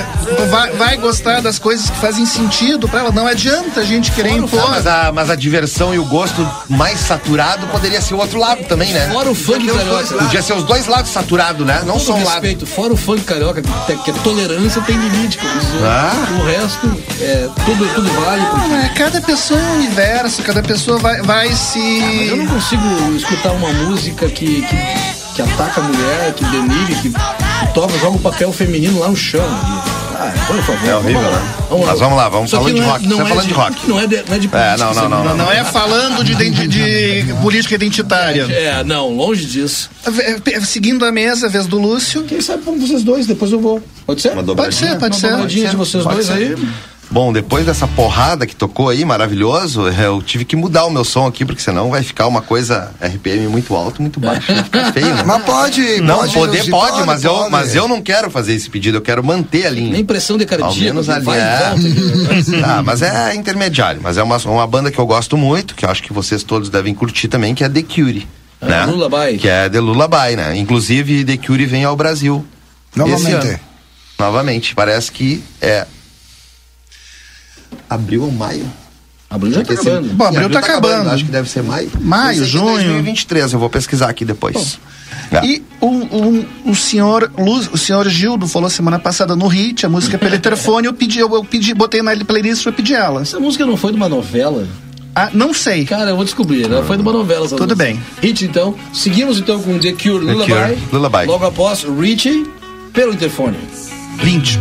vai, 0.50 0.70
vai 0.72 0.96
gostar 0.96 1.40
das 1.40 1.58
coisas 1.58 1.88
que 1.90 1.96
fazem 1.98 2.26
sentido 2.26 2.88
pra 2.88 3.00
ela. 3.00 3.10
Não 3.12 3.26
adianta 3.26 3.80
a 3.80 3.84
gente 3.84 4.10
querer 4.12 4.32
impor. 4.32 4.60
Não, 4.60 4.70
mas, 4.70 4.86
a, 4.86 5.12
mas 5.12 5.30
a 5.30 5.34
diversão 5.36 5.94
e 5.94 5.98
o 5.98 6.04
gosto 6.04 6.46
mais 6.68 6.98
saturado 7.00 7.66
poderia 7.68 8.00
ser 8.00 8.14
o 8.14 8.18
outro 8.18 8.38
lado 8.38 8.64
também, 8.64 8.92
né? 8.92 9.08
Fora 9.12 9.30
o 9.30 9.34
funk 9.34 9.66
carioca. 9.66 10.14
Podia 10.16 10.42
ser 10.42 10.52
os 10.54 10.64
dois 10.64 10.86
lados 10.86 11.10
saturados, 11.10 11.66
né? 11.66 11.82
Não 11.86 11.98
só 11.98 12.12
um 12.14 12.24
lado. 12.24 12.32
respeito, 12.34 12.66
fora 12.66 12.92
o 12.92 12.96
funk 12.96 13.22
carioca, 13.22 13.62
que, 13.62 13.68
tem- 13.86 13.98
que 13.98 14.10
é 14.10 14.14
tolerância 14.24 14.82
tem 14.82 14.96
limite. 14.96 15.38
Ah. 15.84 16.12
O 16.40 16.44
resto, 16.44 16.86
é, 17.20 17.48
tudo, 17.64 17.86
tudo 17.94 18.10
vale. 18.24 18.42
porque- 18.46 18.68
Não, 18.68 18.76
é, 18.76 18.88
cada 18.90 19.20
pessoa 19.20 19.60
é 19.60 19.67
um 19.68 19.74
universo, 19.76 20.42
cada 20.42 20.62
pessoa 20.62 20.98
vai, 20.98 21.20
vai 21.22 21.48
Mas 21.48 21.76
eu 21.76 22.36
não 22.36 22.46
se. 22.46 22.52
consigo 22.52 23.14
escutar 23.16 23.52
uma 23.52 23.72
música 23.72 24.28
que, 24.28 24.62
que, 24.62 25.34
que 25.34 25.42
ataca 25.42 25.80
a 25.80 25.84
mulher, 25.84 26.32
que 26.34 26.44
denigre, 26.44 26.94
que, 26.96 27.10
que 27.10 27.72
toma, 27.74 27.96
joga 27.98 28.16
o 28.16 28.20
papel 28.20 28.52
feminino 28.52 29.00
lá 29.00 29.08
no 29.08 29.16
chão. 29.16 29.44
Ah, 30.20 30.32
por 30.48 30.56
favor. 30.64 30.88
É 30.88 30.96
horrível, 30.96 31.20
vamos 31.22 31.32
lá, 31.32 31.86
né? 31.86 31.92
Mas 31.92 32.00
vamos 32.00 32.16
lá, 32.18 32.28
vamos 32.28 32.46
Isso 32.48 32.56
aqui 32.56 32.64
falando 32.72 32.74
de 32.74 32.80
não 32.80 32.88
é- 32.88 32.90
rock. 32.90 33.06
não 33.06 33.16
Você 33.16 33.22
é 33.22 33.24
tá 33.24 33.28
falando 33.28 33.46
de 33.46 33.54
rock. 33.54 33.88
Não 33.88 34.00
é 34.00 34.06
de, 34.08 34.16
não 34.16 34.34
é 34.34 34.38
de 34.40 34.46
É, 34.46 34.50
política, 34.50 34.76
não, 34.84 34.90
isso 34.90 35.08
não, 35.08 35.18
aqui. 35.18 35.28
não, 35.28 35.36
Não 35.36 35.52
é 35.52 35.64
falando 35.64 36.24
de, 36.24 36.34
de, 36.34 36.66
de 37.26 37.34
política 37.40 37.74
identitária. 37.76 38.42
É, 38.50 38.82
não, 38.82 39.14
longe 39.14 39.44
disso. 39.44 39.88
É, 40.44 40.60
Seguindo 40.60 41.04
a 41.04 41.12
mesa, 41.12 41.46
a 41.46 41.48
vez 41.48 41.68
do 41.68 41.78
Lúcio. 41.78 42.24
Quem 42.24 42.40
sabe 42.40 42.64
com 42.64 42.76
vocês 42.80 43.04
dois, 43.04 43.28
depois 43.28 43.52
eu 43.52 43.60
vou. 43.60 43.80
Pode 44.06 44.20
ser? 44.20 44.32
Uma 44.32 44.42
Pode 44.42 44.74
ser, 44.74 44.98
pode 44.98 45.14
Uma 45.14 45.20
ser. 45.20 45.30
dobradinha 45.30 45.68
de 45.70 45.76
vocês 45.76 46.02
Pode 46.02 46.16
dois 46.16 46.26
ser. 46.26 46.32
aí. 46.32 46.68
Bom, 47.10 47.32
depois 47.32 47.64
dessa 47.64 47.86
porrada 47.88 48.46
que 48.46 48.54
tocou 48.54 48.90
aí, 48.90 49.02
maravilhoso, 49.02 49.88
eu 49.88 50.20
tive 50.20 50.44
que 50.44 50.54
mudar 50.54 50.84
o 50.84 50.90
meu 50.90 51.04
som 51.04 51.26
aqui, 51.26 51.42
porque 51.42 51.62
senão 51.62 51.88
vai 51.88 52.02
ficar 52.02 52.26
uma 52.26 52.42
coisa 52.42 52.92
RPM 53.02 53.48
muito 53.48 53.74
alto, 53.74 54.02
muito 54.02 54.20
baixo. 54.20 54.52
Vai 54.52 54.62
ficar 54.62 54.92
feio, 54.92 55.14
né? 55.14 55.22
Mas 55.26 55.42
pode, 55.44 56.00
Não, 56.02 56.18
pode, 56.18 56.34
poder 56.34 56.58
Lúcio, 56.58 56.70
pode, 56.70 57.06
mas, 57.06 57.24
Eu, 57.24 57.34
pode. 57.34 57.50
mas 57.50 57.74
eu 57.74 57.88
não 57.88 58.02
quero 58.02 58.30
fazer 58.30 58.52
esse 58.52 58.68
pedido, 58.68 58.98
eu 58.98 59.02
quero 59.02 59.24
manter 59.24 59.66
a 59.66 59.70
linha. 59.70 59.90
Nem 59.92 60.04
pressão 60.04 60.36
de 60.36 60.44
Ao 60.44 60.48
cardíaco. 60.48 60.80
menos 60.80 61.08
ali 61.08 61.24
vai 61.24 61.38
é. 61.40 61.68
volta. 61.70 61.82
Ah, 62.68 62.82
mas 62.82 63.00
é 63.00 63.34
intermediário. 63.34 64.00
Mas 64.02 64.18
é 64.18 64.22
uma, 64.22 64.36
uma 64.36 64.66
banda 64.66 64.90
que 64.90 64.98
eu 64.98 65.06
gosto 65.06 65.36
muito, 65.36 65.74
que 65.74 65.84
eu 65.86 65.90
acho 65.90 66.02
que 66.02 66.12
vocês 66.12 66.42
todos 66.42 66.68
devem 66.68 66.94
curtir 66.94 67.28
também, 67.28 67.54
que 67.54 67.64
é 67.64 67.68
The 67.68 67.82
Cure. 67.82 68.28
Ah, 68.60 68.66
né? 68.66 68.86
Lullaby. 68.86 69.38
Que 69.38 69.48
é 69.48 69.68
The 69.68 69.80
Lullaby, 69.80 70.36
né? 70.36 70.56
Inclusive, 70.58 71.24
The 71.24 71.36
Cure 71.38 71.64
vem 71.64 71.84
ao 71.84 71.96
Brasil. 71.96 72.44
esse 72.90 72.98
Novamente. 72.98 73.46
ano. 73.48 73.60
Novamente. 74.18 74.74
Parece 74.74 75.10
que 75.10 75.42
é. 75.60 75.86
Abril 77.88 78.22
ou 78.24 78.30
maio? 78.32 78.64
Abril 79.30 79.52
já 79.52 79.62
tá 79.62 79.74
Esse- 79.74 79.82
acabando. 79.88 80.14
Bom, 80.14 80.24
abril 80.24 80.50
tá 80.50 80.58
acabando. 80.60 81.10
Acho 81.10 81.24
que 81.24 81.30
deve 81.30 81.48
ser 81.50 81.62
maio. 81.62 81.90
Maio, 82.00 82.42
é 82.42 82.46
junho. 82.46 82.74
2023, 82.76 83.52
eu 83.52 83.58
vou 83.58 83.68
pesquisar 83.68 84.08
aqui 84.08 84.24
depois. 84.24 84.78
É. 85.30 85.44
E 85.44 85.62
o, 85.80 85.86
o, 85.86 86.46
o 86.70 86.74
senhor 86.74 87.30
Lu- 87.36 87.68
o 87.72 87.76
senhor 87.76 88.08
Gildo 88.08 88.48
falou 88.48 88.70
semana 88.70 88.98
passada 88.98 89.36
no 89.36 89.46
Hit, 89.46 89.84
a 89.84 89.88
música 89.88 90.16
pelo 90.16 90.36
telefone, 90.40 90.86
eu 90.86 90.94
pedi, 90.94 91.18
eu, 91.18 91.30
eu 91.34 91.44
pedi, 91.44 91.74
botei 91.74 92.00
na 92.02 92.16
playlist 92.24 92.62
pra 92.62 92.72
pedir 92.72 92.94
ela. 92.94 93.20
Essa 93.20 93.38
música 93.38 93.66
não 93.66 93.76
foi 93.76 93.90
de 93.90 93.96
uma 93.98 94.08
novela? 94.08 94.66
Ah, 95.14 95.28
não 95.34 95.52
sei. 95.52 95.84
Cara, 95.84 96.10
eu 96.10 96.16
vou 96.16 96.24
descobrir. 96.24 96.62
Ela 96.64 96.82
foi 96.84 96.96
de 96.96 97.02
uma 97.02 97.12
novela. 97.12 97.44
essa 97.44 97.56
Tudo 97.56 97.74
música. 97.76 97.84
bem. 97.84 98.00
Hit, 98.22 98.44
então. 98.46 98.74
Seguimos 98.94 99.38
então 99.38 99.60
com 99.60 99.78
The 99.78 99.92
Cure 99.92 100.24
The 100.24 100.32
Lullaby. 100.32 100.52
Cure, 100.52 100.78
Lullaby. 100.92 101.26
Logo 101.26 101.44
após 101.44 101.82
Richie 101.84 102.46
pelo 102.94 103.12
interfone. 103.12 103.58
20. 104.22 104.58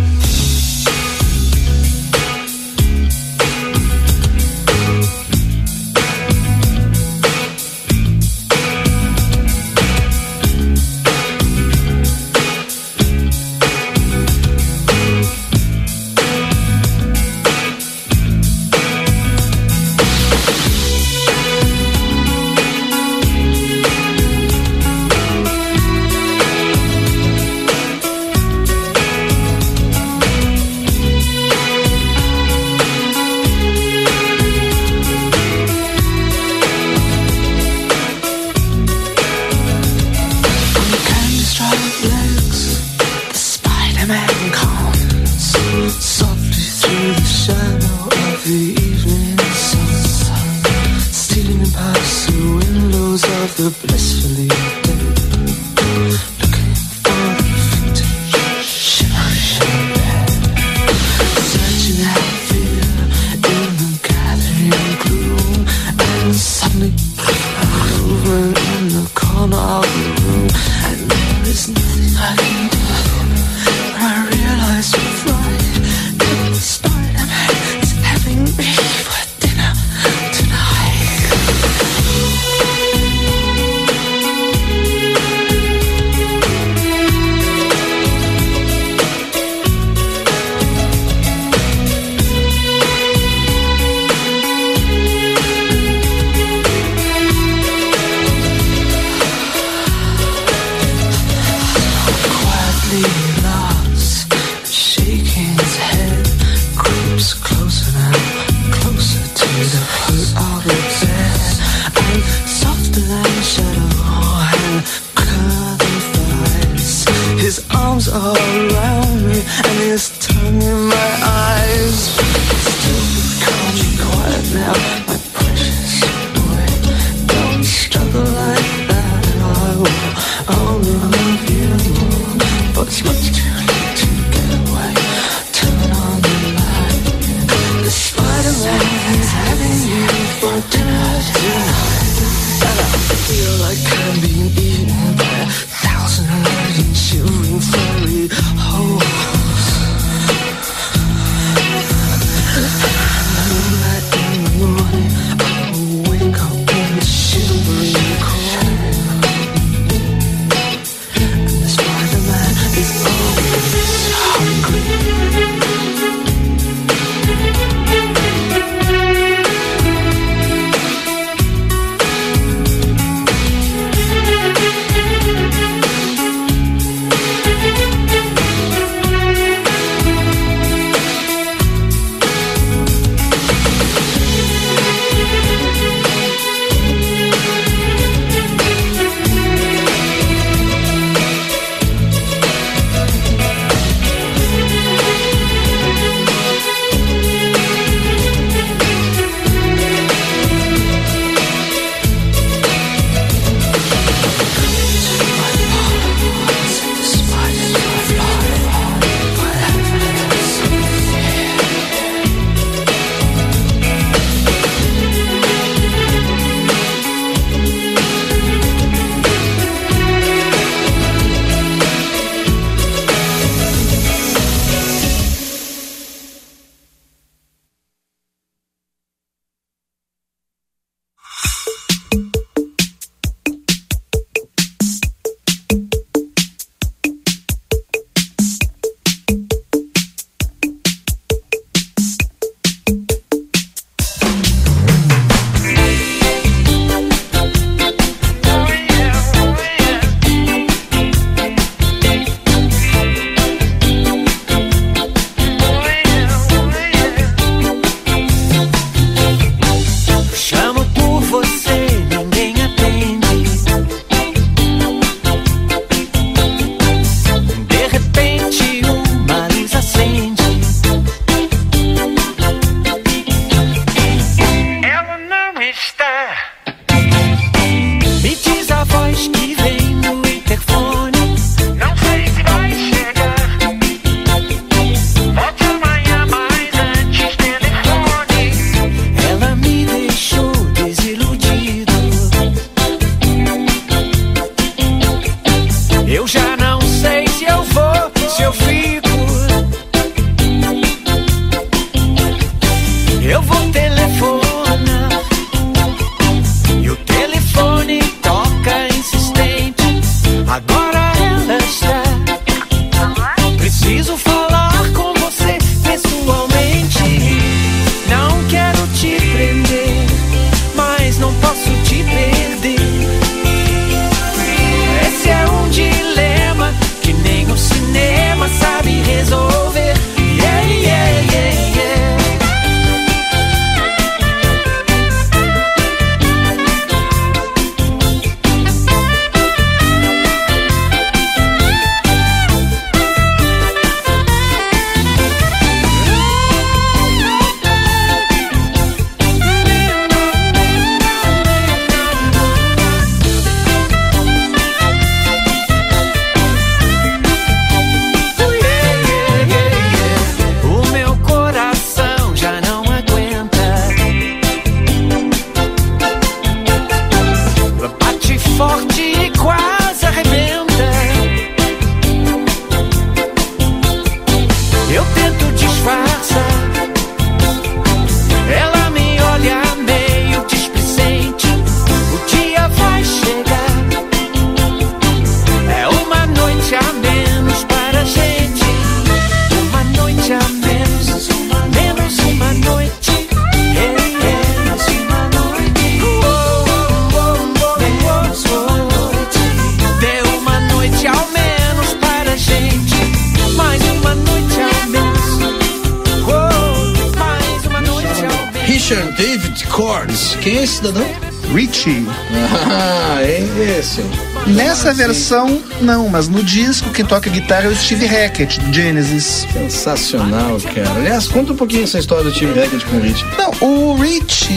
Versão, 414.98 415.62
não, 415.80 416.10
mas 416.10 416.28
no 416.28 416.43
disco 416.43 416.89
quem 416.89 417.06
toca 417.06 417.30
guitarra 417.30 417.66
é 417.66 417.68
o 417.68 417.76
Steve 417.76 418.06
Hackett, 418.06 418.60
do 418.60 418.74
Genesis. 418.74 419.45
Sensacional, 419.54 420.60
cara. 420.62 420.89
Aliás, 420.95 421.28
conta 421.28 421.54
um 421.54 421.56
pouquinho 421.56 421.84
essa 421.84 422.00
história 422.00 422.24
do 422.24 422.32
Steve 422.32 422.60
Hackett 422.60 422.84
com 422.86 422.98
o 422.98 423.00
Rich. 423.00 423.24
Não, 423.38 423.68
o 423.70 423.95
Rich, 423.95 424.50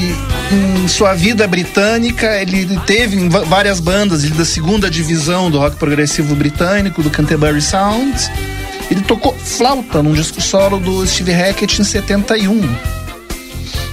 em 0.50 0.88
sua 0.88 1.14
vida 1.14 1.46
britânica, 1.46 2.40
ele 2.40 2.66
teve 2.86 3.28
várias 3.28 3.80
bandas 3.80 4.24
ele 4.24 4.34
da 4.34 4.44
segunda 4.44 4.90
divisão 4.90 5.50
do 5.50 5.58
rock 5.58 5.76
progressivo 5.76 6.34
britânico, 6.34 7.02
do 7.02 7.10
Canterbury 7.10 7.60
Sound. 7.60 8.30
Ele 8.90 9.02
tocou 9.02 9.34
flauta 9.34 10.02
num 10.02 10.14
disco 10.14 10.40
solo 10.40 10.80
do 10.80 11.06
Steve 11.06 11.32
Hackett 11.32 11.80
em 11.80 11.84
71. 11.84 12.76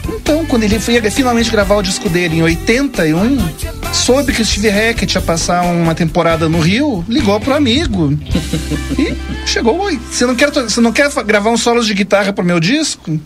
Então, 0.08 0.46
quando 0.46 0.64
ele 0.64 0.80
foi 0.80 1.00
finalmente 1.12 1.52
gravar 1.52 1.76
o 1.76 1.82
disco 1.82 2.10
dele 2.10 2.38
em 2.38 2.42
81, 2.42 3.38
soube 4.08 4.32
que 4.32 4.42
o 4.42 4.46
Steve 4.46 4.70
Hackett 4.70 5.18
ia 5.18 5.22
passar 5.22 5.64
uma 5.64 5.94
temporada 5.94 6.48
no 6.48 6.62
Rio, 6.62 7.04
ligou 7.10 7.38
pro 7.42 7.54
amigo. 7.54 8.18
E 8.98 9.14
chegou, 9.46 9.78
oi, 9.82 10.00
você 10.10 10.26
não 10.26 10.34
quer, 10.34 10.50
você 10.50 10.80
não 10.80 10.94
quer 10.94 11.12
gravar 11.26 11.50
uns 11.50 11.62
solos 11.62 11.86
de 11.86 11.94
guitarra 11.94 12.32
pro 12.32 12.46
meu 12.46 12.58
disco? 12.58 13.20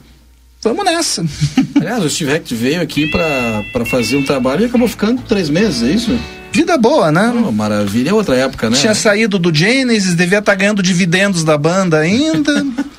Vamos 0.63 0.83
nessa. 0.83 1.23
Aliás, 1.79 2.03
o 2.03 2.09
Steve 2.09 2.31
Hackett 2.31 2.55
veio 2.55 2.81
aqui 2.81 3.05
pra, 3.11 3.63
pra 3.71 3.85
fazer 3.85 4.17
um 4.17 4.23
trabalho 4.23 4.63
e 4.63 4.65
acabou 4.65 4.87
ficando 4.87 5.21
três 5.21 5.51
meses, 5.51 5.83
é 5.83 5.91
isso? 5.91 6.19
Vida 6.51 6.75
boa, 6.79 7.11
né? 7.11 7.31
Oh, 7.47 7.51
maravilha. 7.51 8.09
É 8.09 8.13
outra 8.13 8.35
época, 8.35 8.67
né? 8.67 8.75
Tinha 8.75 8.95
saído 8.95 9.37
do 9.37 9.53
Genesis, 9.53 10.15
devia 10.15 10.39
estar 10.39 10.55
ganhando 10.55 10.81
dividendos 10.81 11.43
da 11.43 11.59
banda 11.59 11.99
ainda. 11.99 12.65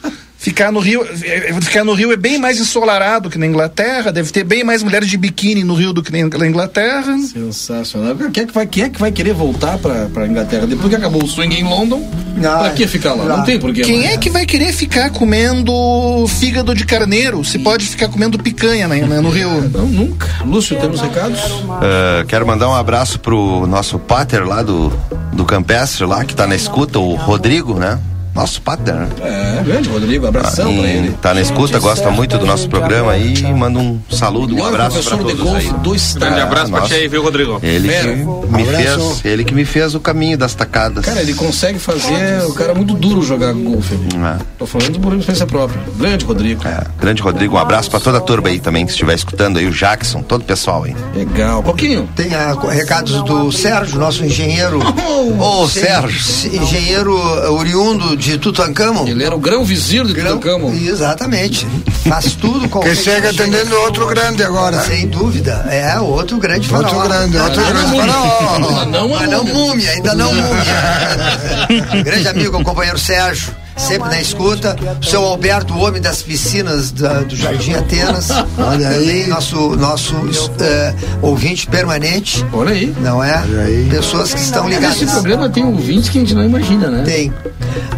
Ficar 0.42 0.72
no 0.72 0.80
Rio, 0.80 1.06
eh, 1.22 1.54
ficar 1.62 1.84
no 1.84 1.94
Rio 1.94 2.10
é 2.10 2.16
bem 2.16 2.36
mais 2.36 2.58
ensolarado 2.58 3.30
que 3.30 3.38
na 3.38 3.46
Inglaterra, 3.46 4.10
deve 4.10 4.32
ter 4.32 4.42
bem 4.42 4.64
mais 4.64 4.82
mulheres 4.82 5.08
de 5.08 5.16
biquíni 5.16 5.62
no 5.62 5.72
Rio 5.72 5.92
do 5.92 6.02
que 6.02 6.10
na 6.10 6.48
Inglaterra. 6.48 7.16
Sensacional. 7.32 8.16
Quem 8.32 8.42
é 8.42 8.46
que 8.48 8.52
vai, 8.52 8.66
quem 8.66 8.82
é 8.82 8.88
que 8.88 8.98
vai 8.98 9.12
querer 9.12 9.34
voltar 9.34 9.78
pra, 9.78 10.06
pra 10.06 10.26
Inglaterra? 10.26 10.66
Depois 10.66 10.88
que 10.88 10.96
acabou 10.96 11.22
o 11.22 11.28
swing 11.28 11.54
em 11.54 11.62
London, 11.62 12.10
pra 12.40 12.70
que 12.70 12.88
ficar 12.88 13.14
lá? 13.14 13.36
Não 13.36 13.44
tem 13.44 13.60
porquê. 13.60 13.82
Quem 13.82 14.00
mais. 14.00 14.14
é 14.14 14.16
que 14.16 14.30
vai 14.30 14.44
querer 14.44 14.72
ficar 14.72 15.10
comendo 15.10 16.26
fígado 16.26 16.74
de 16.74 16.84
carneiro? 16.84 17.44
Se 17.44 17.60
pode 17.60 17.86
ficar 17.86 18.08
comendo 18.08 18.36
picanha 18.36 18.88
né, 18.88 18.96
né, 18.96 19.20
no 19.20 19.30
Rio. 19.30 19.48
Não, 19.72 19.86
nunca. 19.86 20.28
Lúcio, 20.44 20.76
temos 20.80 21.00
recados? 21.00 21.38
Ah, 21.70 22.24
quero 22.26 22.44
mandar 22.44 22.68
um 22.68 22.74
abraço 22.74 23.20
pro 23.20 23.64
nosso 23.68 23.96
pater 23.96 24.44
lá 24.44 24.60
do, 24.60 24.92
do 25.32 25.44
Campestre 25.44 26.04
lá, 26.04 26.24
que 26.24 26.34
tá 26.34 26.48
na 26.48 26.56
escuta, 26.56 26.98
o 26.98 27.14
Rodrigo, 27.14 27.78
né? 27.78 28.00
Nosso 28.34 28.62
né? 28.86 29.08
É, 29.20 29.62
grande 29.62 29.88
Rodrigo, 29.90 30.26
abração 30.26 30.64
pra 30.74 30.84
E 30.86 30.96
ele. 30.96 31.12
tá 31.20 31.34
na 31.34 31.40
escuta, 31.42 31.78
gosta 31.78 32.10
muito 32.10 32.38
do 32.38 32.46
nosso 32.46 32.68
programa 32.68 33.12
aí. 33.12 33.42
Manda 33.52 33.78
um 33.78 34.00
saludo, 34.10 34.54
um 34.56 34.64
abraço 34.64 35.02
pra 35.02 35.16
professor 35.16 35.36
de 35.36 35.36
todos 35.44 35.54
aí. 35.56 35.66
golfe 35.68 35.80
do 35.82 35.94
estado. 35.94 36.20
Grande 36.20 36.40
abraço 36.40 36.70
pra 36.70 36.80
nossa. 36.80 36.94
ti 36.94 37.00
aí, 37.00 37.08
viu, 37.08 37.22
Rodrigo? 37.22 37.60
Ele 37.62 37.88
que 37.88 38.06
me 38.48 38.62
Abraço. 38.62 39.14
fez, 39.16 39.24
ele 39.24 39.44
que 39.44 39.54
me 39.54 39.64
fez 39.64 39.94
o 39.94 40.00
caminho 40.00 40.38
das 40.38 40.54
tacadas. 40.54 41.04
Cara, 41.04 41.20
ele 41.20 41.34
consegue 41.34 41.78
fazer 41.78 42.42
o 42.46 42.54
cara 42.54 42.74
muito 42.74 42.94
duro 42.94 43.22
jogar 43.22 43.52
golfe. 43.52 43.94
É. 43.94 44.38
Tô 44.58 44.66
falando 44.66 44.98
por 44.98 45.12
experiência 45.14 45.46
própria. 45.46 45.80
Grande 45.96 46.24
Rodrigo. 46.24 46.66
É, 46.66 46.82
grande 46.98 47.20
Rodrigo, 47.20 47.56
um 47.56 47.58
abraço 47.58 47.90
pra 47.90 48.00
toda 48.00 48.18
a 48.18 48.20
turma 48.20 48.48
aí 48.48 48.58
também 48.60 48.86
que 48.86 48.92
estiver 48.92 49.14
escutando 49.14 49.58
aí, 49.58 49.66
o 49.66 49.70
Jackson, 49.72 50.22
todo 50.22 50.40
o 50.40 50.44
pessoal 50.44 50.84
aí. 50.84 50.96
Legal. 51.14 51.62
Pouquinho. 51.62 52.08
Tem 52.16 52.34
ah, 52.34 52.56
recados 52.70 53.22
do 53.24 53.52
Sérgio, 53.52 53.98
nosso 53.98 54.24
engenheiro. 54.24 54.80
Ô, 55.38 55.68
Sim, 55.68 55.80
Sérgio. 55.80 56.62
Engenheiro 56.62 57.14
oriundo 57.52 58.16
de 58.22 58.38
Tutancâmon. 58.38 59.06
Ele 59.08 59.24
era 59.24 59.34
o 59.34 59.38
grão 59.38 59.64
vizir 59.64 60.04
de 60.04 60.12
Grão- 60.12 60.38
Tutancâmon. 60.38 60.72
Exatamente. 60.74 61.66
Faz 62.08 62.34
tudo 62.34 62.68
com 62.68 62.80
Que 62.80 62.94
chega 62.94 63.30
atendendo 63.30 63.74
outro 63.80 64.06
grande 64.06 64.42
agora. 64.44 64.80
Sem 64.84 65.08
dúvida. 65.08 65.66
É 65.68 65.98
outro 65.98 66.38
grande 66.38 66.68
faraó. 66.68 66.92
Outro 66.94 67.08
grande, 67.08 67.36
outro 67.36 67.62
Ah, 67.64 67.70
grande 67.70 67.96
faraó. 67.96 68.84
Não, 68.86 69.08
Mas 69.08 69.28
não 69.28 69.44
múmia, 69.44 69.90
ainda 69.90 70.14
não 70.14 70.32
múmia. 70.32 72.02
grande 72.04 72.28
amigo, 72.28 72.58
o 72.58 72.62
companheiro 72.64 72.98
Sérgio. 72.98 73.54
Sempre 73.76 74.08
na 74.10 74.20
escuta. 74.20 74.76
O 75.00 75.04
seu 75.04 75.24
Alberto, 75.24 75.74
o 75.74 75.78
homem 75.80 76.00
das 76.00 76.22
piscinas 76.22 76.90
da- 76.92 77.20
do 77.20 77.34
Jardim 77.36 77.74
Atenas. 77.74 78.28
Olha 78.58 78.88
aí. 78.88 79.26
Nosso, 79.26 79.76
nosso 79.76 80.14
eh, 80.60 80.94
ouvinte 81.20 81.66
permanente. 81.66 82.44
Olha 82.52 82.72
aí. 82.72 82.94
Não 83.00 83.22
é? 83.22 83.34
aí. 83.64 83.88
Pessoas 83.90 84.32
que 84.34 84.40
estão 84.40 84.68
Esse 84.68 84.76
ligadas. 84.78 85.10
programa 85.12 85.48
tem 85.48 85.64
ouvintes 85.64 86.08
que 86.08 86.18
a 86.18 86.20
gente 86.20 86.34
não 86.34 86.44
imagina, 86.44 86.88
né? 86.88 87.02
Tem. 87.04 87.32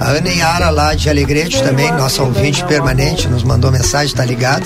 A 0.01 0.11
Ana 0.11 0.29
Yara 0.31 0.71
lá 0.71 0.95
de 0.95 1.09
Alegrete 1.09 1.63
também, 1.63 1.91
nossa 1.93 2.23
ouvinte 2.23 2.65
permanente, 2.65 3.27
nos 3.29 3.43
mandou 3.43 3.71
mensagem, 3.73 4.15
tá 4.15 4.25
ligado? 4.25 4.65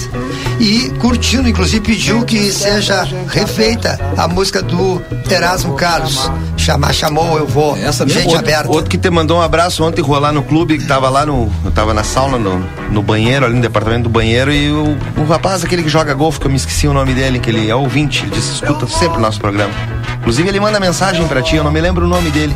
E 0.61 0.91
curtindo, 1.01 1.49
inclusive 1.49 1.81
pediu 1.81 2.25
que 2.25 2.53
seja 2.53 3.07
refeita 3.29 3.99
a 4.17 4.27
música 4.29 4.61
do 4.63 5.01
Erasmo 5.31 5.75
Carlos. 5.75 6.31
Chamar, 6.57 6.93
chamou, 6.93 7.39
eu 7.39 7.47
vou. 7.47 7.77
Essa 7.77 8.05
mesmo? 8.05 8.21
Gente 8.23 8.37
aberta. 8.37 8.69
Outro 8.71 8.91
que 8.91 8.99
te 8.99 9.09
mandou 9.09 9.39
um 9.39 9.43
abraço 9.43 9.83
ontem 9.85 10.03
rolar 10.03 10.33
no 10.33 10.43
clube, 10.43 10.77
que 10.79 10.85
tava 10.99 11.11
lá 11.11 11.25
no. 11.25 11.51
Eu 11.65 11.71
tava 11.71 11.95
na 11.95 12.03
sauna, 12.03 12.39
no, 12.39 12.59
no 12.91 13.03
banheiro, 13.03 13.47
ali 13.47 13.55
no 13.55 13.63
departamento 13.63 14.05
do 14.05 14.09
banheiro, 14.09 14.53
e 14.53 14.71
o, 14.71 14.97
o 15.17 15.25
rapaz, 15.25 15.65
aquele 15.65 15.83
que 15.85 15.89
joga 15.89 16.13
golfe, 16.13 16.41
que 16.41 16.47
eu 16.47 16.51
me 16.51 16.57
esqueci 16.57 16.89
o 16.89 16.93
nome 16.93 17.15
dele, 17.15 17.39
que 17.39 17.49
ele 17.51 17.71
é 17.71 17.75
ouvinte, 17.75 18.25
ele 18.25 18.33
disse, 18.33 18.55
escuta 18.55 18.87
sempre 18.89 19.19
o 19.19 19.21
nosso 19.21 19.39
programa. 19.39 19.73
Inclusive 20.21 20.49
ele 20.49 20.59
manda 20.59 20.81
mensagem 20.81 21.27
pra 21.29 21.41
ti, 21.41 21.55
eu 21.55 21.63
não 21.63 21.71
me 21.71 21.81
lembro 21.81 22.05
o 22.05 22.09
nome 22.09 22.31
dele. 22.31 22.55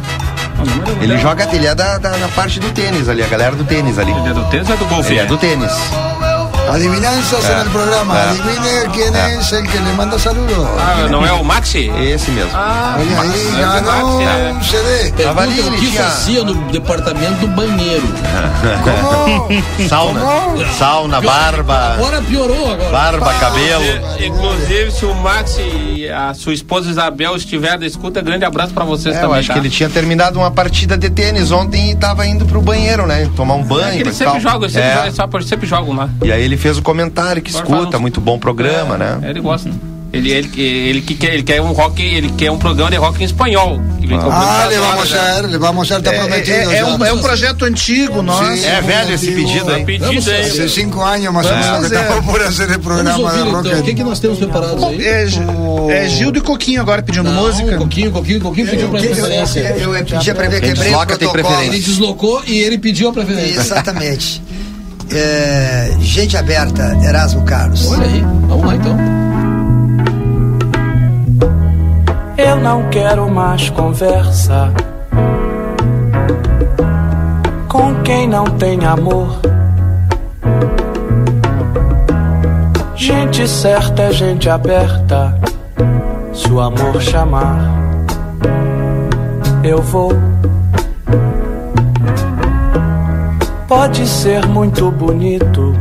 Ele 1.01 1.19
joga, 1.19 1.49
ele 1.53 1.67
é 1.67 1.75
da, 1.75 1.99
da, 1.99 2.11
da 2.11 2.29
parte 2.29 2.59
do 2.59 2.71
tênis 2.71 3.09
ali, 3.09 3.23
a 3.23 3.27
galera 3.27 3.55
do 3.55 3.65
tênis 3.65 3.99
ali. 3.99 4.11
Ele 4.11 4.29
é 4.29 4.33
do 4.33 4.45
tênis 4.47 4.69
ou 4.69 4.75
é 4.75 4.79
do 4.79 4.85
golfe? 4.87 5.13
Ele 5.13 5.21
é 5.21 5.27
do 5.27 5.37
tênis. 5.37 5.73
Adivinanzas 6.71 7.51
en 7.51 7.59
el 7.59 7.69
programa. 7.69 8.15
Ah. 8.15 8.31
Adivine 8.31 8.93
quién 8.93 9.15
es 9.15 9.53
el 9.53 9.69
que 9.69 9.81
le 9.81 9.93
manda 9.95 10.19
saludos. 10.19 10.69
Ah, 10.79 11.09
não 11.11 11.25
é 11.27 11.33
o 11.33 11.45
Maxi? 11.45 11.91
Esse 11.99 12.31
mesmo. 12.31 12.53
Oye, 12.99 13.15
ahí 13.15 13.51
Max, 13.51 13.83
ganó 13.83 14.21
Max, 14.21 14.29
é. 14.29 14.53
un 14.53 14.63
CD. 14.63 15.13
Pergunta 15.13 15.43
o 15.43 15.51
ele 15.51 15.77
que 15.79 15.99
fazia 15.99 16.45
no 16.45 16.55
departamento 16.71 17.47
do 17.47 17.49
banheiro. 17.49 18.09
¿Cómo? 18.85 19.49
Sauna. 19.89 20.21
Sauna, 20.79 21.21
barba. 21.21 21.95
Agora 21.95 22.23
piorou 22.23 22.73
agora. 22.73 22.91
Barba, 22.91 23.35
cabelo. 23.35 23.85
Inclusive, 24.19 24.91
se 24.91 25.05
o 25.05 25.15
Max 25.15 25.59
e 25.59 26.02
a 26.13 26.35
sua 26.35 26.53
esposa 26.55 26.91
Isabel 26.91 27.35
estiver 27.37 27.79
da 27.79 27.87
escuta, 27.87 28.21
grande 28.21 28.45
abraço 28.45 28.73
pra 28.75 28.85
vocês 28.85 29.15
É, 29.15 29.19
eu 29.19 29.23
também. 29.23 29.39
acho 29.39 29.49
tá? 29.49 29.55
que 29.55 29.61
ele 29.61 29.71
tinha 29.71 29.89
terminado 29.89 30.39
uma 30.39 30.51
partida 30.51 30.97
de 30.97 31.09
tênis 31.11 31.51
ontem 31.51 31.91
e 31.91 31.97
tava 31.97 32.27
indo 32.27 32.45
pro 32.47 32.61
banheiro, 32.61 33.07
né? 33.07 33.29
Tomar 33.37 33.55
um 33.55 33.63
banho. 33.65 33.89
É 33.89 33.93
que 33.93 33.99
eles 34.03 34.15
e 34.15 34.19
sempre 34.19 34.27
tal. 34.27 34.35
eles 34.37 34.43
sempre, 34.69 35.09
É. 35.09 35.11
só 35.11 35.27
por- 35.27 35.43
sempre 35.43 35.67
jogam 35.67 35.95
lá. 35.95 36.09
E 36.23 36.31
aí 36.31 36.43
ele 36.43 36.57
fez 36.57 36.79
o 36.79 36.83
comentário 36.83 37.41
que 37.43 37.51
Agora 37.57 37.67
escuta, 37.77 37.97
uns- 37.97 38.01
muito 38.01 38.21
bom 38.21 38.39
programa, 38.39 38.95
É, 38.95 38.99
né? 38.99 39.21
Ele 39.31 39.41
gosta. 39.41 39.71
Ele, 40.13 40.31
ele, 40.31 40.51
ele, 40.61 41.01
que 41.01 41.15
quer, 41.15 41.33
ele 41.33 41.43
quer 41.43 41.63
um 41.63 41.73
rock, 41.73 42.03
ele 42.03 42.29
quer 42.37 42.51
um 42.51 42.59
programa 42.59 42.91
de 42.91 42.99
rock 42.99 43.23
em 43.23 43.25
espanhol. 43.25 43.81
Ele 44.03 44.15
Ah, 44.15 44.19
programa 44.19 44.65
le 44.67 44.75
de 44.75 44.81
vamos 44.81 44.95
rock, 45.11 45.15
a 45.15 45.41
ver, 45.41 45.49
le 45.49 45.59
vamos 45.59 45.91
a 45.91 45.95
ver, 45.95 46.01
está 46.01 46.13
É, 46.15 46.19
prometido. 46.19 46.53
é- 46.57 46.63
é 46.65 46.77
ya. 46.77 46.87
um, 46.87 47.05
é 47.07 47.13
um 47.15 47.19
projeto 47.23 47.65
antigo, 47.65 48.21
nosso. 48.21 48.57
Sí, 48.59 48.67
É 48.67 48.81
velho 48.83 49.15
esse 49.15 49.31
pedido, 49.33 49.75
hein? 49.75 49.87
Pedido 49.87 50.05
Vamos 50.09 50.29
aí. 50.29 50.43
Hace 50.43 50.69
cinco 50.69 51.03
años 51.03 51.33
más 51.33 51.47
o 51.47 51.49
Vamos 51.49 51.67
que 51.67 51.87
hacer. 51.87 52.03
estamos 52.03 52.25
por 52.27 52.43
hacer 52.43 52.63
el 52.71 52.79
Vamos 52.79 52.85
programa 52.85 53.19
ouvir 53.19 53.33
de 53.43 53.49
então. 53.49 53.61
O 53.61 53.63
que, 53.63 53.75
rock. 53.75 53.95
que 53.95 54.05
nós 54.05 54.21
temos 54.21 54.39
preparados 54.39 54.85
aí? 54.85 55.07
É, 55.07 55.27
Gi- 55.27 55.41
é 55.91 56.09
Gildo 56.11 56.39
e 56.39 56.43
Coquinho 56.43 56.83
agora 56.83 57.03
pedindo 57.03 57.31
Não, 57.31 57.43
música. 57.47 57.77
Pouquinho, 57.79 58.13
pouquinho, 58.13 58.39
um 58.39 58.43
pouquinho 58.43 58.69
pediu 58.69 58.89
pra 58.91 59.01
preferência. 59.01 59.61
Eu, 59.79 59.97
eu 59.97 60.05
pedi 60.05 60.35
pra 60.35 60.49
ver, 60.49 60.61
Quem 60.61 60.69
quebrei 60.75 60.89
o 60.89 60.91
desloca 60.91 61.17
tem 61.17 61.29
protocolo. 61.31 61.63
Ele 61.63 61.79
deslocou 61.81 62.43
e 62.47 62.59
ele 62.59 62.77
pediu 62.77 63.09
a 63.09 63.13
preferência. 63.15 63.61
Exatamente. 63.61 64.43
É, 65.11 65.97
gente 66.01 66.37
aberta, 66.37 66.99
Erasmo 67.03 67.43
Carlos. 67.45 67.91
Olha 67.91 68.05
aí. 68.07 68.21
Vamos 68.47 68.67
lá 68.67 68.75
então. 68.77 69.12
Eu 72.53 72.61
não 72.61 72.91
quero 72.91 73.31
mais 73.31 73.71
conversa 73.71 74.71
com 77.67 77.95
quem 78.03 78.29
não 78.29 78.45
tem 78.45 78.85
amor. 78.85 79.41
Gente 82.95 83.49
certa 83.49 84.03
é 84.03 84.13
gente 84.13 84.51
aberta. 84.51 85.35
Se 86.35 86.53
o 86.53 86.61
amor 86.61 87.01
chamar, 87.01 87.59
eu 89.65 89.81
vou. 89.81 90.13
Pode 93.67 94.07
ser 94.07 94.47
muito 94.47 94.91
bonito 94.91 95.75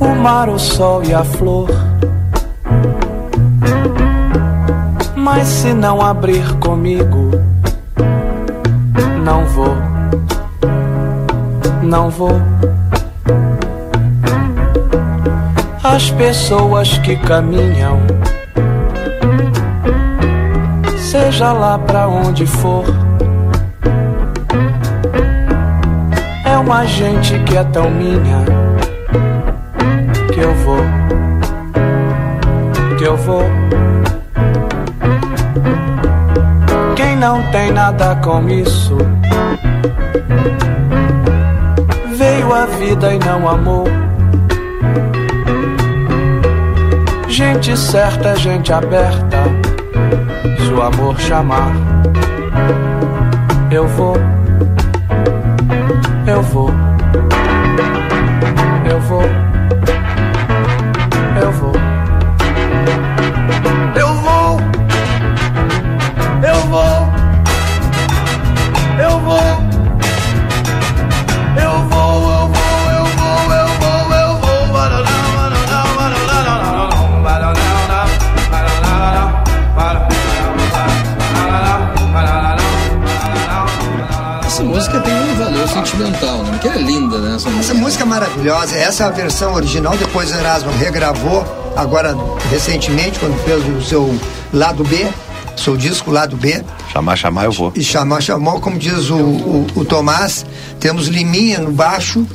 o 0.00 0.08
mar, 0.08 0.48
o 0.48 0.58
sol 0.58 1.04
e 1.04 1.14
a 1.14 1.22
flor. 1.22 1.70
Mas 5.24 5.48
se 5.48 5.72
não 5.72 6.02
abrir 6.02 6.44
comigo, 6.58 7.30
não 9.24 9.46
vou, 9.46 9.74
não 11.82 12.10
vou. 12.10 12.38
As 15.82 16.10
pessoas 16.10 16.98
que 16.98 17.16
caminham, 17.16 18.00
seja 20.98 21.54
lá 21.54 21.78
pra 21.78 22.06
onde 22.06 22.44
for, 22.44 22.84
é 26.44 26.58
uma 26.58 26.84
gente 26.84 27.38
que 27.44 27.56
é 27.56 27.64
tão 27.64 27.90
minha 27.90 28.44
que 30.34 30.40
eu 30.40 30.54
vou, 30.56 30.84
que 32.98 33.04
eu 33.04 33.16
vou. 33.16 33.63
Não 37.24 37.42
tem 37.50 37.72
nada 37.72 38.14
com 38.16 38.46
isso, 38.50 38.98
veio 42.18 42.52
a 42.52 42.66
vida 42.66 43.14
e 43.14 43.18
não 43.18 43.48
amou. 43.48 43.86
Gente 47.26 47.74
certa 47.78 48.36
gente 48.36 48.70
aberta, 48.74 49.38
se 50.58 50.70
o 50.70 50.82
amor 50.82 51.18
chamar, 51.18 51.72
eu 53.70 53.88
vou, 53.88 54.16
eu 56.26 56.42
vou, 56.42 56.70
maravilhosa. 88.44 88.76
Essa 88.76 89.04
é 89.04 89.06
a 89.06 89.10
versão 89.10 89.54
original. 89.54 89.96
Depois 89.96 90.30
o 90.30 90.34
Erasmo 90.34 90.70
regravou, 90.72 91.44
agora 91.74 92.14
recentemente, 92.50 93.18
quando 93.18 93.36
fez 93.44 93.64
o 93.66 93.82
seu 93.82 94.18
lado 94.52 94.84
B, 94.84 95.08
seu 95.56 95.76
disco 95.76 96.10
lado 96.10 96.36
B. 96.36 96.62
Chamar, 96.92 97.16
chamar, 97.16 97.44
eu 97.46 97.52
vou. 97.52 97.72
E 97.74 97.82
chamar, 97.82 98.20
chamou, 98.20 98.60
como 98.60 98.78
diz 98.78 99.08
o, 99.08 99.16
o, 99.16 99.66
o 99.74 99.84
Tomás, 99.84 100.44
temos 100.78 101.08
Liminha 101.08 101.58
no 101.58 101.72
baixo. 101.72 102.26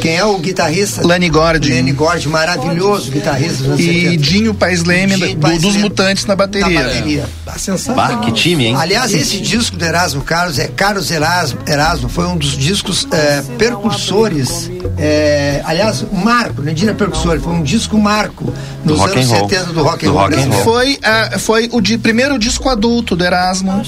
Quem 0.00 0.16
é 0.16 0.24
o 0.24 0.36
guitarrista? 0.38 1.06
Lenny 1.06 1.28
Gordy. 1.30 1.70
Lenny 1.72 1.92
Gordy, 1.92 2.28
maravilhoso 2.28 3.10
guitarrista 3.10 3.64
E 3.78 4.02
70. 4.10 4.16
Dinho 4.18 4.54
Paes 4.54 4.82
Leme 4.84 5.14
Dinho 5.14 5.34
do- 5.36 5.40
Paes 5.40 5.62
dos 5.62 5.72
Leme 5.74 5.82
Mutantes 5.84 6.26
na 6.26 6.36
bateria. 6.36 6.80
Na 6.80 6.86
bateria. 6.88 7.24
Ah, 7.46 7.58
sensacional. 7.58 8.08
Bah, 8.08 8.16
que 8.18 8.32
time, 8.32 8.66
hein? 8.66 8.76
Aliás, 8.76 9.14
esse 9.14 9.40
disco 9.40 9.76
do 9.76 9.84
Erasmo 9.84 10.22
Carlos 10.22 10.58
é 10.58 10.66
Carlos 10.66 11.10
Erasmo, 11.10 11.60
Erasmo 11.66 12.08
foi 12.08 12.26
um 12.26 12.36
dos 12.36 12.56
discos 12.58 13.06
é, 13.12 13.42
percursores. 13.56 14.70
é, 14.98 15.62
aliás, 15.64 16.04
um 16.12 16.16
marco, 16.16 16.60
não 16.62 16.72
diria 16.74 16.94
percursor, 16.94 17.38
foi 17.40 17.52
um 17.52 17.62
disco 17.62 17.96
marco 17.98 18.52
nos 18.84 18.98
rock 18.98 19.12
anos 19.18 19.30
and 19.30 19.36
roll. 19.36 19.48
70 19.48 19.72
do 19.72 19.82
rock 19.84 20.04
and 20.06 20.08
Do 20.10 20.14
roll. 20.16 20.22
rock 20.28 20.34
and 20.42 20.50
roll. 20.50 20.64
Foi, 20.64 20.98
a- 21.02 21.38
foi 21.38 21.68
o 21.72 21.80
de, 21.80 21.96
primeiro 21.98 22.38
disco 22.38 22.68
adulto 22.68 23.14
do 23.14 23.24
Erasmo. 23.24 23.80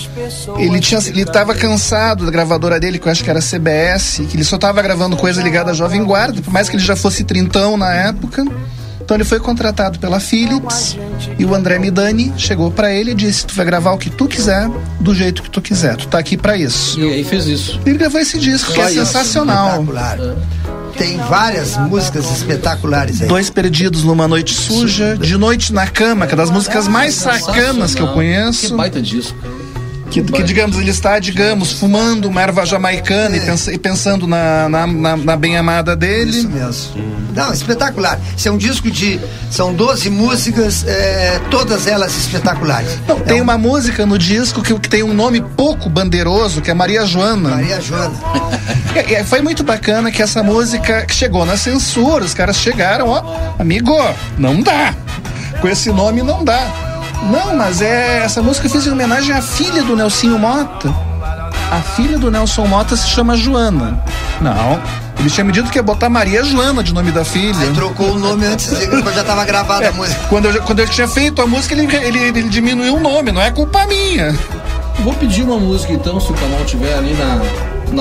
Ele 0.58 0.78
tinha, 0.80 1.00
ele 1.06 1.22
estava 1.22 1.54
cansado 1.54 2.24
da 2.24 2.30
gravadora 2.30 2.78
dele, 2.78 2.98
que 2.98 3.08
eu 3.08 3.12
acho 3.12 3.24
que 3.24 3.30
era 3.30 3.40
CBS, 3.40 4.22
que 4.28 4.36
ele 4.36 4.44
só 4.44 4.56
estava 4.56 4.80
gravando 4.80 5.16
coisa 5.16 5.42
ligada 5.42 5.72
à 5.72 5.74
Jovem 5.74 5.95
Guarda, 6.04 6.40
por 6.42 6.52
mais 6.52 6.68
que 6.68 6.76
ele 6.76 6.82
já 6.84 6.96
fosse 6.96 7.24
trintão 7.24 7.76
na 7.76 7.92
época. 7.92 8.44
Então 9.00 9.16
ele 9.16 9.24
foi 9.24 9.38
contratado 9.38 10.00
pela 10.00 10.18
Philips 10.18 10.98
e 11.38 11.44
o 11.44 11.54
André 11.54 11.78
Midani 11.78 12.32
chegou 12.36 12.72
pra 12.72 12.92
ele 12.92 13.12
e 13.12 13.14
disse: 13.14 13.46
"Tu 13.46 13.54
vai 13.54 13.64
gravar 13.64 13.92
o 13.92 13.98
que 13.98 14.10
tu 14.10 14.26
quiser, 14.26 14.68
do 14.98 15.14
jeito 15.14 15.44
que 15.44 15.50
tu 15.50 15.62
quiser. 15.62 15.94
Tu 15.96 16.08
tá 16.08 16.18
aqui 16.18 16.36
pra 16.36 16.56
isso". 16.56 16.98
E 16.98 17.12
aí 17.12 17.22
fez 17.22 17.46
isso. 17.46 17.80
Ele 17.86 17.98
gravou 17.98 18.20
esse 18.20 18.36
disco 18.36 18.72
que 18.72 18.80
é 18.80 18.86
isso, 18.90 19.06
sensacional. 19.06 19.68
Espetacular. 19.80 20.18
Tem 20.98 21.18
várias 21.18 21.76
músicas 21.76 22.24
espetaculares 22.36 23.20
aí. 23.22 23.28
Dois 23.28 23.48
Perdidos 23.50 24.02
numa 24.02 24.26
Noite 24.26 24.54
Suja, 24.54 25.16
De 25.16 25.36
Noite 25.36 25.72
na 25.72 25.86
Cama, 25.86 26.26
que 26.26 26.32
é 26.32 26.36
das 26.36 26.50
músicas 26.50 26.88
mais 26.88 27.14
sacanas 27.14 27.94
que 27.94 28.00
eu 28.02 28.08
Que 28.08 28.14
conheço. 28.14 28.74
baita 28.74 29.00
disco. 29.00 29.36
Que, 30.22 30.32
que, 30.32 30.42
digamos, 30.42 30.78
ele 30.78 30.90
está, 30.90 31.18
digamos, 31.18 31.72
fumando 31.72 32.26
uma 32.28 32.40
erva 32.40 32.64
jamaicana 32.64 33.36
e, 33.36 33.40
pensa- 33.40 33.72
e 33.72 33.78
pensando 33.78 34.26
na, 34.26 34.66
na, 34.68 34.86
na- 34.86 35.16
na 35.16 35.36
bem-amada 35.36 35.94
dele. 35.94 36.30
Isso 36.30 36.48
mesmo. 36.48 37.16
Não, 37.34 37.52
espetacular. 37.52 38.18
Isso 38.34 38.48
é 38.48 38.50
um 38.50 38.56
disco 38.56 38.90
de. 38.90 39.20
São 39.50 39.74
12 39.74 40.08
músicas, 40.08 40.84
é, 40.86 41.38
todas 41.50 41.86
elas 41.86 42.16
espetaculares. 42.16 42.98
Não, 43.06 43.16
É 43.18 43.20
tem 43.20 43.40
um- 43.40 43.44
uma 43.44 43.58
música 43.58 44.06
no 44.06 44.18
disco 44.18 44.62
que, 44.62 44.72
que 44.78 44.88
tem 44.88 45.02
um 45.02 45.12
nome 45.12 45.42
pouco 45.54 45.90
bandeiroso, 45.90 46.62
que 46.62 46.70
é 46.70 46.74
Maria 46.74 47.04
Joana. 47.04 47.50
Maria 47.50 47.78
Joana. 47.80 48.14
E- 48.94 49.12
e 49.20 49.24
foi 49.24 49.42
muito 49.42 49.62
bacana 49.62 50.10
que 50.10 50.22
essa 50.22 50.42
música 50.42 51.06
chegou 51.10 51.44
na 51.44 51.58
censura, 51.58 52.24
os 52.24 52.32
caras 52.32 52.56
chegaram, 52.56 53.08
ó, 53.08 53.22
amigo, 53.58 53.92
não 54.38 54.62
dá. 54.62 54.94
Com 55.60 55.68
esse 55.68 55.90
nome 55.90 56.22
não 56.22 56.42
dá. 56.44 56.85
Não, 57.30 57.56
mas 57.56 57.80
é 57.80 58.18
essa 58.24 58.42
música 58.42 58.66
eu 58.66 58.70
fiz 58.70 58.86
em 58.86 58.90
homenagem 58.90 59.34
à 59.34 59.42
filha 59.42 59.82
do 59.82 59.96
Nelsinho 59.96 60.38
Mota. 60.38 60.92
A 61.70 61.80
filha 61.80 62.16
do 62.18 62.30
Nelson 62.30 62.66
Mota 62.66 62.94
se 62.96 63.08
chama 63.08 63.36
Joana. 63.36 64.02
Não, 64.40 64.80
ele 65.18 65.28
tinha 65.28 65.42
me 65.44 65.50
dito 65.52 65.68
que 65.70 65.78
ia 65.78 65.82
botar 65.82 66.08
Maria 66.08 66.44
Joana 66.44 66.82
de 66.82 66.94
nome 66.94 67.10
da 67.10 67.24
filha. 67.24 67.58
Aí 67.58 67.72
trocou 67.72 68.12
o 68.12 68.18
nome 68.18 68.46
antes, 68.46 68.68
depois 68.78 69.14
já 69.14 69.22
estava 69.22 69.44
gravada 69.44 69.84
É, 69.84 69.88
a 69.88 69.92
música. 69.92 70.20
quando, 70.28 70.44
eu, 70.46 70.62
quando 70.62 70.78
eu 70.80 70.88
tinha 70.88 71.08
feito 71.08 71.42
a 71.42 71.46
música, 71.46 71.74
ele, 71.74 71.92
ele, 71.96 72.18
ele 72.18 72.42
diminuiu 72.44 72.96
o 72.96 73.00
nome, 73.00 73.32
não 73.32 73.40
é 73.42 73.50
culpa 73.50 73.84
minha. 73.86 74.32
Vou 75.00 75.12
pedir 75.14 75.42
uma 75.42 75.58
música 75.58 75.92
então, 75.92 76.20
se 76.20 76.30
o 76.30 76.34
canal 76.34 76.64
tiver 76.64 76.94
ali 76.94 77.14
na, 77.14 77.40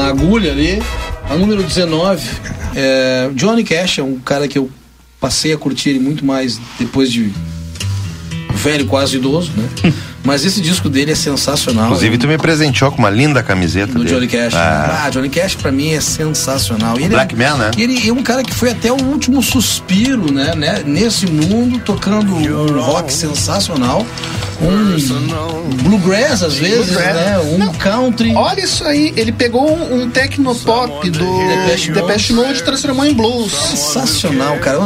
na 0.02 0.08
agulha 0.10 0.52
ali. 0.52 0.82
A 1.30 1.36
número 1.36 1.64
19. 1.64 2.30
É, 2.76 3.30
Johnny 3.34 3.64
Cash 3.64 3.98
é 4.00 4.04
um 4.04 4.20
cara 4.20 4.48
que 4.48 4.60
eu 4.60 4.70
passei 5.20 5.52
a 5.54 5.58
curtir 5.58 5.90
ele 5.90 6.00
muito 6.00 6.24
mais 6.24 6.60
depois 6.80 7.12
de 7.12 7.34
velho, 8.66 8.88
quase 8.88 9.18
idoso, 9.18 9.52
né? 9.56 9.94
Mas 10.26 10.44
esse 10.44 10.60
disco 10.60 10.90
dele 10.90 11.12
é 11.12 11.16
sensacional. 11.16 11.86
Inclusive, 11.86 12.18
tu 12.18 12.28
me 12.28 12.38
presenteou 12.38 12.92
com 12.92 12.98
uma 12.98 13.10
linda 13.10 13.44
camiseta 13.44 13.94
do 13.94 14.04
dele. 14.04 14.16
Johnny 14.16 14.28
Cash. 14.28 14.54
Ah, 14.56 15.04
Ah, 15.06 15.10
Johnny 15.10 15.30
Cash 15.30 15.56
pra 15.56 15.72
mim 15.72 15.94
é 15.94 16.02
sensacional. 16.02 17.00
E 17.00 17.04
ele 17.04 17.10
Black 17.10 17.36
é, 17.36 17.38
Man, 17.38 17.58
né? 17.58 17.72
Ele 17.78 18.10
é 18.10 18.12
um 18.12 18.24
cara 18.24 18.44
que 18.44 18.54
foi 18.54 18.72
até 18.72 18.92
o 18.92 19.02
último 19.04 19.42
suspiro, 19.44 20.32
né? 20.34 20.54
né? 20.56 20.84
Nesse 20.86 21.28
mundo, 21.28 21.80
tocando 21.80 22.36
um 22.36 22.82
rock 22.82 23.14
sensacional. 23.14 24.06
Um 24.62 25.76
bluegrass, 25.84 26.42
às 26.42 26.56
vezes, 26.56 26.88
Bluegrass. 26.94 27.16
né? 27.16 27.40
Um 27.40 27.74
country. 27.74 28.34
Olha 28.36 28.62
isso 28.62 28.84
aí, 28.86 29.14
ele 29.18 29.32
pegou 29.32 29.70
um, 29.70 30.04
um 30.04 30.10
tecnopop 30.10 31.10
do 31.10 31.48
Depeche 31.48 31.92
Mode. 31.92 32.02
Depeche 32.08 32.34
Mode 32.34 32.60
e 32.60 32.64
transformou 32.64 33.06
em 33.06 33.14
blues. 33.14 33.52
Sensacional, 33.52 34.58
cara. 34.60 34.78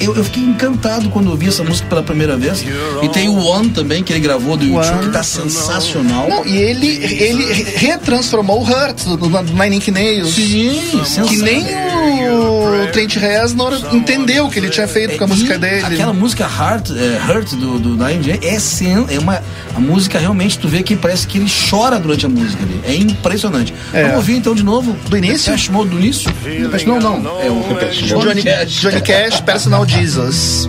Eu, 0.00 0.14
eu 0.16 0.24
fiquei 0.24 0.42
encantado 0.44 1.08
quando 1.10 1.30
eu 1.30 1.36
vi 1.36 1.48
essa 1.48 1.64
música 1.64 1.88
pela 1.88 2.02
primeira 2.02 2.36
vez. 2.36 2.64
E 3.02 3.08
tem 3.08 3.28
o 3.28 3.36
One 3.36 3.70
também, 3.70 4.02
que 4.02 4.12
ele 4.12 4.20
gravou 4.20 4.56
do 4.56 4.64
YouTube, 4.64 4.85
One. 4.92 5.06
que 5.06 5.12
tá 5.12 5.22
sensacional. 5.22 6.28
Não, 6.28 6.46
e 6.46 6.56
ele, 6.56 6.88
ele 6.88 7.52
retransformou 7.76 8.60
o 8.60 8.64
Hurt 8.64 9.04
do, 9.04 9.16
do 9.16 9.54
Nine 9.54 9.76
Inch 9.76 9.88
Nails. 9.88 10.34
Sim, 10.34 10.80
Que 11.28 11.36
nem 11.38 11.64
o 12.30 12.86
Trent 12.92 13.16
Reznor 13.16 13.74
entendeu 13.92 14.46
o 14.46 14.50
que 14.50 14.58
ele 14.58 14.68
tinha 14.68 14.88
feito 14.88 15.16
com 15.16 15.24
a 15.24 15.26
música 15.26 15.54
E 15.54 15.58
dele. 15.58 15.86
Aquela 15.86 16.12
música 16.12 16.44
Heart, 16.44 16.90
é, 16.90 17.32
Hurt 17.32 17.50
do, 17.54 17.78
do 17.78 17.96
Nine 17.96 18.30
Inch 18.30 18.44
é, 18.44 18.58
sen, 18.58 19.06
é 19.10 19.18
uma 19.18 19.42
a 19.74 19.80
música 19.80 20.18
realmente 20.18 20.58
tu 20.58 20.68
vê 20.68 20.82
que 20.82 20.96
parece 20.96 21.26
que 21.26 21.38
ele 21.38 21.50
chora 21.70 21.98
durante 21.98 22.24
a 22.24 22.28
música 22.28 22.62
ali. 22.62 22.80
É 22.84 22.94
impressionante. 22.94 23.74
É. 23.92 24.02
Vamos 24.02 24.16
ouvir 24.16 24.36
então 24.36 24.54
de 24.54 24.62
novo 24.62 24.96
Do 25.08 25.16
início? 25.16 25.50
Depeche 25.50 25.70
Mode 25.70 25.90
do 25.90 25.98
início? 25.98 26.32
Depeche, 26.42 26.86
não, 26.86 26.98
não. 26.98 27.40
É 27.40 27.50
o 27.50 27.62
Depeche. 27.68 28.06
Johnny, 28.06 28.42
Johnny 28.66 29.00
Cash, 29.02 29.40
Personal 29.40 29.86
Jesus. 29.86 30.68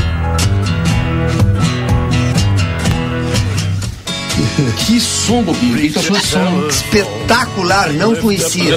Que 4.85 4.99
som, 4.99 5.43
Bobinho. 5.43 5.97
Achou 5.97 6.15
desse 6.15 6.27
som? 6.27 7.20
Espetacular, 7.31 7.93
não 7.93 8.13
conhecia. 8.15 8.75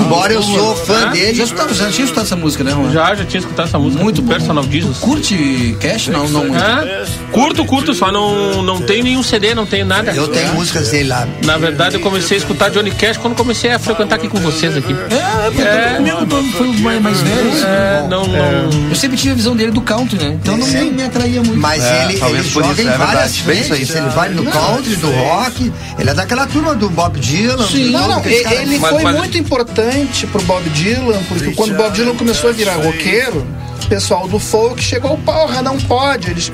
Embora 0.00 0.32
eu 0.32 0.42
sou 0.42 0.74
fã 0.76 1.10
dele. 1.10 1.34
Já, 1.34 1.44
escutava, 1.44 1.74
já 1.74 1.90
tinha 1.90 2.04
escutado 2.04 2.24
essa 2.24 2.36
música, 2.36 2.64
né, 2.64 2.70
Juan? 2.72 2.90
Já, 2.90 3.14
já 3.14 3.24
tinha 3.24 3.40
escutado 3.40 3.66
essa 3.66 3.78
música. 3.78 4.02
Muito 4.02 4.22
bom. 4.22 4.32
Personal 4.32 4.64
Jesus. 4.64 4.98
Curte 4.98 5.76
Cash? 5.78 6.08
Não, 6.08 6.26
não 6.28 6.44
muito. 6.46 6.62
É, 6.64 7.04
curto, 7.32 7.64
curto, 7.66 7.92
só 7.92 8.10
não, 8.10 8.62
não 8.62 8.80
tenho 8.80 9.04
nenhum 9.04 9.22
CD, 9.22 9.54
não 9.54 9.66
tenho 9.66 9.84
nada. 9.84 10.12
Eu 10.12 10.26
tenho 10.28 10.54
músicas 10.54 10.88
dele 10.90 11.10
lá. 11.10 11.28
Na 11.44 11.58
verdade, 11.58 11.96
eu 11.96 12.00
comecei 12.00 12.36
a 12.38 12.40
escutar 12.40 12.70
Johnny 12.70 12.90
Cash 12.90 13.18
quando 13.18 13.36
comecei 13.36 13.70
a 13.70 13.78
frequentar 13.78 14.16
aqui 14.16 14.28
com 14.28 14.38
vocês 14.38 14.74
aqui. 14.76 14.92
É, 14.92 15.50
porque 15.50 15.62
É. 15.62 15.94
comigo 15.96 16.26
todo 16.26 16.48
foi 16.52 16.68
o 16.68 16.74
mais, 16.80 17.02
mais 17.02 17.20
velho. 17.20 17.50
assim. 17.52 17.62
É, 17.64 18.06
não, 18.08 18.26
não. 18.26 18.88
Eu 18.88 18.96
sempre 18.96 19.16
tive 19.18 19.32
a 19.32 19.34
visão 19.36 19.54
dele 19.54 19.70
do 19.70 19.82
country, 19.82 20.18
né? 20.18 20.38
Então 20.42 20.56
não 20.56 20.66
me, 20.66 20.90
me 20.90 21.02
atraía 21.02 21.42
muito. 21.42 21.58
Mas 21.60 21.82
É, 21.84 22.04
ele, 22.04 22.18
talvez 22.18 22.44
ele 22.44 22.50
joga 22.54 22.72
isso, 22.72 22.82
em 22.82 22.86
é 22.88 22.96
várias 22.96 23.36
frentes. 23.38 23.90
Ele 23.90 24.08
vai 24.10 24.28
no 24.30 24.44
country, 24.44 24.96
do 24.96 25.10
rock. 25.10 25.72
Ele 25.98 26.10
é 26.10 26.14
daquela 26.14 26.46
turma 26.46 26.74
do 26.74 26.88
Bob 26.88 27.20
Dylan. 27.20 27.33
Sim. 27.68 27.86
do- 27.86 27.92
Não, 27.92 28.08
não, 28.08 28.18
aqueles 28.18 28.40
e- 28.40 28.42
caras- 28.44 28.60
ele 28.60 28.78
Mas- 28.78 28.90
foi 28.90 29.02
mas- 29.02 29.16
muito 29.16 29.38
importante 29.38 30.26
pro 30.26 30.42
Bob 30.42 30.68
Dylan, 30.70 31.22
porque 31.28 31.52
quando 31.52 31.72
o 31.72 31.76
Bob 31.76 31.92
Dylan 31.92 32.14
começou 32.16 32.50
a 32.50 32.52
virar 32.52 32.74
roqueiro, 32.76 33.46
o 33.84 33.86
pessoal 33.86 34.26
do 34.26 34.38
folk 34.38 34.82
chegou, 34.82 35.16
porra, 35.18 35.60
não 35.60 35.76
pode. 35.78 36.30
Eles, 36.30 36.50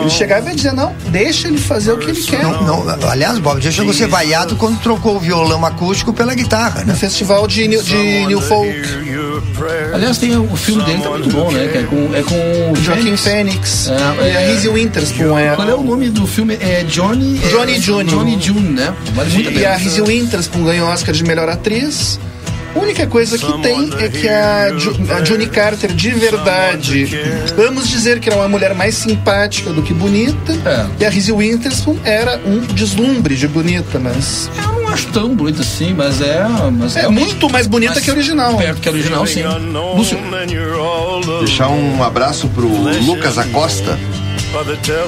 ele 0.00 0.10
chegava 0.10 0.50
e 0.50 0.54
dizia, 0.54 0.72
não, 0.72 0.94
deixa 1.08 1.48
ele 1.48 1.58
fazer 1.58 1.92
o 1.92 1.98
que 1.98 2.10
ele 2.10 2.20
quer. 2.22 2.42
Não, 2.42 2.84
não, 2.84 3.10
aliás, 3.10 3.38
Bob 3.38 3.60
Dylan 3.60 3.72
chegou 3.72 3.90
a 3.90 3.94
ser 3.94 4.06
vaiado 4.08 4.56
quando 4.56 4.80
trocou 4.80 5.16
o 5.16 5.20
violão 5.20 5.64
acústico 5.66 6.12
pela 6.12 6.34
guitarra, 6.34 6.80
No 6.80 6.86
né? 6.86 6.94
festival 6.94 7.46
de, 7.46 7.68
New- 7.68 7.82
de 7.82 8.26
New 8.26 8.40
Folk. 8.40 8.72
Aliás, 9.94 10.18
tem 10.18 10.36
o 10.36 10.56
filme 10.56 10.82
dele, 10.84 11.02
tá 11.02 11.10
muito 11.10 11.30
bom, 11.30 11.50
né? 11.50 11.68
Que 11.68 11.78
é 11.78 11.82
com, 11.82 12.14
é 12.14 12.22
com 12.22 12.72
o 12.72 12.76
Joaquim 12.76 13.16
Fênix. 13.16 13.86
Fênix 13.86 13.88
É, 13.88 13.92
e 13.92 14.36
a 14.36 14.40
é. 14.40 14.46
Reese 14.48 14.68
Witherspoon. 14.68 15.38
É, 15.38 15.54
Qual 15.54 15.68
é 15.68 15.74
o 15.74 15.82
nome 15.82 16.10
do 16.10 16.26
filme? 16.26 16.56
É 16.60 16.84
Johnny... 16.84 17.40
é, 17.44 17.48
Johnny 17.48 17.80
June. 17.80 18.10
Johnny 18.10 18.40
June, 18.40 18.68
né? 18.70 18.94
Vale 19.14 19.30
muito 19.30 19.48
a 19.50 19.52
E 19.52 19.64
a 19.64 19.76
Reese 19.76 20.00
Witherspoon 20.00 20.64
ganhou 20.64 20.88
Oscar 20.88 21.14
de 21.14 21.24
melhor 21.24 21.48
atriz. 21.48 22.18
A 22.74 22.78
única 22.78 23.06
coisa 23.06 23.36
que 23.38 23.62
tem 23.62 23.90
é 23.98 24.08
que 24.08 24.28
a, 24.28 24.76
Ju, 24.78 24.96
a 25.10 25.20
Johnny 25.20 25.46
Carter, 25.46 25.92
de 25.92 26.10
verdade, 26.10 27.06
vamos 27.56 27.88
dizer 27.88 28.18
que 28.20 28.28
era 28.28 28.38
uma 28.38 28.48
mulher 28.48 28.74
mais 28.74 28.94
simpática 28.94 29.70
do 29.70 29.82
que 29.82 29.92
bonita. 29.92 30.52
É. 30.64 30.86
E 31.00 31.04
a 31.04 31.10
Reese 31.10 31.32
Witherspoon 31.32 31.98
era 32.04 32.40
um 32.46 32.60
deslumbre 32.60 33.36
de 33.36 33.46
bonita, 33.46 33.98
mas 33.98 34.50
Eu 34.56 34.80
não 34.80 34.88
acho 34.88 35.06
tão 35.08 35.34
bonito 35.34 35.60
assim, 35.60 35.92
mas 35.94 36.20
é... 36.20 36.44
Mas 36.78 36.96
é 36.96 37.08
muito 37.08 37.48
mais 37.50 37.66
bonita 37.66 38.00
que 38.00 38.10
a 38.10 38.14
original. 38.14 38.56
Perto 38.56 38.80
que 38.80 38.88
a 38.88 38.92
original, 38.92 39.26
sim. 39.26 39.42
Lúcio. 39.96 40.18
Deixar 41.40 41.68
um 41.68 42.02
abraço 42.02 42.48
pro 42.48 42.68
Lucas 43.04 43.38
Acosta. 43.38 43.98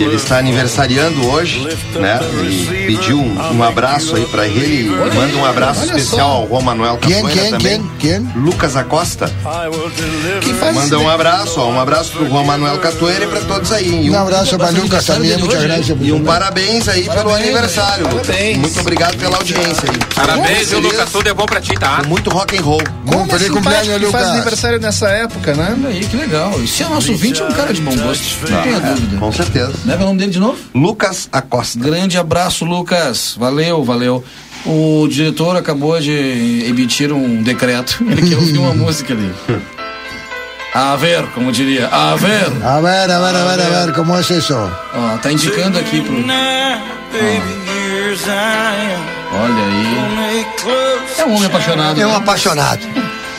Ele 0.01 0.17
está 0.17 0.39
aniversariando 0.39 1.27
hoje, 1.29 1.61
né? 1.97 2.19
E 2.49 2.87
pediu 2.87 3.19
um, 3.19 3.57
um 3.57 3.63
abraço 3.63 4.17
aí 4.17 4.25
pra 4.27 4.47
ele. 4.47 4.89
Manda 4.89 5.37
um 5.37 5.45
abraço 5.45 5.81
Olha 5.83 5.91
especial 5.97 6.19
só. 6.29 6.35
ao 6.37 6.49
Juan 6.49 6.61
Manuel 6.63 6.97
Quem, 6.99 7.13
Capoeira 7.17 7.41
quem, 7.43 7.51
também. 7.51 7.91
quem, 7.99 8.23
quem? 8.25 8.43
Lucas 8.43 8.77
Acosta. 8.77 9.31
Quem 10.41 10.55
faz 10.55 10.75
Manda 10.75 10.99
um 10.99 11.09
abraço, 11.09 11.61
ó, 11.61 11.69
um 11.71 11.81
abraço 11.81 12.13
pro 12.13 12.27
Juan 12.29 12.45
Manuel 12.45 12.79
Catoeira 12.79 13.25
e 13.25 13.29
pra 13.29 13.41
todos 13.41 13.71
aí. 13.73 14.07
E 14.07 14.11
Un 14.11 14.15
um, 14.15 14.19
abrazo 14.21 14.57
para 14.57 14.71
Lucas 14.71 15.05
también, 15.05 15.39
muchas 15.39 15.63
gracias. 15.63 15.99
e 16.01 16.13
um 16.13 16.25
parabéns 16.25 16.89
aí 16.89 17.03
pelo 17.05 17.15
Parabéns, 17.15 17.43
aniversário. 17.43 18.09
Lucas. 18.09 18.27
Parabéns. 18.27 18.59
Muito 18.59 18.81
obrigado 18.81 19.17
pela 19.19 19.37
audiência 19.37 19.91
aí. 19.91 19.99
Parabéns, 20.15 20.69
viu, 20.71 20.81
Lucas? 20.81 21.11
Tudo 21.13 21.29
é 21.29 21.35
bom 21.35 21.47
pra 21.47 21.61
ti, 21.61 21.75
tá? 21.75 22.03
Muito 22.07 22.31
rock 22.31 22.57
and 22.59 22.63
roll. 22.63 22.83
Como 23.07 23.25
é 23.25 23.29
Feliz 23.39 23.49
cumpleaños, 23.51 23.95
que 23.95 24.01
faz 24.11 24.25
Lucas. 24.25 24.29
aniversário 24.31 24.81
nessa 24.81 25.09
época, 25.11 25.55
né? 25.55 25.77
Olha 25.79 25.89
aí, 25.89 26.05
que 26.07 26.17
legal. 26.17 26.53
E 26.63 26.67
se 26.67 26.83
é 26.83 26.89
nosso 26.89 27.13
ouvinte, 27.13 27.41
é 27.43 27.45
um 27.45 27.53
cara 27.53 27.73
de 27.73 27.81
bom 27.81 27.95
gosto. 27.97 28.25
Não 28.51 28.63
tenha 28.63 28.81
dúvida. 28.81 29.17
Certeza. 29.35 29.73
Leva 29.85 30.05
o 30.05 30.07
nome 30.07 30.19
dele 30.21 30.31
de 30.31 30.39
novo? 30.39 30.59
Lucas 30.75 31.29
Acosta. 31.33 31.79
Grande 31.79 32.17
abraço, 32.17 32.65
Lucas. 32.65 33.35
Valeu, 33.39 33.83
valeu. 33.83 34.25
O 34.65 35.07
diretor 35.09 35.57
acabou 35.57 35.99
de 36.01 36.65
emitir 36.67 37.13
um 37.13 37.43
decreto. 37.43 37.99
Ele 38.09 38.29
quer 38.29 38.37
ouvir 38.37 38.59
uma 38.59 38.73
música 38.75 39.13
ali. 39.13 39.33
A 40.73 40.97
ver, 40.97 41.27
como 41.35 41.53
diria. 41.53 41.89
A 41.89 42.17
ver. 42.17 42.47
A 42.63 42.81
ver, 42.81 43.11
a 43.11 43.19
ver, 43.21 43.37
a 43.37 43.45
ver, 43.45 43.61
a 43.61 43.85
ver, 43.85 43.93
¿cómo 43.95 44.19
es 44.19 44.31
eso? 44.31 44.55
Ó, 44.57 45.17
tá 45.19 45.31
indicando 45.31 45.79
aqui 45.79 46.01
pro. 46.01 46.15
Olha 49.37 49.65
aí. 49.65 50.47
É 51.19 51.25
um 51.25 51.35
homem 51.35 51.47
apaixonado. 51.47 52.01
É 52.01 52.07
um 52.07 52.11
né? 52.11 52.17
apaixonado. 52.17 52.81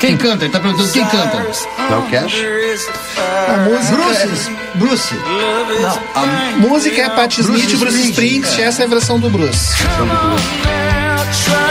Quem 0.06 0.18
canta? 0.18 0.46
Ele 0.46 0.52
tá 0.54 0.60
perguntando 0.60 0.92
quem 0.92 1.04
canta. 1.06 1.38
Não 1.90 2.08
cash? 2.10 2.36
A 3.48 3.58
música, 3.58 3.96
Bruce, 3.96 4.52
Bruce. 4.76 5.16
Não, 5.82 6.00
a 6.14 6.58
música 6.58 7.02
é 7.02 7.10
Patti 7.10 7.42
Bruce 7.42 7.60
Smith 7.60 7.74
e 7.74 7.78
Bruce 7.78 8.10
Springsteen, 8.12 8.66
essa 8.66 8.84
é 8.84 8.86
a 8.86 8.90
versão 8.90 9.20
do 9.20 9.30
Bruce. 9.30 9.74
Essa 11.20 11.65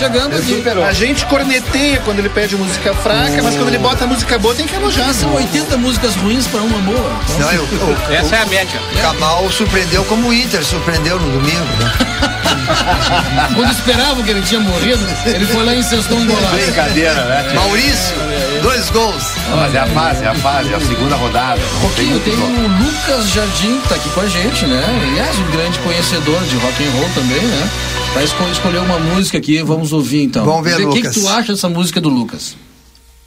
chegando 0.00 0.34
aqui. 0.34 0.62
A 0.86 0.92
gente 0.92 1.26
corneteia 1.26 2.00
quando 2.04 2.20
ele 2.20 2.30
pede 2.30 2.56
música 2.56 2.94
fraca, 2.94 3.42
mas 3.42 3.54
quando 3.54 3.68
ele 3.68 3.78
bota 3.78 4.06
música 4.06 4.38
boa 4.38 4.54
tem 4.54 4.66
que 4.66 4.74
elogiar. 4.74 5.12
São 5.12 5.34
80 5.34 5.76
músicas 5.76 6.14
ruins 6.16 6.46
pra 6.46 6.62
uma 6.62 6.78
boa. 6.78 7.20
Não, 7.38 7.52
eu, 7.52 7.64
o, 7.64 8.12
Essa 8.12 8.36
é 8.36 8.42
a 8.42 8.46
média. 8.46 8.80
o 8.94 9.02
Kamal 9.02 9.50
surpreendeu 9.50 10.02
como 10.04 10.28
o 10.28 10.32
Inter 10.32 10.64
surpreendeu 10.64 11.20
no 11.20 11.30
domingo, 11.32 11.66
né? 11.78 12.30
Quando 13.54 13.70
esperavam 13.72 14.22
que 14.22 14.30
ele 14.30 14.42
tinha 14.42 14.60
morrido, 14.60 15.00
ele 15.26 15.44
foi 15.46 15.64
lá 15.64 15.74
e 15.74 15.78
incestou 15.80 16.16
um 16.18 16.26
golaço. 16.26 16.54
Brincadeira, 16.56 17.24
né? 17.24 17.52
Maurício, 17.54 18.14
dois 18.62 18.88
gols. 18.90 19.24
Mas 19.56 19.74
é 19.74 19.78
a 19.80 19.86
fase, 19.86 20.22
é 20.24 20.28
a 20.28 20.34
fase, 20.34 20.72
é 20.72 20.76
a 20.76 20.80
segunda 20.80 21.16
rodada. 21.16 21.60
Pouquinho, 21.80 22.20
tem 22.20 22.34
o 22.34 22.68
Lucas 22.84 23.28
Jardim 23.30 23.80
que 23.80 23.88
tá 23.88 23.94
aqui 23.96 24.08
com 24.10 24.20
a 24.20 24.28
gente, 24.28 24.66
né? 24.66 24.84
Aliás, 25.10 25.36
um 25.38 25.50
grande 25.50 25.78
conhecedor 25.80 26.40
de 26.44 26.56
rock 26.56 26.84
and 26.86 26.90
roll 26.92 27.08
também, 27.14 27.40
né? 27.42 27.70
Vai 28.14 28.24
esco- 28.24 28.48
escolher 28.50 28.78
uma 28.78 28.98
música 28.98 29.38
aqui, 29.38 29.62
vamos 29.62 29.92
ouvir 29.92 30.22
então. 30.24 30.44
Vamos 30.44 30.64
ver, 30.64 30.74
O 30.86 30.90
que, 30.92 31.02
que 31.02 31.08
Lucas. 31.08 31.14
tu 31.22 31.28
acha 31.28 31.52
dessa 31.52 31.68
música 31.68 32.00
do 32.00 32.08
Lucas? 32.08 32.56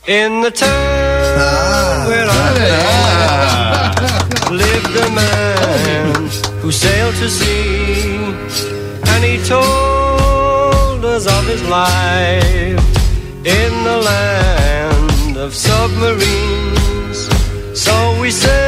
In 0.08 0.42
the 0.42 0.52
town 0.52 0.68
Ah, 1.38 2.06
where 2.08 2.30
I 2.30 2.34
lived 4.52 4.98
a 4.98 5.10
man 5.10 6.30
who 6.62 6.72
sailed 6.72 7.16
to 7.20 7.30
sea, 7.30 7.83
he 9.24 9.38
told 9.46 11.06
us 11.06 11.26
of 11.26 11.46
his 11.48 11.64
life 11.70 12.84
in 13.46 13.72
the 13.90 13.98
land 14.12 15.38
of 15.38 15.54
submarines. 15.54 17.20
So 17.74 17.94
we 18.22 18.30
sailed 18.32 18.63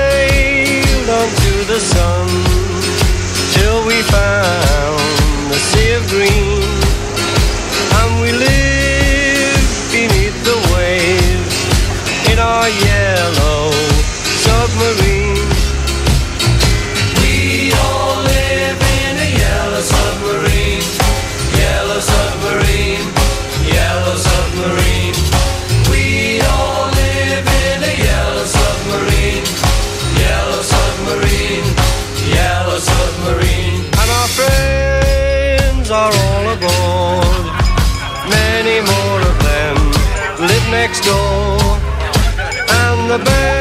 the 43.18 43.24
band 43.24 43.55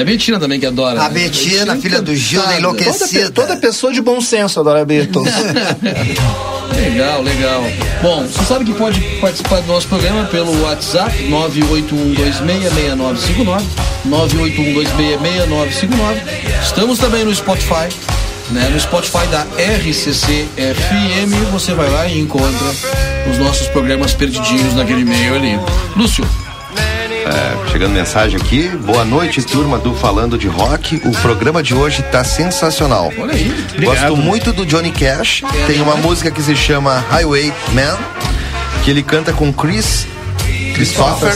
a 0.00 0.04
Betina 0.04 0.38
também, 0.38 0.60
que 0.60 0.66
adora. 0.66 1.02
A 1.02 1.08
né? 1.08 1.20
Betina, 1.20 1.76
filha 1.76 2.00
do 2.00 2.14
Gil, 2.14 2.40
da 2.40 2.58
encantada. 2.58 2.72
Toda, 2.72 2.84
enlouquecida. 2.84 3.30
toda 3.30 3.56
pessoa 3.56 3.92
de 3.92 4.00
bom 4.00 4.20
senso 4.20 4.60
adora 4.60 4.84
Beatles. 4.84 5.32
Legal, 6.80 7.22
legal. 7.22 7.62
Bom, 8.00 8.26
você 8.26 8.42
sabe 8.44 8.64
que 8.64 8.72
pode 8.72 8.98
participar 9.20 9.60
do 9.60 9.66
nosso 9.66 9.86
programa 9.86 10.24
pelo 10.26 10.62
WhatsApp 10.62 11.12
981266959, 11.28 13.60
981266959. 14.08 16.62
Estamos 16.62 16.98
também 16.98 17.22
no 17.24 17.34
Spotify, 17.34 17.88
né? 18.50 18.70
No 18.72 18.80
Spotify 18.80 19.26
da 19.26 19.42
RCC 19.42 20.48
FM, 20.56 21.50
você 21.52 21.74
vai 21.74 21.90
lá 21.90 22.06
e 22.06 22.18
encontra 22.18 22.66
os 23.30 23.36
nossos 23.38 23.68
programas 23.68 24.14
perdidinhos 24.14 24.74
naquele 24.74 25.04
meio 25.04 25.34
ali. 25.34 25.60
Lúcio, 25.96 26.26
É, 27.30 27.70
chegando 27.70 27.92
mensagem 27.92 28.40
aqui. 28.40 28.68
Boa 28.68 29.04
noite, 29.04 29.40
turma 29.42 29.78
do 29.78 29.94
Falando 29.94 30.36
de 30.36 30.48
Rock. 30.48 31.00
O 31.04 31.12
programa 31.22 31.62
de 31.62 31.74
hoje 31.74 32.02
tá 32.02 32.24
sensacional. 32.24 33.12
olha 33.16 33.32
aí. 33.32 33.54
Gosto 33.80 34.16
muito 34.16 34.52
do 34.52 34.66
Johnny 34.66 34.90
Cash. 34.90 35.42
Tem 35.66 35.80
uma 35.80 35.94
música 35.96 36.30
que 36.30 36.42
se 36.42 36.56
chama 36.56 36.98
Highway 37.08 37.52
Man, 37.72 37.96
que 38.84 38.90
ele 38.90 39.02
canta 39.02 39.32
com 39.32 39.52
Chris 39.52 40.06
Christopher 40.74 41.34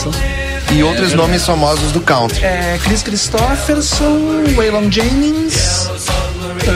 e 0.73 0.83
outros 0.83 1.13
nomes 1.13 1.47
famosos 1.47 1.93
do 1.93 2.01
country. 2.01 2.45
É, 2.45 2.79
Chris 2.83 3.03
Christopherson, 3.03 4.45
Waylon 4.57 4.91
Jennings, 4.91 5.74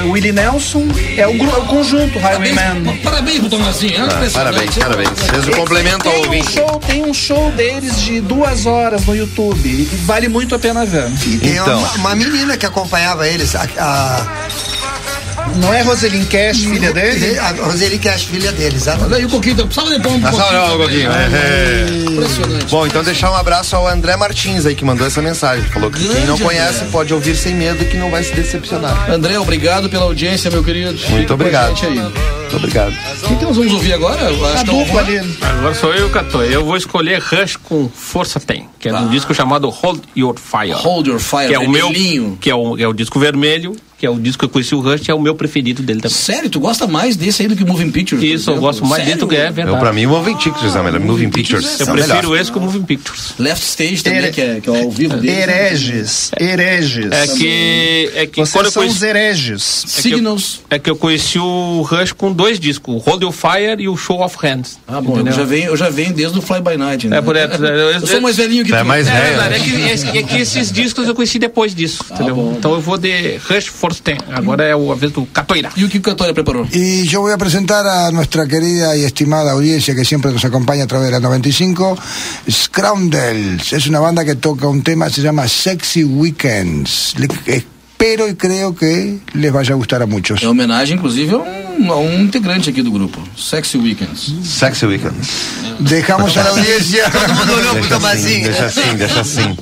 eh, 0.09 0.13
Willie 0.13 0.33
Nelson. 0.33 0.87
É 1.17 1.27
o, 1.27 1.31
é 1.33 1.59
o 1.59 1.65
conjunto 1.67 2.19
Highwayman. 2.19 2.99
Parabéns 3.03 3.39
pro 3.41 3.49
Tomazinho. 3.51 3.97
é 3.97 4.01
Ah, 4.01 4.31
parabéns, 4.33 4.77
parabéns. 4.77 5.11
Fez 5.31 5.47
o 5.49 5.51
complemento 5.53 6.09
ao 6.09 6.15
Tem 6.15 6.23
um, 6.23 6.25
ouvinte. 6.27 6.53
show, 6.53 6.81
tem 6.87 7.05
um 7.05 7.15
show 7.15 7.51
deles 7.53 8.01
de 8.01 8.21
duas 8.21 8.67
horas 8.67 9.05
no 9.07 9.15
YouTube. 9.15 9.67
E 9.69 9.85
vale 10.05 10.29
muito 10.29 10.55
a 10.55 10.59
pena 10.59 10.85
ver. 10.87 11.09
E 11.27 11.39
tem 11.39 11.53
Então. 11.57 11.79
uma, 11.79 11.93
uma 11.95 12.17
menina 12.17 12.57
que 12.57 12.67
acompanhava 12.67 13.27
eles, 13.29 13.55
a, 13.55 13.67
a, 13.79 14.48
Não 15.61 15.75
é 15.75 15.83
Rosalind 15.83 16.27
Cash, 16.29 16.59
filha 16.65 16.93
dele? 16.93 17.39
a 17.39 17.51
Roseli 17.51 17.99
Cash, 17.99 18.25
filha 18.25 18.53
deles. 18.53 18.87
Olha 18.87 19.17
aí 19.17 19.25
o 19.25 19.29
Coquinho, 19.29 19.57
precisava 19.67 19.91
de 19.97 20.01
pôr 20.03 20.13
um 20.13 20.21
Ah, 20.27 20.33
só 20.33 20.39
pouquinho 20.39 20.61
olha 20.61 20.67
o 20.67 20.71
também. 20.71 20.87
Coquinho. 20.87 21.11
É. 21.13 22.13
Impressionante. 22.13 22.67
Bom, 22.71 22.87
então 22.87 23.03
deixar 23.03 23.31
um 23.31 23.35
abraço 23.35 23.75
ao 23.77 23.87
André 23.89 24.17
Martins 24.17 24.65
aí 24.67 24.75
que 24.75 24.85
mandou 24.85 25.07
essa 25.07 25.21
mensagem. 25.21 25.65
Falou 25.71 25.91
que 25.91 25.99
quem 25.99 26.09
não 26.27 26.37
Grande 26.37 26.43
conhece 26.43 26.79
André. 26.81 26.89
pode 26.93 27.13
ouvir 27.15 27.37
sem 27.37 27.55
medo 27.55 27.85
que 27.87 27.97
não 27.97 28.11
vai 28.11 28.23
se 28.23 28.33
decepcionar. 28.35 29.11
André, 29.11 29.39
obrigado 29.39 29.89
pela 29.89 30.05
audiência, 30.05 30.51
meu 30.51 30.63
querido. 30.63 30.97
Fica 30.97 31.25
com 31.27 31.33
a 31.33 31.35
obrigado. 31.35 31.69
gente 31.77 31.87
aí. 31.87 31.99
Muito 31.99 32.57
obrigado. 32.57 32.93
O 32.93 33.29
que, 33.29 33.37
que 33.37 33.45
nós 33.45 33.57
vamos 33.57 33.73
ouvir 33.73 33.93
agora? 33.93 34.23
Eu 34.23 34.47
acho 34.47 34.59
A 34.59 34.65
que 34.65 34.71
é 34.71 34.73
um- 34.73 34.85
dupla 34.85 35.01
ali. 35.01 35.37
Agora 35.43 35.75
sou 35.75 35.93
eu, 35.95 36.09
Cato. 36.11 36.43
Eu 36.43 36.65
vou 36.65 36.77
escolher 36.77 37.21
Rush 37.21 37.57
com 37.57 37.89
Força 37.93 38.41
Tem, 38.41 38.69
que 38.79 38.89
é 38.89 38.95
um 38.95 39.09
disco 39.09 39.35
chamado 39.35 39.69
Hold 39.69 40.01
Your 40.17 40.37
Fire. 40.39 40.73
Hold 40.73 41.09
Your 41.09 41.19
Fire, 41.19 41.49
que 41.49 41.55
é 41.55 41.59
o 41.59 41.69
meu, 41.69 41.91
que 42.41 42.49
é 42.51 42.55
o, 42.55 42.79
é 42.79 42.87
o 42.87 42.93
disco 42.93 43.19
vermelho 43.21 43.77
que 43.99 44.07
é 44.07 44.11
o 44.11 44.19
disco 44.19 44.39
que 44.39 44.45
eu 44.45 44.49
conheci 44.49 44.75
o 44.75 44.81
Rush, 44.81 45.09
é 45.09 45.15
o 45.15 45.21
meu 45.21 45.35
preferido 45.35 45.83
dele 45.83 46.01
também. 46.01 46.17
Sério, 46.17 46.49
tu 46.49 46.61
gosta 46.61 46.87
mais 46.87 47.17
desse 47.17 47.43
aí 47.43 47.49
do 47.49 47.57
que 47.57 47.65
Moving 47.65 47.91
Pictures? 47.91 48.23
Isso, 48.23 48.51
eu 48.51 48.57
gosto 48.61 48.85
mais 48.87 49.03
Sério? 49.05 49.19
do 49.19 49.27
que 49.29 49.35
é 49.37 49.51
verdade. 49.51 49.77
Eu, 49.77 49.81
pra 49.81 49.93
mim, 49.93 50.07
Moving 50.07 50.37
Pictures 50.37 50.77
é 50.77 50.83
melhor. 50.83 51.01
Moving 51.01 51.31
Pictures. 51.31 51.81
Eu 51.81 51.87
é 51.89 51.91
prefiro 51.93 52.17
melhor. 52.31 52.41
esse 52.41 52.53
que 52.53 52.59
o 52.59 52.61
Moving 52.61 52.83
Pictures. 52.85 53.35
Left 53.39 53.65
Stage 53.65 54.03
também, 54.05 54.21
Here- 54.21 54.33
que, 54.33 54.41
é, 54.41 54.61
que 54.61 54.71
é 54.71 54.83
ao 54.83 54.91
vivo 54.91 55.17
dele. 55.17 55.33
Hereges. 55.41 56.31
Hereges. 56.41 57.11
É 57.13 57.27
que. 57.27 58.11
É 58.15 58.27
que 58.27 58.35
quando 58.37 58.47
Vocês 58.47 58.65
eu 58.67 58.71
são 58.71 58.83
conheci, 58.83 58.97
os 58.99 59.03
hereges. 59.03 59.85
é 59.99 60.03
que 60.03 60.09
eu- 60.09 60.17
Signals. 60.17 60.61
é 60.71 60.79
que 60.79 60.91
eu 60.91 60.97
conheci 60.97 61.39
o 61.39 61.83
Rush 61.83 62.13
com 62.13 62.33
dois 62.33 62.61
discos, 62.61 62.95
o 62.95 62.99
Hold 62.99 63.23
Your 63.23 63.33
Fire 63.33 63.77
e 63.83 63.89
o 63.89 63.97
Show 63.97 64.23
of 64.25 64.37
Hands. 64.41 64.79
Ah, 64.87 65.01
bom, 65.01 65.11
eu 65.11 65.15
entendeu? 65.17 65.33
já, 65.33 65.45
venho, 65.45 65.67
eu 65.71 65.77
já 65.77 65.91
venho 65.91 66.13
desde 66.13 66.39
o 66.39 66.43
Fly 66.43 66.61
By 66.61 66.77
Night. 66.77 67.09
Né? 67.09 67.19
É, 67.19 67.21
por 67.21 67.35
é, 67.37 67.49
Eu 67.97 68.07
sou 68.07 68.21
mais 68.21 68.37
velhinho 68.37 68.65
que 68.65 68.73
É 68.73 68.79
tu. 68.81 68.85
mais 68.87 69.09
É 69.09 69.11
velho. 69.13 69.25
verdade, 69.25 69.55
é 69.55 69.59
que, 69.59 70.17
é, 70.17 70.21
é 70.21 70.23
que 70.23 70.37
esses 70.37 70.71
discos 70.71 71.09
eu 71.09 71.15
conheci 71.15 71.39
depois 71.39 71.75
disso, 71.75 72.05
entendeu? 72.13 72.35
bom. 72.37 72.55
Então 72.57 72.73
eu 72.75 72.81
vou 72.81 72.97
de 72.97 73.37
Rush 73.49 73.67
Force 73.67 73.88
10. 73.95 74.19
Agora 74.33 74.65
é 74.65 74.75
o- 74.77 74.93
a 74.93 74.95
vez 74.95 75.13
do 75.13 75.25
Catoira. 75.27 75.71
E 75.77 75.85
o 75.85 75.89
que 75.89 75.99
o 75.99 76.03
Cantória 76.03 76.33
preparou? 76.35 76.67
Y 76.73 77.05
yo 77.07 77.21
voy 77.21 77.33
a 77.33 77.39
presentar 77.39 77.87
a 77.87 78.11
nuestra 78.11 78.47
querida 78.47 78.97
y 78.97 79.05
estimada 79.05 79.53
audiencia 79.53 79.95
que 79.95 80.05
siempre 80.05 80.31
nos 80.33 80.45
acompaña 80.45 80.85
a 80.85 80.87
través 80.87 81.07
de 81.09 81.13
la 81.13 81.21
95, 81.21 81.97
Scroundels. 82.51 83.73
Es 83.73 83.87
una 83.87 84.01
banda 84.01 84.25
que 84.25 84.35
toca 84.37 84.69
un 84.69 84.83
tema, 84.83 85.09
se 85.11 85.23
llama 85.23 85.49
Sexy 85.49 86.05
Weekends. 86.05 87.15
Le- 87.19 87.29
espero 87.47 88.29
y 88.29 88.35
creo 88.37 88.75
que 88.75 89.19
les 89.35 89.53
vaya 89.53 89.73
a 89.73 89.77
gustar 89.77 90.03
a 90.03 90.07
muchos. 90.07 90.43
É 90.43 90.47
homenagem, 90.49 90.97
inclusive, 90.97 91.35
a 91.35 91.39
um, 91.39 91.68
a 91.87 91.97
um 91.97 92.23
integrante 92.23 92.71
aqui 92.71 92.83
do 92.83 92.91
grupo, 92.91 93.21
Sexy 93.37 93.79
Weekends. 93.79 94.33
Sexy 94.45 94.87
Weekends. 94.87 95.29
Dejamos 95.81 96.37
a 96.37 96.43
la 96.43 96.51
audiencia. 96.51 97.09
Todo 97.11 97.35
mundo 97.35 97.53
olhou 97.55 97.71
pro 97.75 97.81
assim, 97.81 97.89
Tomazinho. 97.89 98.45
deixa 98.45 98.65
assim, 98.67 98.97
deixa 98.97 99.21
assim. 99.21 99.57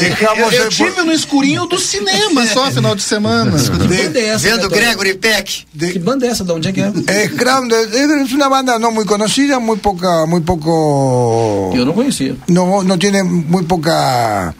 Dejamos 0.00 0.52
Eu, 0.54 0.62
eu 0.64 0.68
tive 0.70 1.02
no 1.02 1.12
escurinho 1.12 1.66
do 1.66 1.78
cinema 1.78 2.46
só 2.46 2.70
final 2.70 2.94
de 2.94 3.02
semana. 3.02 3.52
Que 3.52 3.70
banda 3.70 4.18
é 4.18 4.26
essa? 4.28 4.48
Vendo 4.48 4.62
Cantória? 4.62 4.86
Gregory 4.86 5.14
Peck. 5.14 5.66
Que 5.78 5.98
banda 5.98 6.26
é 6.26 6.30
essa? 6.30 6.44
De 6.44 6.52
onde 6.52 6.68
é 6.68 6.72
que 6.72 6.80
é? 6.80 6.92
Eh, 7.06 7.28
Scroundels 7.28 7.92
es 7.94 8.32
una 8.32 8.48
banda 8.48 8.78
no 8.78 8.90
muy 8.90 9.04
conocida, 9.04 9.58
muy 9.58 9.76
poca, 9.78 10.24
muy 10.26 10.40
poco. 10.40 11.72
Eu 11.74 11.84
não 11.84 11.92
conhecia. 11.92 12.36
no, 12.48 12.82
no 12.82 12.98
tiene 12.98 13.22
muy 13.22 13.64
poca 13.64 14.54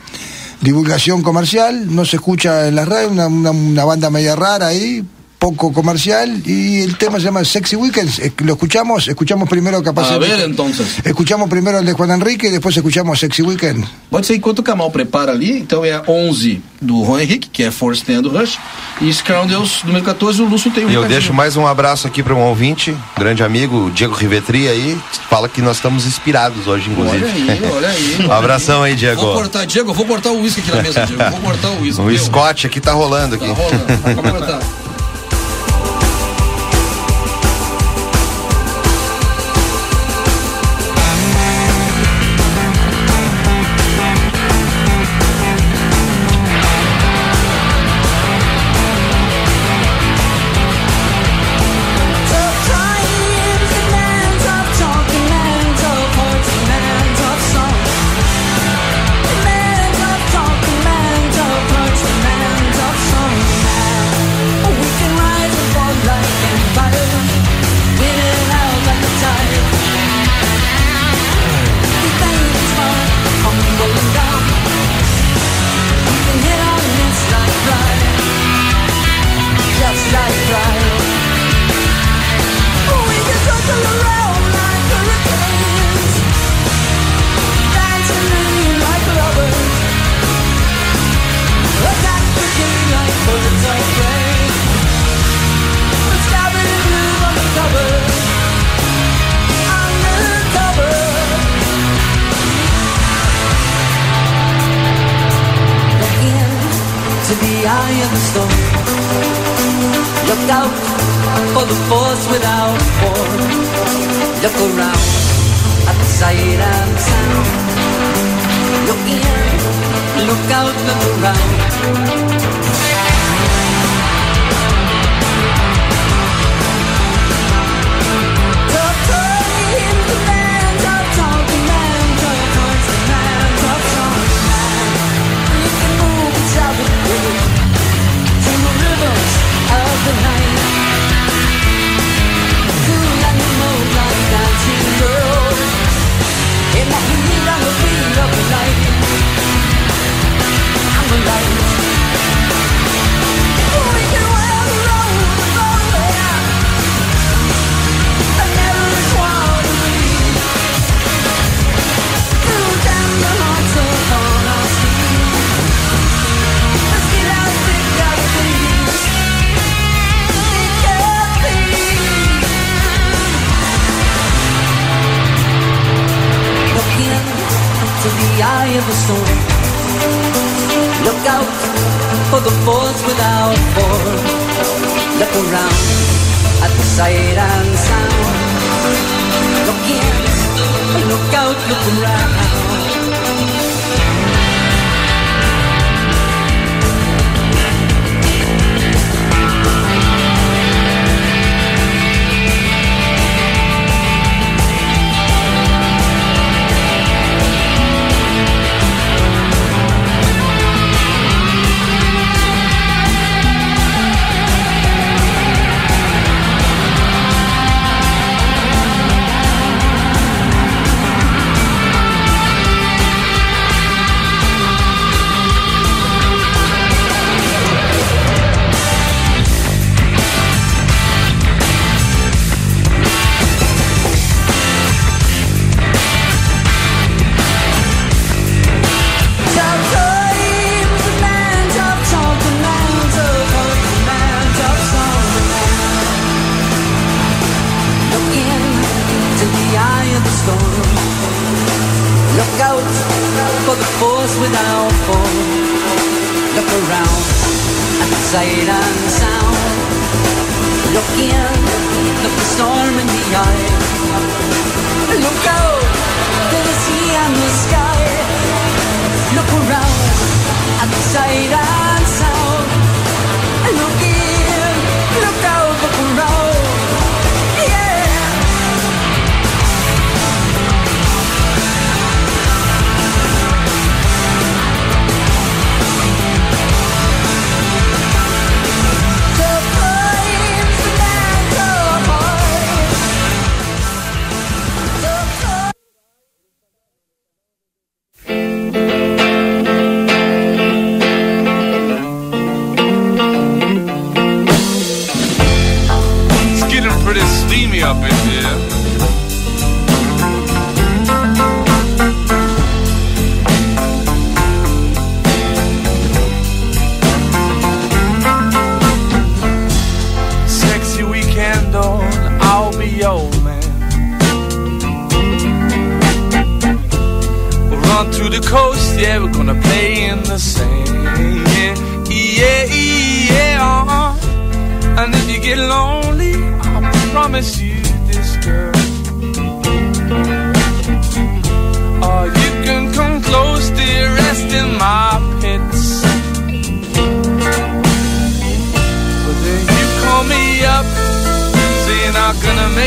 divulgación 0.60 1.22
comercial, 1.22 1.94
no 1.94 2.04
se 2.04 2.16
escucha 2.16 2.68
en 2.68 2.74
las 2.74 2.86
radios, 2.88 3.12
una, 3.12 3.26
una- 3.28 3.50
una 3.52 3.84
banda 3.84 4.10
media 4.10 4.34
rara 4.36 4.66
ahí, 4.68 5.04
poco 5.38 5.72
comercial, 5.72 6.42
y 6.44 6.82
el 6.82 6.96
tema 6.96 7.18
se 7.18 7.24
llama 7.26 7.44
Sexy 7.44 7.76
Weekends. 7.76 8.18
Eh, 8.18 8.32
Lo 8.38 8.54
escuchamos, 8.54 9.06
escuchamos 9.06 9.48
primero 9.48 9.80
capaz. 9.82 10.10
A 10.10 10.14
el- 10.14 10.20
ver, 10.20 10.40
entonces. 10.40 10.96
Escuchamos 11.04 11.48
primero 11.48 11.78
el 11.78 11.86
de 11.86 11.92
Juan 11.92 12.10
Enrique 12.10 12.48
y 12.48 12.50
después 12.50 12.76
escuchamos 12.76 13.20
Sexy 13.20 13.42
Weekend. 13.42 13.84
Pode 14.10 14.26
ser 14.26 14.34
enquanto 14.36 14.58
o 14.60 14.62
Kamal 14.64 14.90
prepara 14.90 15.30
ali, 15.32 15.58
então 15.58 15.84
é 15.84 15.92
a 15.92 16.02
11 16.08 16.60
do 16.80 17.02
Ron 17.02 17.20
Henrique, 17.20 17.48
que 17.50 17.62
é 17.62 17.70
Force 17.70 18.04
10 18.04 18.22
do 18.22 18.30
Rush, 18.30 18.58
e 19.00 19.12
Scoundrels, 19.12 19.82
número 19.84 20.04
14, 20.04 20.42
o 20.42 20.46
Lúcio 20.46 20.70
tem 20.72 20.84
um 20.86 20.90
E 20.90 20.94
eu 20.94 21.04
deixo 21.04 21.32
mais 21.32 21.56
um 21.56 21.66
abraço 21.66 22.06
aqui 22.08 22.22
para 22.22 22.34
um 22.34 22.40
ouvinte, 22.40 22.96
grande 23.16 23.42
amigo, 23.44 23.90
Diego 23.94 24.14
Rivetri 24.14 24.68
aí, 24.68 24.98
fala 25.30 25.48
que 25.48 25.60
nós 25.62 25.76
estamos 25.76 26.04
inspirados 26.06 26.66
hoje, 26.66 26.90
inclusive. 26.90 27.24
Olha 27.24 27.32
aí, 27.52 27.60
olha 27.76 27.88
aí. 27.88 28.26
um 28.26 28.32
abração 28.32 28.82
aí, 28.82 28.94
Diego. 28.96 29.20
Vou 29.20 29.34
cortar, 29.34 29.64
Diego, 29.66 29.92
vou 29.92 30.04
cortar 30.06 30.30
o 30.30 30.40
uísque 30.40 30.60
aqui 30.62 30.70
na 30.72 30.82
mesa, 30.82 31.06
Diego. 31.06 31.30
Vou 31.30 31.40
cortar 31.40 31.68
o 31.70 31.80
uísque. 31.82 32.00
O. 32.08 32.18
Scott 32.18 32.66
aqui 32.66 32.80
tá 32.80 32.92
rolando 32.92 33.36
aqui. 33.36 33.46
Tá 33.46 33.52
rolando, 33.52 34.22
vou 34.22 34.87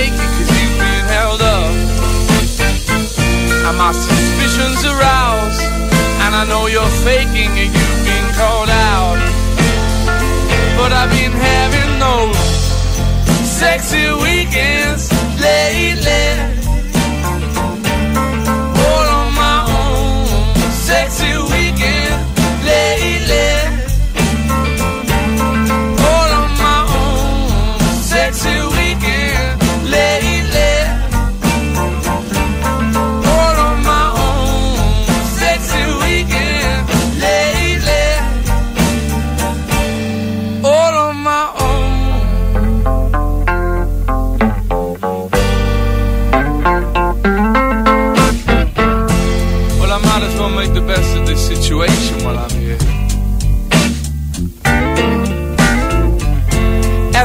make 0.01 0.13
it 0.13 0.31
cause 0.35 0.51
you've 0.57 0.77
been 0.79 1.05
held 1.15 1.41
up. 1.41 1.73
And 3.67 3.77
my 3.77 3.91
suspicions 3.91 4.81
aroused, 4.91 5.61
and 6.23 6.31
I 6.41 6.43
know 6.49 6.63
you're 6.73 6.95
faking 7.07 7.51
and 7.61 7.69
you've 7.77 8.03
been 8.09 8.27
called 8.39 8.71
out. 8.93 9.19
But 10.77 10.91
I've 10.99 11.11
been 11.17 11.35
having 11.49 11.91
those 12.05 12.39
sexy 13.59 14.05
weekends 14.25 15.03
lately. 15.39 16.60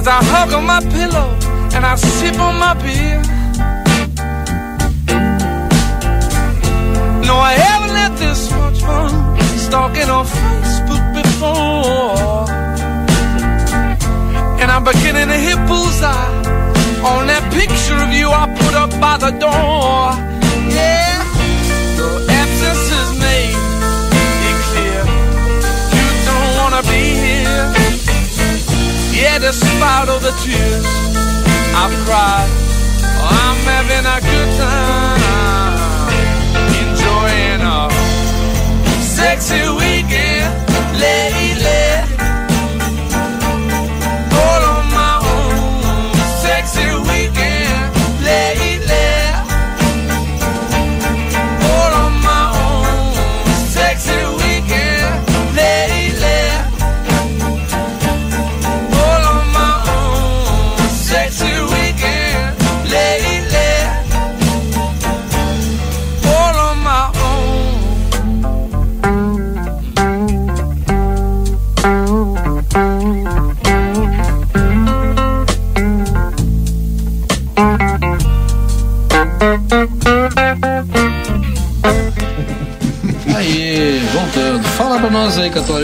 As 0.07 0.23
I 0.23 0.25
hug 0.25 0.53
on 0.53 0.65
my 0.65 0.79
pillow 0.79 1.29
and 1.75 1.85
I 1.85 1.97
sip 1.97 2.39
on 2.39 2.61
my 2.61 2.75
beer. 2.75 3.21
No, 7.27 7.35
I 7.35 7.55
haven't 7.55 7.97
had 7.97 8.15
this 8.17 8.49
much 8.53 8.83
fun 8.83 9.11
stalking 9.59 10.09
on 10.09 10.25
Facebook 10.25 11.05
before. 11.13 12.47
And 14.61 14.71
I'm 14.71 14.85
beginning 14.85 15.27
to 15.27 15.39
hit 15.47 15.59
bullseye 15.67 16.37
on 17.03 17.27
that 17.27 17.53
picture 17.53 17.99
of 17.99 18.13
you 18.13 18.31
I 18.31 18.47
put 18.63 18.75
up 18.77 18.91
by 19.01 19.17
the 19.19 19.33
door. 19.41 20.26
Yeah, 29.37 29.43
despite 29.51 30.09
all 30.09 30.19
the 30.19 30.33
tears. 30.43 30.87
I've 31.77 31.93
cried, 32.07 32.49
oh, 33.21 33.29
I'm 33.45 33.59
having 33.69 34.07
a 34.07 34.19
good 34.25 34.51
time, 34.57 36.09
enjoying 36.81 37.61
a 37.61 37.91
sexy 39.03 39.61
weekend. 39.77 40.55
Lately. 40.99 42.16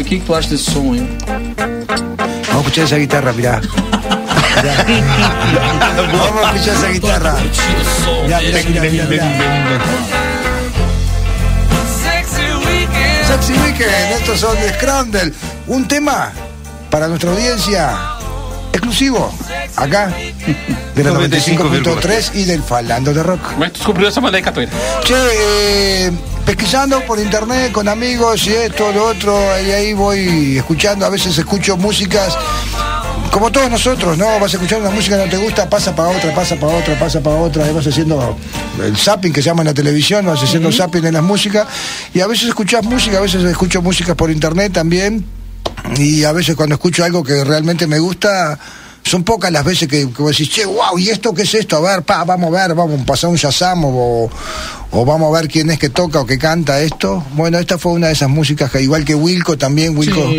O 0.02 0.04
que, 0.04 0.18
que 0.18 0.24
tu 0.26 0.34
acha 0.34 0.48
desse 0.48 0.70
som 0.70 0.92
aí? 0.92 1.00
Vamos 2.48 2.56
a 2.56 2.58
escuchar 2.58 2.84
esa 2.84 2.98
guitarra, 2.98 3.32
mirá. 3.32 3.60
Vamos 5.96 6.44
a 6.44 6.54
escuchar 6.54 6.74
esa 6.74 6.88
guitarra. 6.88 7.36
Mirá, 8.24 8.40
mirá, 8.40 8.62
mirá, 8.64 8.82
mirá, 8.90 9.04
mirá. 9.06 9.24
Sexy 12.02 12.42
weekend. 12.66 13.26
Sexy 13.26 13.52
Weekend, 13.52 14.12
estos 14.20 14.40
son 14.40 14.56
de 14.56 14.72
Scramble. 14.74 15.32
Un 15.68 15.86
tema 15.86 16.32
para 16.90 17.06
nuestra 17.08 17.30
audiencia 17.30 17.96
exclusivo, 18.72 19.32
acá, 19.76 20.12
de 20.94 21.04
la 21.04 21.10
95.3 21.12 22.34
y 22.34 22.44
del 22.44 22.62
Falando 22.62 23.14
de 23.14 23.22
Rock. 23.22 23.56
Que 23.56 23.70
tu 23.70 23.78
descobriu 23.78 24.08
essa 24.08 24.20
banda 24.20 24.38
aí, 24.38 24.42
Catoeira? 24.42 24.72
Che, 25.04 25.14
eh, 25.14 26.12
pesquisando 26.44 27.00
por 27.06 27.18
internet 27.18 27.72
con 27.72 27.88
amigos 27.88 28.46
y 28.46 28.50
esto, 28.50 28.92
lo 28.92 29.06
otro, 29.06 29.38
y 29.60 29.70
ahí 29.70 29.92
voy 29.92 30.58
escuchando, 30.58 31.06
a 31.06 31.08
veces 31.10 31.36
escucho 31.38 31.76
músicas 31.76 32.36
como 33.30 33.50
todos 33.50 33.70
nosotros, 33.70 34.18
¿no? 34.18 34.38
Vas 34.38 34.52
escuchando 34.52 34.86
una 34.86 34.94
música 34.94 35.16
que 35.16 35.24
no 35.24 35.30
te 35.30 35.38
gusta, 35.38 35.68
pasa 35.68 35.94
para 35.94 36.10
otra, 36.10 36.34
pasa 36.34 36.56
para 36.56 36.76
otra, 36.76 36.98
pasa 36.98 37.20
para 37.20 37.36
otra, 37.36 37.68
y 37.68 37.72
vas 37.72 37.86
haciendo 37.86 38.36
el 38.82 38.96
zapping 38.96 39.32
que 39.32 39.40
se 39.40 39.46
llama 39.46 39.62
en 39.62 39.68
la 39.68 39.74
televisión, 39.74 40.26
vas 40.26 40.42
haciendo 40.42 40.70
zapping 40.70 41.06
en 41.06 41.14
las 41.14 41.22
músicas, 41.22 41.66
y 42.12 42.20
a 42.20 42.26
veces 42.26 42.48
escuchas 42.48 42.84
música, 42.84 43.18
a 43.18 43.20
veces 43.20 43.42
escucho 43.44 43.80
música 43.80 44.14
por 44.14 44.30
internet 44.30 44.72
también, 44.72 45.24
y 45.96 46.24
a 46.24 46.32
veces 46.32 46.56
cuando 46.56 46.74
escucho 46.74 47.04
algo 47.04 47.24
que 47.24 47.42
realmente 47.44 47.86
me 47.86 47.98
gusta, 47.98 48.58
son 49.04 49.24
pocas 49.24 49.50
las 49.50 49.64
veces 49.64 49.88
que, 49.88 50.10
que 50.12 50.22
vos 50.22 50.30
decís, 50.30 50.50
che, 50.50 50.64
wow, 50.64 50.98
¿y 50.98 51.08
esto 51.08 51.32
qué 51.34 51.42
es 51.42 51.54
esto? 51.54 51.76
A 51.76 51.80
ver, 51.80 52.02
pa, 52.02 52.24
vamos 52.24 52.54
a 52.54 52.66
ver, 52.66 52.74
vamos 52.74 53.00
a 53.00 53.04
pasar 53.04 53.30
un 53.30 53.36
Shazam 53.36 53.84
o, 53.84 54.30
o 54.94 55.06
vamos 55.06 55.34
a 55.34 55.40
ver 55.40 55.50
quién 55.50 55.70
es 55.70 55.78
que 55.78 55.88
toca 55.88 56.20
o 56.20 56.26
que 56.26 56.38
canta 56.38 56.80
esto. 56.80 57.24
Bueno, 57.32 57.58
esta 57.58 57.78
fue 57.78 57.92
una 57.92 58.08
de 58.08 58.12
esas 58.12 58.28
músicas 58.28 58.70
que, 58.70 58.82
igual 58.82 59.04
que 59.04 59.14
Wilco 59.14 59.56
también, 59.56 59.96
Wilco. 59.96 60.30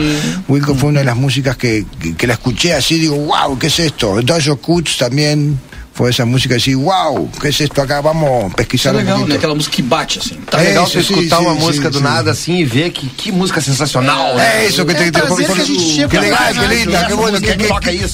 Wilco 0.47 0.75
fue 0.75 0.89
una 0.89 0.99
de 0.99 1.05
las 1.05 1.17
músicas 1.17 1.57
que, 1.57 1.85
que, 2.17 2.27
la 2.27 2.33
escuché 2.33 2.73
así, 2.73 2.99
digo, 2.99 3.15
wow, 3.15 3.57
¿qué 3.57 3.67
es 3.67 3.79
esto? 3.79 4.21
Dojo 4.21 4.57
Cuts 4.57 4.97
también 4.97 5.59
fue 5.95 6.11
esa 6.11 6.25
música 6.25 6.55
así, 6.55 6.75
wow, 6.75 7.31
¿qué 7.41 7.49
es 7.49 7.61
esto 7.61 7.81
acá? 7.81 8.01
Vamos 8.01 8.51
a 8.51 8.55
pesquisar. 8.55 8.93
Tá 8.93 8.99
legal, 8.99 9.23
um 9.23 9.27
né? 9.27 9.35
Aquela 9.35 9.55
música 9.55 9.75
que 9.75 9.81
bate, 9.81 10.19
assim. 10.19 10.35
Tá 10.49 10.61
é 10.61 10.69
legal 10.69 10.87
escutar 10.87 11.41
música 11.41 11.89
do 11.89 11.99
nada 11.99 12.31
assim 12.31 12.57
e 12.59 12.65
ver 12.65 12.91
que, 12.91 13.31
música 13.31 13.59
sensacional. 13.59 14.39
É, 14.39 14.67
que 14.67 14.85
tem 14.85 15.11
que 15.11 15.19
que, 15.19 15.21
que, 15.21 15.45
que, 15.45 16.07
que, 16.07 16.17
que, 16.19 16.29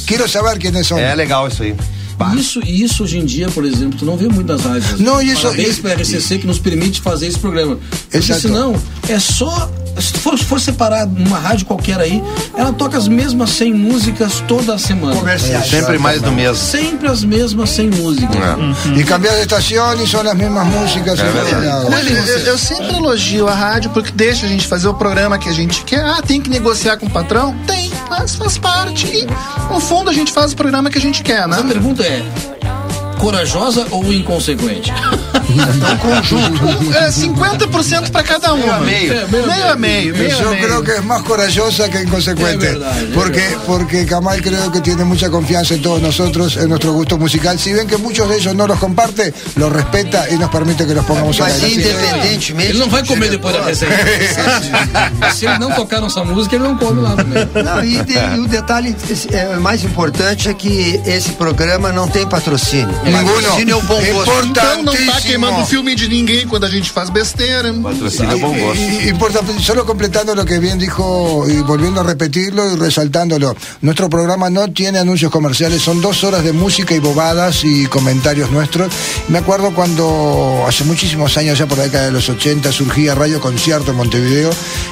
que, 0.07 0.85
que, 0.87 1.98
e 2.65 2.83
isso 2.83 3.03
hoje 3.03 3.17
em 3.17 3.25
dia, 3.25 3.47
por 3.49 3.63
exemplo, 3.65 3.97
tu 3.97 4.05
não 4.05 4.17
vê 4.17 4.27
muito 4.27 4.47
nas 4.47 4.61
rádios. 4.61 4.99
Não, 4.99 5.21
isso- 5.21 5.43
Parabéns 5.43 5.77
e- 5.77 5.81
para 5.81 5.91
a 5.91 5.93
RCC 5.95 6.37
que 6.39 6.47
nos 6.47 6.59
permite 6.59 6.99
fazer 7.01 7.27
esse 7.27 7.39
programa. 7.39 7.77
Porque 8.03 8.17
Exato. 8.17 8.41
senão, 8.41 8.75
é 9.07 9.19
só. 9.19 9.71
Se 10.01 10.13
tu 10.13 10.19
for, 10.19 10.37
se 10.37 10.45
for 10.45 10.59
separar 10.59 11.05
numa 11.07 11.37
rádio 11.39 11.65
qualquer 11.65 11.99
aí, 11.99 12.21
ela 12.55 12.71
toca 12.73 12.97
as 12.97 13.07
mesmas 13.07 13.49
100 13.51 13.73
músicas 13.73 14.43
toda 14.47 14.77
semana. 14.77 15.15
Comerciais. 15.15 15.67
Sempre 15.67 15.97
mais 15.97 16.21
do 16.21 16.31
mesmo. 16.31 16.55
Sempre 16.55 17.07
as 17.09 17.23
mesmas 17.23 17.69
100 17.71 17.89
músicas. 17.91 18.39
Y 18.95 19.03
cambias 19.03 19.35
de 19.35 19.41
estación 19.41 20.01
y 20.01 20.07
son 20.07 20.25
las 20.25 20.35
mismas 20.35 20.65
músicas. 20.67 21.19
y 21.19 21.23
verdad. 21.23 21.81
todo. 21.83 21.95
Olha, 21.95 22.09
eu, 22.09 22.37
eu 22.45 22.57
sempre 22.57 22.95
elogio 22.95 23.47
a 23.47 23.53
rádio 23.53 23.89
porque 23.91 24.11
deixa 24.11 24.45
a 24.45 24.49
gente 24.49 24.67
fazer 24.67 24.87
o 24.87 24.93
programa 24.93 25.37
que 25.37 25.49
a 25.49 25.53
gente 25.53 25.83
quer. 25.83 26.03
Ah, 26.03 26.21
tem 26.25 26.41
que 26.41 26.49
negociar 26.49 26.97
com 26.97 27.05
o 27.05 27.09
patrão? 27.09 27.55
Tem, 27.67 27.91
mas 28.09 28.35
faz 28.35 28.57
parte. 28.57 29.05
E, 29.07 29.27
no 29.73 29.79
fundo, 29.79 30.09
a 30.09 30.13
gente 30.13 30.31
faz 30.31 30.53
o 30.53 30.55
programa 30.55 30.89
que 30.89 30.97
a 30.97 31.01
gente 31.01 31.21
quer, 31.23 31.47
Mas 31.47 31.59
a 31.59 31.63
né? 31.63 31.73
pergunta 31.73 32.03
é: 32.03 32.23
corajosa 33.19 33.85
ou 33.91 34.11
inconsequente? 34.11 34.91
É 36.95 37.09
50% 37.09 38.11
para 38.11 38.23
cada 38.23 38.53
uma. 38.53 38.75
a 38.75 38.79
meio. 38.79 39.13
É, 39.13 39.25
meio 39.27 39.43
a 39.43 39.47
Meio 39.47 39.71
a 39.71 39.75
meio, 39.75 40.15
meio 40.15 40.29
Yo 40.29 40.47
a 40.47 40.51
meio. 40.51 40.63
creo 40.67 40.83
que 40.83 40.91
es 40.93 41.03
más 41.03 41.21
corajosa 41.23 41.89
que 41.89 42.01
inconsecuente. 42.03 42.67
Es 42.67 42.71
verdad, 42.73 42.97
es 43.03 43.09
porque, 43.15 43.39
verdad. 43.39 43.63
porque 43.65 44.05
Kamal 44.05 44.41
creo 44.41 44.71
que 44.71 44.81
tiene 44.81 45.03
mucha 45.03 45.29
confianza 45.29 45.73
en 45.73 45.81
todos 45.81 46.01
nosotros, 46.01 46.55
en 46.57 46.69
nuestro 46.69 46.93
gusto 46.93 47.17
musical. 47.17 47.57
Si 47.59 47.73
ven 47.73 47.87
que 47.87 47.97
muchos 47.97 48.29
de 48.29 48.37
ellos 48.37 48.55
no 48.55 48.67
los 48.67 48.77
comparte, 48.79 49.33
los 49.55 49.71
respeta 49.71 50.29
y 50.29 50.37
nos 50.37 50.49
permite 50.51 50.85
que 50.85 50.93
los 50.93 51.03
pongamos 51.05 51.39
al 51.41 51.49
Mas 51.51 51.63
aire. 51.63 51.81
independentemente. 51.81 52.69
Ele 52.71 52.79
não 52.79 52.89
vai 52.89 53.03
comer 53.05 53.29
depois 53.31 53.53
da 53.55 53.63
resenha. 53.65 53.91
Se 55.33 55.45
ele 55.47 55.57
não 55.57 55.71
tocar 55.71 55.99
nossa 55.99 56.23
música, 56.23 56.55
ele 56.55 56.63
não 56.65 56.77
come 56.77 57.01
lá 57.01 57.15
também. 57.15 57.47
Não, 57.63 57.83
e, 57.83 58.03
de- 58.03 58.13
e 58.35 58.39
o 58.39 58.47
detalhe 58.47 58.95
é, 59.31 59.55
mais 59.57 59.83
importante 59.83 60.47
é 60.49 60.53
que 60.53 61.01
esse 61.05 61.31
programa 61.31 61.91
não 61.91 62.07
tem 62.07 62.27
patrocínio. 62.27 62.93
Patrocínio 63.11 63.73
é 63.73 63.75
o 63.77 63.81
bom 63.81 64.01
gosto. 64.13 64.31
Então 64.31 64.43
não 64.43 64.51
tá 64.53 64.99
Importantíssimo. 64.99 65.21
queimando 65.21 65.61
o 65.61 65.65
filme 65.65 65.95
de 65.95 66.07
ninguém 66.07 66.47
quando 66.47 66.65
a 66.65 66.69
gente 66.69 66.89
faz 66.91 67.09
besteira. 67.09 67.73
Patrocínio 67.73 68.31
é 68.31 68.39
bom 68.39 68.57
gosto. 68.57 68.81
Y- 68.81 69.05
y- 69.05 69.09
Importa, 69.09 69.39
solo 69.61 69.85
completando 69.85 70.33
lo 70.35 70.45
que 70.45 70.59
bien 70.59 70.77
dijo 70.79 71.45
y 71.47 71.57
volviendo 71.61 72.01
a 72.01 72.03
repetirlo 72.03 72.71
y 72.73 72.75
resaltándolo, 72.77 73.55
nuestro 73.81 74.09
programa 74.09 74.49
no 74.49 74.71
tiene 74.71 74.99
anuncios 74.99 75.31
comerciales, 75.31 75.81
son 75.81 76.01
dos 76.01 76.23
horas 76.23 76.43
de 76.43 76.53
música 76.53 76.93
y 76.95 76.99
bobadas 76.99 77.63
y 77.63 77.85
comentarios 77.87 78.51
nuestros. 78.51 78.91
Me 79.27 79.39
acuerdo 79.39 79.73
cuando 79.73 80.65
hace 80.67 80.83
muchísimos 80.83 81.37
años, 81.37 81.57
ya 81.57 81.65
por 81.67 81.77
la 81.77 81.85
década 81.85 82.05
de 82.05 82.11
los 82.11 82.29
80, 82.29 82.71
surgía 82.71 83.15
Radio 83.15 83.39
Concierto 83.41 83.91
en 83.91 83.97
Montevideo 83.97 84.49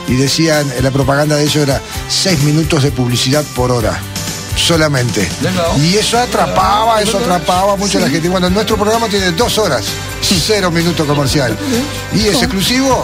y 0.07 0.13
decían, 0.15 0.71
la 0.81 0.91
propaganda 0.91 1.35
de 1.35 1.43
ellos 1.43 1.57
era 1.57 1.81
seis 2.09 2.41
minutos 2.43 2.83
de 2.83 2.91
publicidad 2.91 3.43
por 3.55 3.71
hora. 3.71 3.99
Solamente. 4.57 5.29
Y 5.79 5.95
eso 5.95 6.17
atrapaba, 6.17 7.01
eso 7.01 7.19
atrapaba 7.19 7.75
mucho 7.75 7.99
a 7.99 8.01
la 8.01 8.09
gente. 8.09 8.27
Bueno, 8.27 8.49
nuestro 8.49 8.75
programa 8.75 9.07
tiene 9.07 9.31
dos 9.31 9.57
horas, 9.57 9.85
cero 10.21 10.71
minuto 10.71 11.05
comercial. 11.05 11.57
Y 12.13 12.27
es 12.27 12.41
exclusivo 12.41 13.03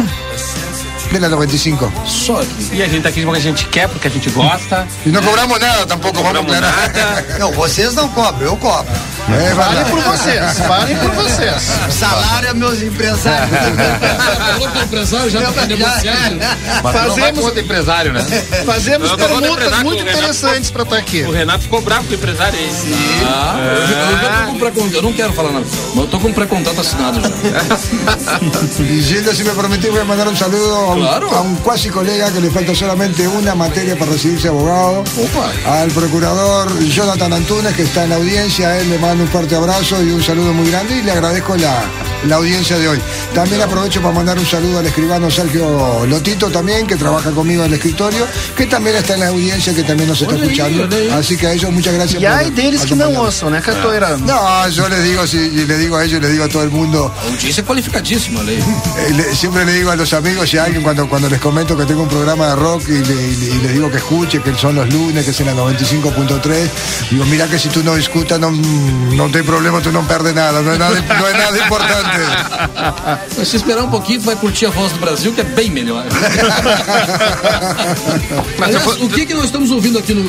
de 1.14 1.19
la 1.19 1.30
95. 1.30 1.91
Só 2.06 2.40
aqui. 2.41 2.69
E 2.73 2.84
a 2.84 2.88
gente 2.88 3.03
tá 3.03 3.10
aqui 3.10 3.23
porque 3.23 3.38
a 3.40 3.41
gente 3.41 3.65
quer, 3.68 3.88
porque 3.88 4.07
a 4.07 4.11
gente 4.11 4.30
gosta. 4.31 4.88
Y 5.06 5.11
no 5.11 5.22
cobramos 5.22 5.60
nada 5.60 5.85
tampoco, 5.85 6.22
vamos 6.22 6.38
a 6.38 6.40
Cobramos 6.44 6.61
nada. 6.61 7.26
Não, 7.40 7.52
vocês 7.52 7.94
não 7.95 8.07
cobram, 8.10 8.48
eu 8.48 8.57
cobro. 8.57 8.91
É 9.30 9.53
Falem 9.56 9.73
verdade. 9.76 9.90
por 9.90 9.99
vocês, 10.02 10.60
falem 10.68 10.98
por 10.98 11.10
vocês. 11.11 11.61
Salário 11.91 12.49
é 12.49 12.53
meus 12.53 12.81
empresários. 12.81 13.49
Falou 14.38 14.69
com 14.69 14.80
o 14.80 14.81
empresário, 14.84 15.30
já 15.30 15.52
tá 15.52 15.65
negociando. 15.65 16.35
Não 16.35 16.81
vai 16.81 16.94
Fazemos- 16.94 17.57
empresário, 17.57 18.14
né? 18.14 18.22
Fazemos 18.65 19.11
perguntas 19.14 19.80
muito 19.84 20.03
o 20.03 20.10
interessantes 20.10 20.72
para 20.72 20.84
estar 20.84 20.98
aqui. 20.98 21.23
O 21.23 21.31
Renato 21.31 21.64
ficou 21.64 21.81
bravo 21.81 22.06
com 22.06 22.11
o 22.11 22.15
empresário 22.15 22.60
aí. 22.60 22.72
Ah, 23.26 23.56
eu, 23.60 23.88
já- 23.88 23.94
eu. 24.49 24.94
Eu 24.94 25.02
não 25.02 25.14
quero 25.14 25.34
falar 25.34 25.52
nada, 25.52 25.65
mas 25.90 25.98
eu 26.03 26.07
tô 26.07 26.19
com 26.19 26.27
um 26.27 26.34
pré-contrato 26.34 26.81
assinado 26.81 27.22
já. 27.22 27.30
Y 28.84 29.02
Gilda, 29.02 29.34
si 29.34 29.44
me 29.44 29.52
voy 29.52 29.99
a 30.02 30.03
mandar 30.06 30.27
un 30.27 30.35
saludo 30.35 30.76
a 30.76 30.94
un, 30.94 31.02
Claro. 31.03 31.30
a 31.35 31.41
un 31.41 31.55
cuasi 31.57 31.89
colega 31.89 32.31
que 32.31 32.39
le 32.41 32.49
falta 32.49 32.73
solamente 32.73 33.27
una 33.27 33.55
materia 33.55 33.97
para 33.97 34.11
recibirse 34.11 34.47
abogado. 34.47 35.01
Opa. 35.01 35.80
Al 35.81 35.89
procurador 35.91 36.80
Jonathan 36.80 37.34
Antunes, 37.34 37.73
que 37.75 37.84
está 37.84 38.03
en 38.03 38.09
la 38.11 38.15
audiencia. 38.17 38.69
A 38.69 38.80
él 38.80 38.89
le 38.89 38.97
mando 38.99 39.23
un 39.23 39.30
fuerte 39.30 39.55
abrazo 39.55 40.01
y 40.03 40.11
un 40.11 40.23
saludo 40.23 40.53
muy 40.53 40.69
grande 40.71 40.97
y 40.97 41.01
le 41.03 41.11
agradezco 41.11 41.55
la, 41.57 41.81
la 42.27 42.35
audiencia 42.35 42.77
de 42.77 42.88
hoy. 42.88 42.99
También 43.34 43.61
aprovecho 43.61 44.01
para 44.01 44.13
mandar 44.13 44.38
un 44.39 44.45
saludo 44.45 44.80
al 44.80 44.85
escribano 44.85 45.30
Sergio 45.30 46.05
Lotito 46.05 46.49
también, 46.49 46.85
que 46.88 46.95
trabaja 46.95 47.31
conmigo 47.31 47.63
en 47.63 47.69
el 47.69 47.73
escritorio, 47.75 48.25
que 48.55 48.65
también 48.67 48.95
está 48.95 49.15
en 49.15 49.19
la 49.21 49.27
audiencia, 49.30 49.73
que 49.73 49.84
también 49.84 50.09
nos 50.09 50.21
está 50.21 50.35
escuchando. 50.35 50.88
Así 51.13 51.35
que 51.38 51.47
a 51.47 51.53
ellos 51.53 51.71
muchas 51.71 51.93
gracias 51.95 52.21
E 52.21 52.27
ai 52.27 52.49
deles 52.51 52.85
que 52.85 52.95
não 52.95 53.07
acompañarnos. 53.09 53.25
ouçam, 53.43 53.49
né, 53.49 53.59
Catoira? 53.61 54.17
No, 54.17 54.69
yo 54.69 54.88
les 54.88 55.03
digo, 55.03 55.25
si, 55.27 55.38
y 55.38 55.65
le 55.65 55.77
digo 55.77 55.97
a 55.97 56.03
ellos, 56.05 56.21
le 56.21 56.30
digo 56.30 56.43
a 56.45 56.47
todo 56.49 56.63
el 56.63 56.69
mundo, 56.69 57.11
qualificadíssima, 57.65 58.43
Lei. 58.43 58.59
Eh, 58.95 59.11
le- 59.17 59.35
siempre 59.35 59.65
le 59.65 59.73
digo 59.73 59.89
a 59.89 59.95
los 59.95 60.13
amigos 60.13 60.53
y 60.53 60.57
a 60.57 60.65
alguien 60.65 60.84
cuando, 60.84 60.93
cuando 61.10 61.30
les 61.30 61.40
comento 61.40 61.76
que 61.76 61.86
tengo 61.86 62.03
un 62.03 62.10
programa 62.10 62.48
de 62.49 62.56
rock 62.56 62.84
y, 62.88 62.91
le- 63.03 63.14
y 63.14 63.52
y 63.53 63.61
les 63.64 63.74
digo 63.74 63.90
que 63.91 63.98
escuche, 63.98 64.41
que 64.41 64.53
son 64.56 64.76
los 64.76 64.88
lunes, 64.94 65.24
que 65.26 65.32
es 65.32 65.40
en 65.40 65.48
la 65.48 65.53
95.3, 65.53 66.70
digo, 67.11 67.26
mira 67.26 67.48
que 67.48 67.57
si 67.60 67.70
tú 67.70 67.84
no 67.84 67.95
escuchas 67.98 68.40
no, 68.40 68.52
no 68.52 69.26
hay 69.34 69.41
problema, 69.44 69.82
tú 69.82 69.91
no 69.91 70.02
perdes 70.07 70.34
nada, 70.36 70.61
no 70.61 70.72
es 70.74 70.80
nada, 70.80 71.02
no 71.20 71.28
es 71.28 71.38
nada 71.38 71.57
importante. 71.57 72.20
Mas 73.38 73.48
se 73.48 73.57
esperar 73.57 73.84
um 73.84 73.90
pouquinho, 73.90 74.20
tu 74.20 74.26
vai 74.26 74.36
curtir 74.36 74.65
a 74.68 74.70
voz 74.70 74.91
do 74.94 74.99
Brasil, 74.99 75.34
que 75.34 75.41
é 75.41 75.44
bem 75.44 75.70
melhor. 75.70 76.03
Aliás, 78.61 78.86
o 78.86 79.10
que, 79.10 79.26
que 79.26 79.34
nós 79.34 79.45
estamos 79.45 79.72
ouvindo 79.72 79.98
aqui 79.99 80.14
no. 80.14 80.24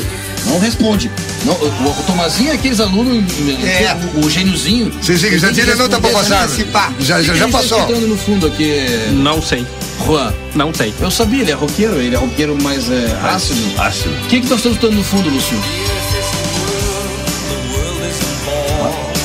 Não 0.46 0.58
responde. 0.60 1.10
Não, 1.44 1.54
o, 1.54 1.66
o 1.66 2.02
Tomazinho 2.06 2.50
é 2.50 2.54
aqueles 2.54 2.78
alunos. 2.80 3.24
É. 3.64 3.96
O, 4.14 4.26
o 4.26 4.30
gêniozinho. 4.30 4.92
Ya 5.02 5.14
Ele 5.14 5.40
tem 5.40 5.52
tiene 5.52 5.74
nota 5.74 5.98
para 6.00 6.10
responder, 6.10 6.12
pasar. 6.12 6.44
antecipar. 6.44 6.92
Ya, 6.92 6.92
O 6.92 6.96
que 6.98 7.04
ya, 7.06 7.16
que 7.18 7.26
ya 7.26 7.32
a 7.32 7.36
gente 7.36 7.52
tá 7.52 7.58
pasó. 7.58 7.78
escutando 7.78 8.06
no 8.08 8.16
fundo 8.18 8.46
aqui, 8.46 8.86
Não 9.12 9.40
sei. 9.40 9.66
Juan? 10.06 10.32
Não 10.54 10.72
sei. 10.74 10.92
Eu 11.00 11.10
sabia, 11.10 11.42
ele 11.42 11.50
é 11.50 11.54
roqueiro, 11.54 11.94
ele 12.00 12.14
é 12.14 12.18
roqueiro 12.18 12.60
mais 12.62 12.90
é, 12.90 13.16
ácido. 13.24 13.80
Ácido. 13.80 14.14
O 14.24 14.28
que, 14.28 14.40
que 14.40 14.48
nós 14.48 14.58
estamos 14.58 14.76
escutando 14.76 14.96
no 14.96 15.04
fundo, 15.04 15.28
Lúcio? 15.30 15.58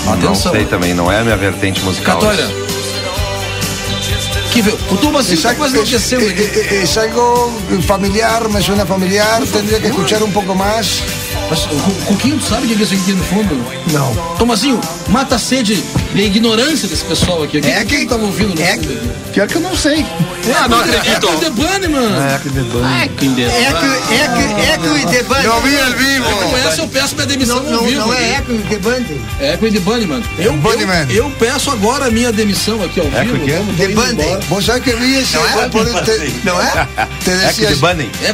Não 0.06 0.14
Atenção. 0.14 0.52
sei 0.52 0.66
também, 0.66 0.94
não 0.94 1.12
é 1.12 1.20
a 1.20 1.24
minha 1.24 1.38
vertente 1.38 1.82
musical. 1.82 2.20
Catória. 2.20 2.48
Que 4.52 4.62
vê, 4.64 4.72
o 4.72 4.98
Tomazinho 4.98 5.34
Es, 5.34 5.40
está 5.40 5.50
al- 5.52 5.56
quase 5.58 5.74
enlouquecendo 5.76 6.26
es- 6.26 6.32
aqui. 6.32 6.42
es- 6.42 6.72
es 6.84 6.98
algo 6.98 7.52
familiar, 7.86 8.50
me 8.50 8.62
suena 8.62 8.86
familiar, 8.86 9.42
tendría 9.52 9.80
que 9.80 9.88
escuchar 9.88 10.24
un 10.24 10.32
poco 10.34 10.56
más. 10.56 11.04
Mas, 11.50 11.66
o 11.66 12.06
Cuquinho, 12.06 12.38
tu 12.38 12.46
sabe 12.46 12.66
o 12.66 12.68
que 12.78 12.82
é 12.82 12.86
isso 12.86 12.94
aqui 12.94 13.12
no 13.12 13.24
fundo? 13.24 13.66
Não. 13.92 14.14
Tomazinho, 14.38 14.80
mata 15.08 15.36
a 15.36 15.40
sede 15.40 15.84
e 16.14 16.22
a 16.22 16.24
ignorância 16.24 16.88
desse 16.88 17.04
pessoal 17.06 17.44
aqui. 17.44 17.58
O 17.58 17.62
que 17.62 17.68
É 17.70 17.84
que 17.86 17.98
que- 17.98 18.06
tava 18.06 18.24
ouvindo 18.24 18.54
no 18.56 18.62
é 18.62 18.76
fundo? 18.76 18.88
que- 18.88 19.20
Pior 19.34 19.48
que 19.48 19.56
eu 19.56 19.62
não 19.62 19.76
sei. 19.78 20.06
Ah, 20.56 20.68
não 20.68 20.80
É 20.82 20.98
acredito. 20.98 21.28
com 21.28 21.38
The 21.38 21.50
Bunny, 21.52 21.88
mano. 21.88 22.16
É 22.20 22.38
que, 22.40 23.54
é 24.14 24.28
que, 24.28 24.62
é 24.62 24.78
que 24.78 24.88
o 24.88 25.08
The 25.12 25.24
Band. 25.24 25.44
Lo 25.44 25.62
vi 25.62 25.78
al 25.78 25.92
vivo. 25.94 26.26
Com 26.50 26.58
essa 26.58 26.82
eu 26.82 26.88
peço 26.88 27.16
minha 27.16 27.28
demissão 27.28 27.58
Não, 27.58 27.66
ao 27.66 27.72
não, 27.72 27.84
vivo. 27.86 28.00
não 28.08 28.14
é 28.14 28.42
The 28.70 28.78
Band? 28.80 29.04
É 29.40 29.58
com 29.58 29.72
The 29.72 29.80
Bunny, 29.80 30.06
mano. 30.08 30.24
Eu, 30.40 30.54
eu, 31.10 31.26
eu 31.26 31.30
peço 31.38 31.70
agora 31.72 32.06
a 32.08 32.12
minha 32.12 32.32
demissão 32.32 32.84
aqui 32.84 33.00
ao 33.00 33.06
vivo. 33.08 33.36
o 33.90 33.92
indo 33.92 34.02
Bunny. 34.02 34.12
embora. 34.24 34.40
Vos 34.50 34.66
sabés 34.66 34.84
que 34.84 34.94
vi 34.94 35.16
ese. 35.20 35.38
por- 35.72 35.86
te, 36.04 36.34
Não 36.44 36.60
é? 36.62 36.88
te 37.24 37.30
É 37.30 37.32
que 37.32 37.46
decía. 37.46 37.68
The 37.70 37.76
Bunny. 37.76 38.10
É 38.24 38.34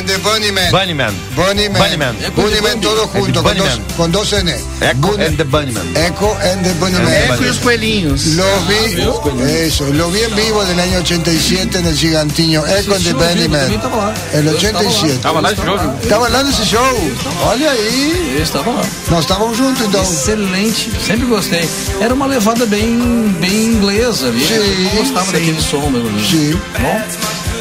en 0.00 0.04
The 0.04 0.18
Bunny 0.18 0.94
Man. 0.94 1.12
Bunnyman. 1.54 1.78
Bunnyman. 1.82 2.14
Bunnyman. 2.14 2.24
É 2.24 2.30
com 2.30 2.42
The 2.42 2.42
Bunnyman 2.42 2.70
Bunny. 2.70 2.80
todo 2.82 3.02
É 3.02 3.18
junto, 3.18 3.32
The 3.32 3.42
con 3.42 3.54
dos, 3.56 3.80
con 3.96 4.10
dos 4.12 4.32
N. 4.32 4.50
Echo 4.80 4.96
Bunny- 5.08 5.24
and 5.24 5.36
the 5.36 5.44
Bunnyman. 5.44 5.96
Echo 5.96 6.30
and 6.42 6.62
the 6.62 6.72
Bunnyman. 6.74 7.12
Eco 7.12 7.44
e 7.44 7.48
os 7.48 7.58
coelhinhos. 7.58 8.26
Lo 8.26 8.44
vi, 8.66 9.46
eso, 9.66 9.84
lo 9.92 10.10
vi 10.10 10.22
en 10.22 10.34
vivo 10.34 10.64
del 10.64 10.80
año 10.80 10.98
87 10.98 11.78
en 11.78 11.86
el 11.86 11.96
Gigantinho, 11.96 12.64
Echo 12.66 12.94
and 12.94 13.04
the 13.04 13.12
Bunnyman. 13.12 13.80
lá. 13.96 14.14
El 14.32 14.46
Eu 14.46 14.56
estava 14.56 14.78
87. 14.78 15.18
Tava 15.20 15.40
lá 15.40 15.52
esse 15.52 15.62
jogo? 15.64 15.94
Estaba 16.02 16.26
hablando 16.26 16.50
ese 16.50 16.64
show. 16.66 17.10
Olha 17.46 17.70
aí. 17.70 18.34
Eu 18.36 18.42
estava 18.42 18.70
lá. 18.70 18.82
Nós 19.10 19.20
estávamos 19.20 19.56
juntos 19.56 19.82
então. 19.86 20.02
Excelente, 20.02 20.90
sempre 21.06 21.26
gostei. 21.26 21.68
Era 22.00 22.12
uma 22.14 22.26
levada 22.26 22.66
bem, 22.66 23.34
bem 23.40 23.66
inglesa 23.66 24.26
ali. 24.28 24.44
Sim, 24.44 24.54
eu 24.54 24.90
gostava 25.02 25.26
sim. 25.26 25.32
daquele 25.32 25.60
som, 25.62 25.88
meu 25.90 26.00
amigo. 26.00 26.20
Sim. 26.26 26.58
Bom, 26.80 27.02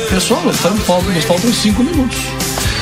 pessoal, 0.09 0.41
nos 0.41 0.57
faltam, 0.57 1.11
nos 1.13 1.25
faltam 1.25 1.53
cinco 1.53 1.83
minutos. 1.83 2.17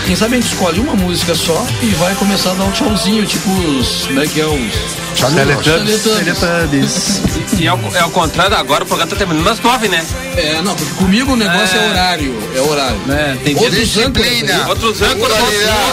Quem 0.05 0.15
sabe 0.15 0.35
a 0.35 0.41
gente 0.41 0.51
escolhe 0.51 0.79
uma 0.79 0.93
música 0.95 1.33
só 1.35 1.65
e 1.81 1.87
vai 1.95 2.13
começar 2.15 2.51
a 2.51 2.53
dar 2.55 2.63
um 2.65 2.71
tchauzinho, 2.71 3.25
tipo 3.25 3.49
os. 3.49 4.05
Como 4.07 4.21
é 4.21 4.27
que 4.27 4.41
é 4.41 4.45
os. 4.45 5.01
Teletubbies. 5.33 6.01
Teletubbies. 6.03 7.21
E 7.61 7.67
é 7.67 7.73
o, 7.73 7.79
é 7.95 8.03
o 8.03 8.09
contrário, 8.09 8.57
agora 8.57 8.83
o 8.83 8.87
programa 8.87 9.11
tá 9.11 9.15
terminando 9.15 9.47
às 9.47 9.59
nove, 9.59 9.87
né? 9.87 10.03
É, 10.35 10.59
não, 10.63 10.73
porque 10.73 10.93
comigo 10.95 11.33
o 11.33 11.35
negócio 11.35 11.77
é, 11.77 11.85
É. 11.85 11.89
horário. 11.91 12.43
É 12.55 12.59
horário. 12.61 12.97
É, 13.09 13.37
tem 13.43 13.55
Outros 13.55 13.97
âncoras 13.97 14.27
aí- 14.27 14.67
Outros 14.67 15.01
âncoras, 15.03 15.37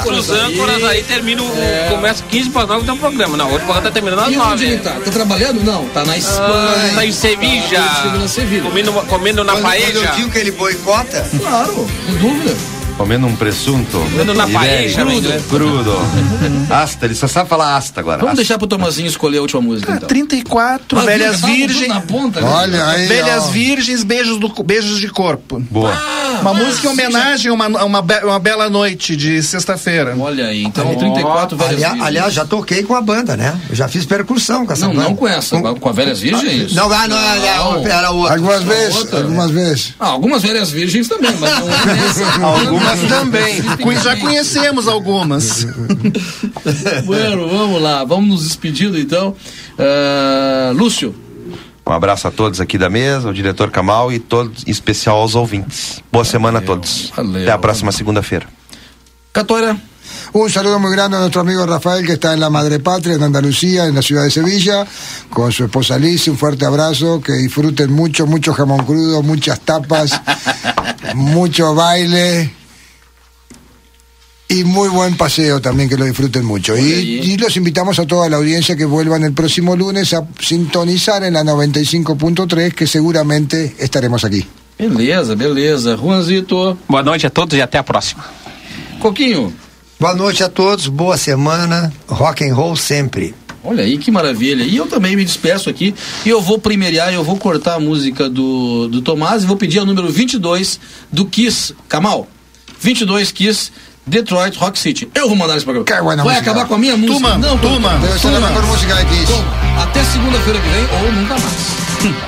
outros 0.06 0.30
âncoras 0.30 0.84
aí 0.84 1.02
terminam, 1.02 1.44
começa 1.90 2.24
15 2.30 2.48
para 2.50 2.66
9 2.68 2.86
do 2.86 2.96
programa. 2.96 3.36
Não, 3.36 3.46
hoje 3.48 3.56
o 3.56 3.60
programa 3.66 3.82
tá 3.82 3.90
terminando 3.90 4.20
às 4.20 4.32
E 4.32 4.38
onde 4.38 4.64
ele 4.64 4.76
9. 4.76 4.88
tá? 4.88 5.04
Tá 5.04 5.10
trabalhando? 5.10 5.62
Não, 5.62 5.84
tá 5.90 6.04
na 6.06 6.16
Espanha. 6.16 6.92
Tá 6.94 7.04
em 7.04 7.12
Sevilla. 7.12 7.68
Tá, 7.70 7.92
escrevendo 7.92 8.20
na 8.22 8.28
Sevilha. 8.28 8.62
Comendo, 8.62 8.92
comendo 8.92 9.44
na 9.44 9.52
eu 9.54 9.60
paella. 9.60 10.06
digo 10.16 10.30
que 10.30 10.38
ele 10.38 10.52
boicota, 10.52 11.28
Claro, 11.38 11.86
sem 12.06 12.14
dúvida. 12.16 12.56
Comendo 12.98 13.26
um 13.28 13.36
presunto. 13.36 13.96
Comendo 13.96 14.34
na 14.34 14.46
paella, 14.48 15.04
né? 15.04 15.40
Crudo. 15.48 15.96
Asta, 16.68 17.06
ele 17.06 17.14
só 17.14 17.28
sabe 17.28 17.48
falar 17.48 17.76
asta 17.76 18.00
agora. 18.00 18.16
Vamos 18.18 18.32
Asta. 18.32 18.36
deixar 18.42 18.58
pro 18.58 18.66
Tomazinho 18.66 19.06
escolher 19.06 19.38
a 19.38 19.42
última 19.42 19.62
música, 19.62 19.92
então. 19.92 20.08
34, 20.08 20.98
Ah, 20.98 21.02
velhas 21.02 21.40
virgens. 21.40 21.92
Ponta, 22.08 22.40
né? 22.40 22.48
Olha 22.50 22.84
aí. 22.86 23.06
Velhas 23.06 23.44
ó. 23.44 23.48
Virgens, 23.48 24.02
beijos, 24.02 24.38
do, 24.40 24.48
beijos 24.64 24.98
de 25.00 25.08
corpo. 25.08 25.60
Boa. 25.70 25.92
Uma 26.40 26.52
música 26.54 26.88
em 26.88 26.90
homenagem 26.90 27.50
a 27.50 27.54
uma, 27.54 27.66
uma, 27.84 28.02
be- 28.02 28.20
uma 28.24 28.38
bela 28.40 28.68
noite 28.68 29.14
de 29.16 29.42
sexta-feira. 29.42 30.14
Olha 30.18 30.46
aí, 30.46 30.64
então 30.64 30.94
34 30.94 31.56
velhas 31.56 31.72
aliás, 31.74 31.92
virgens. 31.92 32.06
aliás, 32.08 32.34
já 32.34 32.44
toquei 32.44 32.82
com 32.82 32.94
a 32.94 33.00
banda, 33.00 33.36
né? 33.36 33.58
Eu 33.70 33.76
já 33.76 33.86
fiz 33.88 34.04
percussão 34.04 34.66
com 34.66 34.72
essa 34.72 34.86
Não, 34.86 34.94
banda. 34.94 35.08
não 35.08 35.16
com 35.16 35.26
essa, 35.26 35.56
com 35.60 35.88
a 35.88 35.92
velhas 35.92 36.18
virgens? 36.20 36.74
Não, 36.74 36.92
ah, 36.92 37.06
não, 37.08 37.16
não, 37.16 37.80
Não. 37.82 37.86
era 37.88 38.10
outra. 38.10 38.34
Algumas 38.34 38.62
vezes, 38.64 38.96
outra. 38.96 39.18
algumas 39.20 39.50
vezes. 39.50 39.94
Ah, 40.00 40.06
algumas 40.08 40.42
velhas 40.42 40.70
virgens 40.70 41.08
também, 41.08 41.34
mas 41.38 41.58
não 41.60 41.68
é 41.68 42.06
essa. 42.08 42.44
Algumas 42.44 42.87
também. 43.08 43.62
Conhe- 43.82 44.00
Já 44.00 44.16
conhecemos 44.16 44.86
algumas. 44.88 45.66
Bueno, 47.04 47.48
vamos 47.48 47.80
lá, 47.82 48.04
vamos 48.04 48.28
nos 48.28 48.42
despedindo 48.44 48.98
então. 48.98 49.34
Ah, 49.78 50.72
Lúcio, 50.74 51.14
Um 51.86 51.92
abraço 51.92 52.28
a 52.28 52.30
todos 52.30 52.60
aqui 52.60 52.76
da 52.76 52.90
mesa, 52.90 53.28
o 53.30 53.32
diretor 53.32 53.70
Kamal 53.70 54.12
e 54.12 54.18
todos, 54.18 54.62
em 54.66 54.70
especial 54.70 55.16
aos 55.18 55.34
ouvintes. 55.34 56.02
Boa 56.12 56.24
semana 56.24 56.58
a 56.58 56.62
todos. 56.62 57.10
valeu. 57.16 57.42
Até 57.42 57.50
a 57.52 57.58
próxima 57.58 57.92
segunda-feira. 57.92 58.46
Catória. 59.32 59.76
Un 60.34 60.50
saludo 60.50 60.78
muy 60.78 60.90
grande 60.92 61.16
a 61.16 61.20
nuestro 61.20 61.40
amigo 61.40 61.64
Rafael 61.64 62.04
que 62.04 62.12
está 62.12 62.34
en 62.34 62.40
la 62.40 62.50
Madre 62.50 62.80
Patria, 62.80 63.14
en 63.14 63.22
Andalucía, 63.22 63.86
en 63.86 63.94
la 63.94 64.02
ciudad 64.02 64.24
de 64.24 64.30
Sevilla, 64.30 64.86
con 65.30 65.50
su 65.50 65.64
esposa 65.64 65.96
Liz. 65.98 66.28
Un 66.28 66.36
fuerte 66.36 66.66
abrazo, 66.66 67.22
que 67.22 67.32
disfruten 67.32 67.90
mucho, 67.90 68.26
mucho 68.26 68.52
jamón 68.52 68.84
crudo, 68.84 69.22
muchas 69.22 69.58
tapas, 69.60 70.20
mucho 71.14 71.74
baile 71.74 72.52
y 74.48 74.64
muy 74.64 74.88
buen 74.88 75.16
paseo 75.16 75.60
también, 75.60 75.88
que 75.88 75.96
lo 75.96 76.04
disfruten 76.04 76.44
mucho. 76.44 76.76
Y, 76.76 76.82
y 76.82 77.36
los 77.36 77.56
invitamos 77.56 77.98
a 77.98 78.06
toda 78.06 78.28
la 78.28 78.38
audiencia 78.38 78.76
que 78.76 78.84
vuelvan 78.84 79.22
el 79.24 79.32
próximo 79.32 79.76
lunes 79.76 80.14
a 80.14 80.26
sintonizar 80.40 81.22
en 81.24 81.34
la 81.34 81.44
95.3, 81.44 82.72
que 82.72 82.86
seguramente 82.86 83.76
estaremos 83.78 84.24
aquí. 84.24 84.46
Beleza, 84.78 85.34
beleza. 85.34 85.96
Juanzito. 85.96 86.78
Boa 86.88 87.02
noite 87.02 87.26
a 87.26 87.30
todos 87.30 87.58
e 87.58 87.60
até 87.60 87.78
a 87.78 87.82
próxima. 87.82 88.24
Coquinho. 89.00 89.52
Boa 89.98 90.14
noite 90.14 90.44
a 90.44 90.48
todos, 90.48 90.86
boa 90.86 91.16
semana, 91.16 91.92
rock 92.06 92.44
and 92.44 92.54
roll 92.54 92.76
sempre. 92.76 93.34
Olha 93.64 93.82
aí 93.82 93.98
que 93.98 94.12
maravilha. 94.12 94.62
E 94.62 94.76
eu 94.76 94.86
também 94.86 95.16
me 95.16 95.24
despeço 95.24 95.68
aqui 95.68 95.92
e 96.24 96.28
eu 96.28 96.40
vou 96.40 96.60
primeiriar, 96.60 97.12
eu 97.12 97.24
vou 97.24 97.36
cortar 97.36 97.74
a 97.74 97.80
música 97.80 98.30
do, 98.30 98.86
do 98.86 99.02
Tomás 99.02 99.42
e 99.42 99.46
vou 99.46 99.56
pedir 99.56 99.80
a 99.80 99.84
número 99.84 100.08
22 100.08 100.78
do 101.12 101.26
Kiss. 101.26 101.74
Kamal. 101.88 102.28
22 102.80 103.32
Kiss. 103.32 103.72
Detroit 104.08 104.56
Rock 104.58 104.78
City. 104.78 105.08
Eu 105.14 105.28
vou 105.28 105.36
mandar 105.36 105.56
esse 105.56 105.64
programa. 105.64 105.84
Vai 106.04 106.16
música. 106.16 106.50
acabar 106.50 106.66
com 106.66 106.74
a 106.74 106.78
minha 106.78 106.96
música? 106.96 107.14
Tuma, 107.14 107.38
não, 107.38 107.58
tuma. 107.58 107.90
Kiss. 109.04 109.26
Toma. 109.26 109.82
Até 109.82 110.02
segunda-feira 110.04 110.58
que 110.58 110.68
vem 110.68 110.88
ou 111.04 111.12
nunca 111.12 111.34
mais. 111.38 112.24